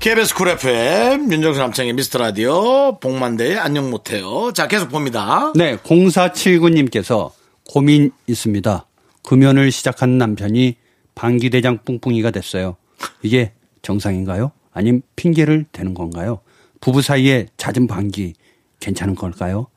KBS 0.00 0.34
쿨 0.34 0.48
FM 0.48 1.30
윤정수 1.32 1.58
남창의 1.60 1.92
미스터 1.94 2.18
라디오 2.18 2.98
봉만대의 3.00 3.58
안녕 3.58 3.90
못해요. 3.90 4.52
자 4.52 4.66
계속 4.68 4.88
봅니다. 4.90 5.52
네, 5.54 5.76
0479님께서 5.78 7.30
고민 7.70 8.10
있습니다. 8.26 8.86
금연을 9.24 9.70
시작한 9.70 10.18
남편이 10.18 10.76
방귀대장 11.14 11.80
뿡뿡이가 11.84 12.30
됐어요. 12.30 12.76
이게 13.22 13.52
정상인가요? 13.82 14.52
아님 14.72 15.02
핑계를 15.16 15.66
대는 15.72 15.94
건가요? 15.94 16.40
부부 16.80 17.02
사이에 17.02 17.46
잦은 17.56 17.86
방귀 17.86 18.34
괜찮은 18.80 19.14
걸까요? 19.14 19.68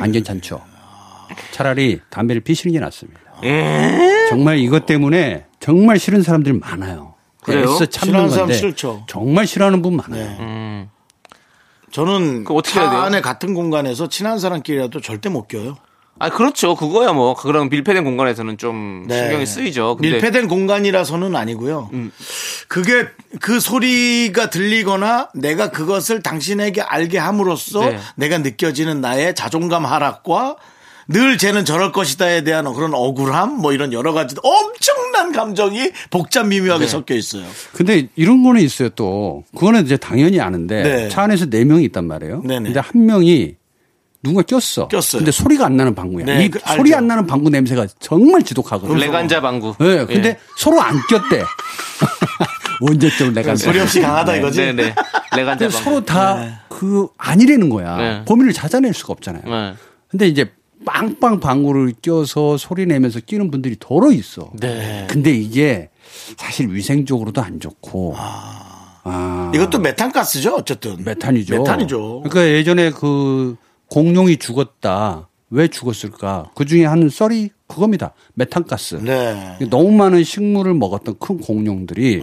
안 0.00 0.12
괜찮죠. 0.12 0.60
차라리 1.52 2.00
담배를 2.10 2.42
피시는 2.42 2.72
게 2.72 2.80
낫습니다. 2.80 3.20
정말 4.28 4.58
이것 4.58 4.86
때문에 4.86 5.46
정말 5.60 5.98
싫은 5.98 6.22
사람들이 6.22 6.58
많아요. 6.58 7.14
그래요? 7.42 7.66
참는 7.66 7.88
싫어하는 7.90 8.30
사람 8.30 8.46
건데 8.46 8.54
싫죠. 8.54 9.04
정말 9.06 9.46
싫어하는 9.46 9.82
분 9.82 9.96
많아요. 9.96 10.24
네. 10.24 10.36
음. 10.40 10.90
저는 11.92 12.44
차 12.64 12.80
해야 12.80 12.90
돼요? 12.90 13.00
안에 13.00 13.20
같은 13.20 13.54
공간에서 13.54 14.08
친한 14.08 14.38
사람끼리라도 14.38 15.00
절대 15.00 15.28
못 15.28 15.46
껴요. 15.46 15.76
아, 16.18 16.30
그렇죠. 16.30 16.76
그거야 16.76 17.12
뭐. 17.12 17.34
그런 17.34 17.68
밀폐된 17.68 18.04
공간에서는 18.04 18.56
좀 18.58 19.04
네. 19.08 19.18
신경이 19.18 19.46
쓰이죠. 19.46 19.96
근데 19.96 20.08
음. 20.08 20.12
밀폐된 20.12 20.48
공간이라서는 20.48 21.34
아니고요. 21.34 21.90
그게 22.68 23.06
그 23.40 23.60
소리가 23.60 24.50
들리거나 24.50 25.30
내가 25.34 25.70
그것을 25.70 26.22
당신에게 26.22 26.80
알게 26.80 27.18
함으로써 27.18 27.80
네. 27.90 27.98
내가 28.16 28.38
느껴지는 28.38 29.00
나의 29.00 29.34
자존감 29.34 29.84
하락과 29.84 30.56
늘 31.08 31.36
쟤는 31.36 31.64
저럴 31.64 31.92
것이다에 31.92 32.44
대한 32.44 32.72
그런 32.72 32.94
억울함 32.94 33.60
뭐 33.60 33.72
이런 33.72 33.92
여러 33.92 34.12
가지 34.12 34.34
엄청난 34.42 35.32
감정이 35.32 35.90
복잡 36.10 36.46
미묘하게 36.46 36.86
네. 36.86 36.90
섞여 36.90 37.14
있어요. 37.14 37.44
근데 37.72 38.08
이런 38.16 38.42
거는 38.42 38.62
있어요 38.62 38.88
또. 38.90 39.44
그거는 39.54 39.84
이제 39.84 39.96
당연히 39.96 40.40
아는데 40.40 40.82
네. 40.82 41.08
차 41.08 41.22
안에서 41.22 41.46
네 41.50 41.64
명이 41.64 41.84
있단 41.84 42.06
말이에요. 42.06 42.42
네네. 42.42 42.64
근데 42.64 42.80
한 42.80 43.04
명이 43.04 43.56
누군가 44.24 44.42
꼈어. 44.42 44.88
꼈어요. 44.88 45.20
근데 45.20 45.30
소리가 45.30 45.66
안 45.66 45.76
나는 45.76 45.94
방구야. 45.94 46.24
네, 46.24 46.46
이 46.46 46.50
그 46.50 46.58
소리. 46.74 46.92
안 46.94 47.06
나는 47.06 47.26
방구 47.26 47.50
냄새가 47.50 47.86
정말 48.00 48.42
지독하거든요. 48.42 48.98
레간자 48.98 49.40
방구. 49.40 49.74
네, 49.78 50.04
근데 50.06 50.28
예. 50.30 50.38
서로 50.56 50.80
안 50.80 50.96
꼈대. 51.08 51.44
언제쯤 52.80 53.34
내가 53.34 53.54
소리 53.54 53.78
없이 53.78 54.00
강하다 54.00 54.36
이거지. 54.36 54.60
네 54.60 54.72
네. 54.72 54.94
레간자 55.36 55.68
방구. 55.68 55.84
서로 55.84 56.04
다 56.04 56.64
그 56.74 57.06
아니라는 57.18 57.68
거야. 57.68 57.96
네. 57.96 58.24
범인을 58.24 58.52
찾아낼 58.52 58.92
수가 58.94 59.12
없잖아요. 59.12 59.42
네. 59.44 59.74
근데 60.08 60.26
이제 60.26 60.50
빵빵 60.84 61.38
방구를 61.38 61.92
껴서 62.02 62.56
소리 62.56 62.84
내면서 62.84 63.20
끼는 63.20 63.52
분들이 63.52 63.76
더러 63.78 64.10
있어. 64.10 64.50
네. 64.58 65.06
근데 65.08 65.30
이게 65.30 65.90
사실 66.36 66.68
위생적으로도 66.74 67.40
안 67.40 67.60
좋고. 67.60 68.16
아. 68.18 69.52
이것도 69.54 69.78
메탄가스죠 69.78 70.56
어쨌든. 70.56 70.96
메탄이죠. 71.04 71.58
메탄이죠. 71.58 72.22
그러니까 72.24 72.52
예전에 72.52 72.90
그 72.90 73.56
공룡이 73.94 74.38
죽었다. 74.38 75.28
왜 75.50 75.68
죽었을까? 75.68 76.50
그 76.56 76.64
중에 76.64 76.84
한 76.84 77.08
썰이 77.08 77.50
그겁니다. 77.68 78.12
메탄가스. 78.34 78.96
네. 78.96 79.56
너무 79.70 79.92
많은 79.92 80.24
식물을 80.24 80.74
먹었던 80.74 81.14
큰 81.20 81.38
공룡들이 81.38 82.20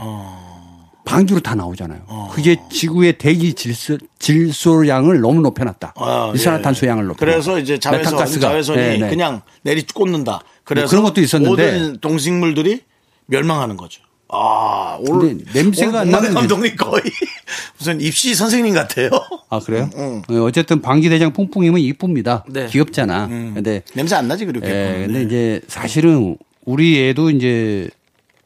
방귀로 1.05 1.39
다 1.39 1.55
나오잖아요. 1.55 2.01
그게 2.33 2.57
지구의 2.69 3.17
대기 3.17 3.53
질소, 3.53 3.99
질소량을 4.19 5.21
너무 5.21 5.39
높여놨다. 5.39 5.93
아, 5.95 6.33
이산화탄소량을 6.35 7.05
높여. 7.05 7.25
그래서 7.25 7.57
이제 7.57 7.79
자외선, 7.79 8.03
메탄가스가. 8.03 8.49
자외선이 8.49 8.77
네, 8.77 8.97
네. 8.97 9.09
그냥 9.09 9.41
내리 9.61 9.85
꽂는다. 9.87 10.41
그래서 10.65 10.83
뭐 10.83 10.89
그런 10.89 11.03
것도 11.03 11.21
있었는데. 11.21 11.49
모든 11.49 11.97
동식물들이 12.01 12.81
멸망하는 13.27 13.77
거죠. 13.77 14.01
아, 14.33 14.97
오늘 15.01 15.39
냄새가 15.53 16.01
안 16.01 16.07
오늘 16.07 16.11
나는 16.11 16.33
감독님 16.33 16.75
거의 16.77 17.03
무슨 17.77 17.99
입시 17.99 18.33
선생님 18.33 18.73
같아요. 18.73 19.09
아 19.49 19.59
그래요? 19.59 19.89
어, 19.93 20.21
어쨌든 20.43 20.81
방귀대장 20.81 21.33
뿡뿡이면 21.33 21.79
이쁩니다. 21.81 22.45
네. 22.47 22.67
귀엽잖아. 22.67 23.25
음. 23.25 23.51
근데 23.53 23.83
냄새 23.93 24.15
안 24.15 24.27
나지 24.29 24.45
그렇게. 24.45 24.67
예, 24.67 25.05
근데 25.05 25.23
이제 25.23 25.61
사실은 25.67 26.37
우리 26.63 27.09
애도 27.09 27.31
이제 27.31 27.89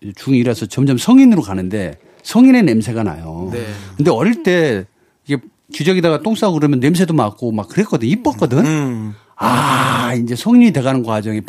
중2라서 0.04 0.70
점점 0.70 0.98
성인으로 0.98 1.42
가는데 1.44 2.00
성인의 2.24 2.64
냄새가 2.64 3.04
나요. 3.04 3.50
네. 3.54 3.66
근데 3.96 4.10
어릴 4.10 4.42
때 4.42 4.86
이게 5.28 5.38
기저귀다가 5.72 6.22
똥 6.22 6.34
싸고 6.36 6.56
그러면 6.56 6.80
냄새도 6.80 7.14
맡고 7.14 7.52
막 7.52 7.70
그랬거든. 7.70 8.08
이뻤거든. 8.08 8.66
음. 8.66 9.14
아, 9.38 10.14
이제 10.14 10.36
성인이 10.36 10.72
돼가는 10.72 11.04
과정이 11.04 11.42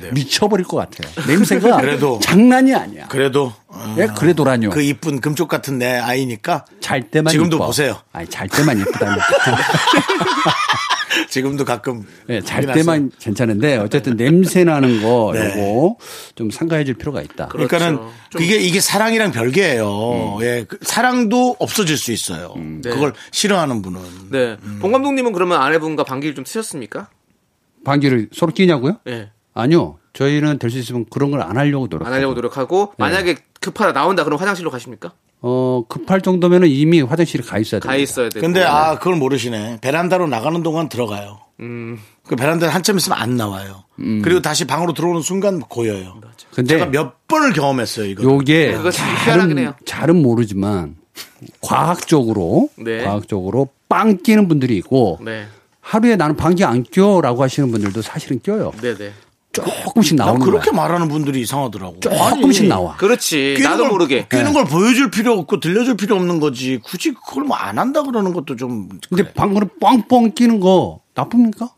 돼요. 0.00 0.12
미쳐버릴 0.14 0.64
것 0.66 0.76
같아요. 0.76 1.10
냄새가 1.26 1.78
그래도. 1.82 2.18
장난이 2.22 2.72
아니야. 2.74 3.08
그래도 3.08 3.52
어, 3.66 3.94
예, 3.98 4.06
그래도라뇨. 4.06 4.70
그 4.70 4.82
이쁜 4.82 5.20
금쪽 5.20 5.48
같은 5.48 5.78
내 5.78 5.98
아이니까 5.98 6.64
잘 6.80 7.02
때만 7.10 7.32
지금도 7.32 7.56
이뻐. 7.56 7.66
보세요. 7.66 7.98
아니, 8.12 8.28
잘 8.28 8.46
때만 8.48 8.78
이쁘다니까. 8.78 9.24
지금도 11.32 11.64
가끔 11.64 12.04
네, 12.26 12.42
잘. 12.42 12.66
때만 12.66 13.10
괜찮은데 13.18 13.78
어쨌든 13.78 14.18
냄새 14.18 14.64
나는 14.64 15.00
거 15.02 15.30
네. 15.34 15.46
요거 15.56 15.96
좀 16.34 16.50
삼가해 16.50 16.84
줄 16.84 16.92
필요가 16.94 17.22
있다. 17.22 17.48
그러니까는 17.48 17.96
그렇죠. 17.96 18.10
그게 18.36 18.56
이게 18.58 18.80
사랑이랑 18.80 19.32
별개예요. 19.32 20.36
음. 20.36 20.42
예, 20.42 20.66
그 20.68 20.76
사랑도 20.82 21.56
없어질 21.58 21.96
수 21.96 22.12
있어요. 22.12 22.52
네. 22.58 22.90
그걸 22.90 23.14
싫어하는 23.30 23.80
분은 23.80 24.00
네. 24.30 24.58
봉 24.80 24.92
감독님은 24.92 25.32
그러면 25.32 25.62
아내분과 25.62 26.04
방귀를 26.04 26.34
좀 26.34 26.44
트셨습니까? 26.44 27.08
방귀를 27.84 28.28
서로 28.34 28.52
끼냐고요? 28.52 28.98
예. 29.08 29.30
아니요. 29.54 29.98
저희는 30.12 30.58
될 30.58 30.70
수 30.70 30.78
있으면 30.78 31.06
그런 31.08 31.30
걸 31.30 31.40
안 31.40 31.56
하려고 31.56 31.88
노력. 31.88 32.06
안 32.06 32.12
하려고 32.12 32.34
노력하고 32.34 32.92
만약에 32.98 33.36
급하다 33.60 33.92
나온다 33.94 34.24
그럼 34.24 34.38
화장실로 34.38 34.70
가십니까? 34.70 35.14
어 35.42 35.84
급할 35.88 36.20
정도면은 36.20 36.68
이미 36.68 37.02
화장실에 37.02 37.42
가 37.42 37.58
있어야 37.58 37.80
돼. 37.80 37.88
가 37.88 37.96
있어야 37.96 38.28
되고. 38.28 38.40
근데 38.40 38.62
아 38.62 38.98
그걸 38.98 39.16
모르시네. 39.16 39.78
베란다로 39.80 40.28
나가는 40.28 40.62
동안 40.62 40.88
들어가요. 40.88 41.40
음. 41.60 41.98
그 42.26 42.36
베란다에 42.36 42.70
한참 42.70 42.96
있으면 42.96 43.18
안 43.18 43.36
나와요. 43.36 43.84
그리고 43.96 44.40
다시 44.40 44.66
방으로 44.66 44.94
들어오는 44.94 45.20
순간 45.20 45.60
고여요. 45.60 46.20
근데 46.54 46.74
제가 46.74 46.86
몇 46.86 47.26
번을 47.28 47.52
경험했어요 47.52 48.06
이거. 48.06 48.22
요게 48.22 48.70
해요. 48.70 48.90
잘은 49.24 49.72
잘은 49.84 50.22
모르지만 50.22 50.96
과학적으로 51.60 52.68
네. 52.76 53.04
과학적으로 53.04 53.68
빵 53.88 54.18
끼는 54.18 54.48
분들이 54.48 54.76
있고 54.76 55.18
네. 55.22 55.46
하루에 55.80 56.16
나는 56.16 56.36
방귀 56.36 56.64
안 56.64 56.84
껴라고 56.84 57.42
하시는 57.42 57.70
분들도 57.70 58.02
사실은 58.02 58.40
껴요. 58.42 58.72
네, 58.80 58.94
네. 58.94 59.12
조금씩 59.52 60.16
난 60.16 60.26
나오는 60.28 60.44
그렇게 60.44 60.70
거야. 60.70 60.80
말하는 60.82 61.08
분들이 61.08 61.40
이상하더라고. 61.42 62.00
조금씩 62.00 62.66
나와. 62.68 62.96
그렇지. 62.96 63.54
끼는 63.56 63.70
나도 63.70 63.82
걸- 63.84 63.90
모르게. 63.92 64.26
끼는 64.30 64.52
걸 64.54 64.64
보여줄 64.64 65.10
필요 65.10 65.34
없고 65.38 65.60
들려줄 65.60 65.96
필요 65.96 66.16
없는 66.16 66.40
거지. 66.40 66.78
굳이 66.82 67.12
그걸 67.12 67.44
뭐 67.44 67.56
안 67.56 67.78
한다 67.78 68.02
그러는 68.02 68.32
것도 68.32 68.56
좀 68.56 68.88
근데 69.08 69.22
그래. 69.24 69.32
방구를 69.34 69.68
뻥뻥 69.80 70.32
끼는 70.34 70.58
거 70.60 71.00
나쁩니까? 71.14 71.70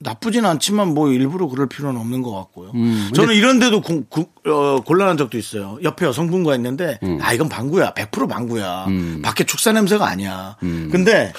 나쁘진 0.00 0.44
않지만 0.44 0.94
뭐 0.94 1.10
일부러 1.10 1.48
그럴 1.48 1.68
필요는 1.68 2.00
없는 2.00 2.22
것 2.22 2.32
같고요. 2.32 2.70
음, 2.74 3.10
저는 3.14 3.34
이런데도 3.34 3.80
고- 3.80 4.04
고- 4.04 4.28
어, 4.48 4.80
곤란한 4.84 5.16
적도 5.16 5.38
있어요. 5.38 5.78
옆에 5.82 6.06
여성분과 6.06 6.54
있는데 6.56 6.98
음. 7.02 7.18
아 7.20 7.32
이건 7.32 7.48
방구야, 7.48 7.94
100% 7.94 8.28
방구야. 8.28 8.86
밖에 9.22 9.42
축사 9.44 9.72
냄새가 9.72 10.06
아니야. 10.06 10.56
음. 10.62 10.88
근데 10.92 11.32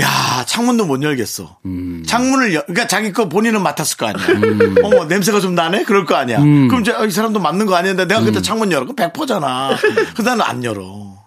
야 0.00 0.44
창문도 0.46 0.86
못 0.86 1.02
열겠어. 1.02 1.58
음. 1.66 2.04
창문을 2.06 2.54
열, 2.54 2.62
그러니까 2.66 2.86
자기 2.86 3.12
거 3.12 3.28
본인은 3.28 3.62
맡았을 3.62 3.96
거 3.96 4.06
아니야. 4.06 4.26
어머 4.84 5.04
냄새가 5.06 5.40
좀 5.40 5.54
나네, 5.54 5.84
그럴 5.84 6.04
거 6.04 6.14
아니야. 6.14 6.38
음. 6.40 6.68
그럼 6.68 6.82
이제 6.82 6.92
어, 6.92 7.04
이 7.04 7.10
사람도 7.10 7.40
맞는 7.40 7.66
거 7.66 7.74
아닌데 7.74 8.06
내가 8.06 8.20
그때 8.20 8.40
창문 8.40 8.70
열어, 8.70 8.86
그 8.86 8.94
100%잖아. 8.94 9.76
그 10.16 10.22
나는 10.22 10.42
안 10.42 10.62
열어. 10.64 11.18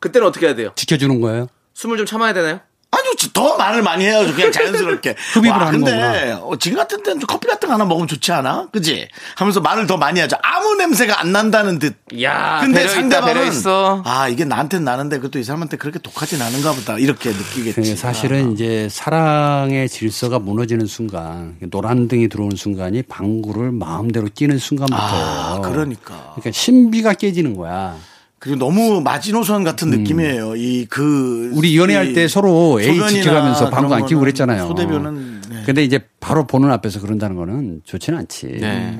그때는 0.00 0.28
어떻게 0.28 0.46
해야 0.46 0.54
돼요? 0.54 0.70
지켜주는 0.76 1.20
거예요? 1.20 1.48
숨을 1.74 1.96
좀 1.98 2.06
참아야 2.06 2.32
되나요? 2.32 2.60
아니요, 2.90 3.12
더 3.32 3.56
말을 3.56 3.82
많이 3.82 4.04
해야죠. 4.04 4.34
그냥 4.34 4.52
자연스럽게. 4.52 5.16
흡입을 5.34 5.50
와, 5.50 5.66
하는 5.66 5.84
근데 5.84 6.38
어, 6.40 6.56
지금 6.56 6.78
같은 6.78 7.02
때는 7.02 7.20
좀 7.20 7.26
커피 7.26 7.46
같은 7.46 7.68
거 7.68 7.74
하나 7.74 7.84
먹으면 7.84 8.08
좋지 8.08 8.32
않아? 8.32 8.68
그지? 8.72 9.08
하면서 9.36 9.60
말을 9.60 9.86
더 9.86 9.96
많이 9.96 10.20
하죠. 10.20 10.36
아무 10.42 10.74
냄새가 10.76 11.20
안 11.20 11.32
난다는 11.32 11.78
듯. 11.78 11.96
야, 12.22 12.60
근데 12.62 12.84
있다, 12.84 12.92
상대방은 12.94 13.48
있어. 13.48 14.02
아 14.04 14.28
이게 14.28 14.44
나한테는 14.44 14.84
나는데 14.84 15.16
그것도 15.16 15.38
이 15.38 15.44
사람한테 15.44 15.76
그렇게 15.76 15.98
독하진 15.98 16.40
않은가 16.40 16.72
보다 16.72 16.96
이렇게 16.98 17.30
느끼겠지. 17.30 17.74
그 17.74 17.96
사실은 17.96 18.52
이제 18.52 18.88
사랑의 18.90 19.88
질서가 19.88 20.38
무너지는 20.38 20.86
순간, 20.86 21.56
노란 21.70 22.08
등이 22.08 22.28
들어오는 22.28 22.56
순간이 22.56 23.02
방구를 23.02 23.72
마음대로 23.72 24.28
끼는 24.32 24.58
순간부터예요. 24.58 25.26
아, 25.26 25.60
그러니까. 25.60 26.32
그러니까 26.36 26.50
신비가 26.52 27.14
깨지는 27.14 27.56
거야. 27.56 27.96
그리고 28.38 28.58
너무 28.58 29.00
마지노선 29.00 29.64
같은 29.64 29.88
느낌이에요. 29.88 30.56
이그 30.56 31.50
음. 31.52 31.56
우리 31.56 31.76
연애할 31.78 32.12
때 32.12 32.28
서로 32.28 32.80
A 32.80 32.94
지켜가면서 33.08 33.70
방구 33.70 33.94
안 33.94 34.04
끼고 34.06 34.20
그랬잖아요. 34.20 34.68
소대변은 34.68 35.40
네. 35.48 35.62
근데 35.64 35.82
이제 35.82 36.00
바로 36.20 36.46
보는 36.46 36.70
앞에서 36.70 37.00
그런다는 37.00 37.34
거는 37.34 37.80
좋지는 37.84 38.18
않지. 38.20 38.58
네. 38.60 38.94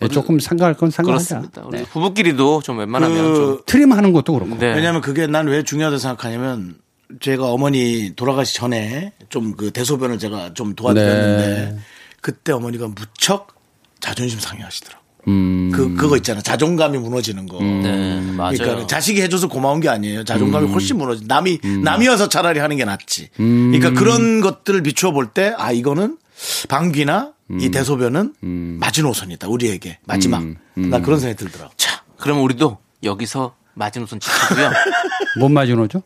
네. 0.00 0.08
조금 0.08 0.40
상가할 0.40 0.74
건 0.74 0.90
상가하자. 0.90 1.42
네. 1.70 1.84
부부끼리도 1.84 2.62
좀 2.62 2.78
웬만하면 2.78 3.16
그 3.32 3.36
좀. 3.36 3.58
트림 3.66 3.92
하는 3.92 4.12
것도 4.12 4.32
그렇고. 4.32 4.56
네. 4.58 4.74
왜냐하면 4.74 5.02
그게 5.02 5.26
난 5.26 5.46
왜 5.46 5.62
중요하다고 5.62 5.98
생각하냐면 5.98 6.76
제가 7.20 7.50
어머니 7.52 8.12
돌아가시 8.16 8.54
전에 8.54 9.12
좀 9.28 9.54
그 9.56 9.70
대소변을 9.72 10.18
제가 10.18 10.54
좀 10.54 10.74
도와드렸는데 10.74 11.46
네. 11.74 11.78
그때 12.22 12.52
어머니가 12.52 12.88
무척 12.88 13.48
자존심 14.00 14.40
상해하시더라고. 14.40 14.99
음. 15.28 15.70
그 15.74 15.94
그거 15.94 16.16
있잖아 16.16 16.40
자존감이 16.40 16.98
무너지는 16.98 17.46
거. 17.46 17.58
네, 17.60 18.20
맞아요. 18.36 18.56
그러니까 18.58 18.86
자식이 18.86 19.20
해줘서 19.22 19.48
고마운 19.48 19.80
게 19.80 19.88
아니에요. 19.88 20.24
자존감이 20.24 20.66
음. 20.68 20.72
훨씬 20.72 20.96
무너지. 20.98 21.24
남이 21.26 21.60
남이어서 21.82 22.28
차라리 22.28 22.58
하는 22.60 22.76
게 22.76 22.84
낫지. 22.84 23.28
그러니까 23.36 23.90
그런 23.92 24.40
것들을 24.40 24.82
비추어 24.82 25.12
볼 25.12 25.28
때 25.34 25.52
아 25.56 25.72
이거는 25.72 26.16
방귀나 26.68 27.32
음. 27.50 27.60
이 27.60 27.70
대소변은 27.70 28.34
마지노선이다 28.80 29.48
우리에게 29.48 29.98
마지막. 30.06 30.40
음. 30.42 30.56
나 30.76 31.00
그런 31.00 31.20
생각이 31.20 31.44
들더라고. 31.44 31.72
자, 31.76 32.02
그럼 32.18 32.42
우리도 32.42 32.78
여기서 33.02 33.54
마지노선 33.74 34.20
지키고요. 34.20 34.70
뭔 35.38 35.52
마지노죠? 35.52 36.02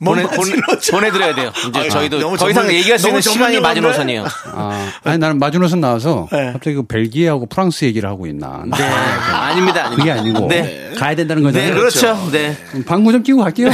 뭔 0.00 0.22
보내, 0.22 0.36
보내? 0.36 0.56
보내 0.92 1.10
드려야 1.10 1.34
돼요. 1.34 1.52
이제 1.68 1.80
아유, 1.80 1.90
저희도 1.90 2.20
너무 2.20 2.36
더 2.36 2.48
이상 2.48 2.70
얘기할 2.72 2.98
수 2.98 3.08
있는 3.08 3.20
시간이? 3.20 3.60
마지노선이에요. 3.60 4.26
아, 4.54 4.90
아니 5.04 5.18
나는 5.18 5.38
마지노선 5.38 5.80
나와서 5.80 6.28
네. 6.30 6.52
갑자기 6.52 6.76
그 6.76 6.84
벨기에하고 6.84 7.46
프랑스 7.46 7.84
얘기를 7.84 8.08
하고 8.08 8.26
있나. 8.26 8.62
네. 8.66 8.84
아 8.84 9.52
닙니다, 9.54 9.86
아닙니다. 9.86 9.90
그게 9.90 10.10
아니고 10.12 10.48
네. 10.48 10.92
가야 10.96 11.16
된다는 11.16 11.42
네, 11.42 11.48
거잖아요. 11.48 11.74
그렇죠. 11.74 12.30
네. 12.30 12.56
방구 12.86 13.10
좀 13.10 13.22
끼고 13.22 13.42
갈게요. 13.42 13.70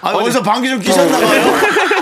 아, 0.00 0.10
어디서 0.10 0.42
방귀 0.42 0.68
좀 0.70 0.80
끼셨나 0.80 1.18
봐요. 1.18 1.52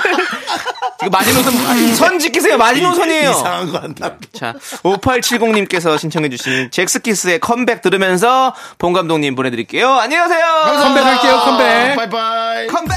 이거 1.03 1.09
마지노선, 1.11 1.95
선 1.95 2.19
지키세요. 2.19 2.59
마지노선이에요. 2.59 3.31
이상한 3.31 3.73
거 3.73 3.79
한다. 3.79 4.17
자, 4.35 4.55
5870님께서 4.83 5.99
신청해 5.99 6.29
주신 6.29 6.71
젝스키스의 6.71 7.41
컴백 7.41 7.81
들으면서 7.81 8.55
봉 8.77 8.93
감독님 8.93 9.35
보내 9.35 9.51
드릴게요. 9.51 9.89
안녕하세요. 9.89 10.45
컴백할게요, 10.83 11.41
컴백. 11.41 11.97
바이바이. 11.97 12.67
컴백. 12.67 12.97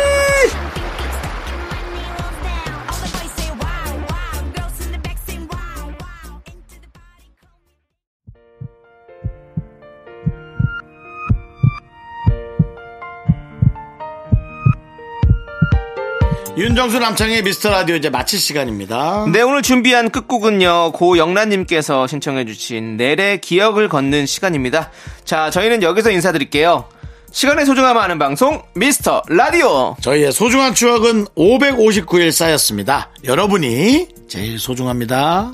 윤정수 16.57 16.99
남창의 16.99 17.43
미스터 17.43 17.69
라디오 17.69 17.95
이제 17.95 18.09
마칠 18.09 18.37
시간입니다. 18.39 19.25
네 19.31 19.41
오늘 19.41 19.61
준비한 19.61 20.09
끝곡은요 20.09 20.91
고영란님께서 20.91 22.07
신청해주신 22.07 22.97
내래 22.97 23.37
기억을 23.37 23.87
걷는 23.87 24.25
시간입니다. 24.25 24.91
자 25.23 25.49
저희는 25.49 25.81
여기서 25.81 26.11
인사드릴게요. 26.11 26.89
시간의 27.31 27.65
소중함을 27.65 28.01
아는 28.01 28.19
방송 28.19 28.61
미스터 28.75 29.23
라디오. 29.29 29.95
저희의 30.01 30.33
소중한 30.33 30.75
추억은 30.75 31.25
559일 31.37 32.33
쌓였습니다. 32.33 33.09
여러분이 33.23 34.09
제일 34.27 34.59
소중합니다. 34.59 35.53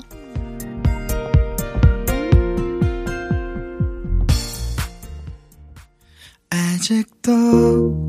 아직도 6.50 8.08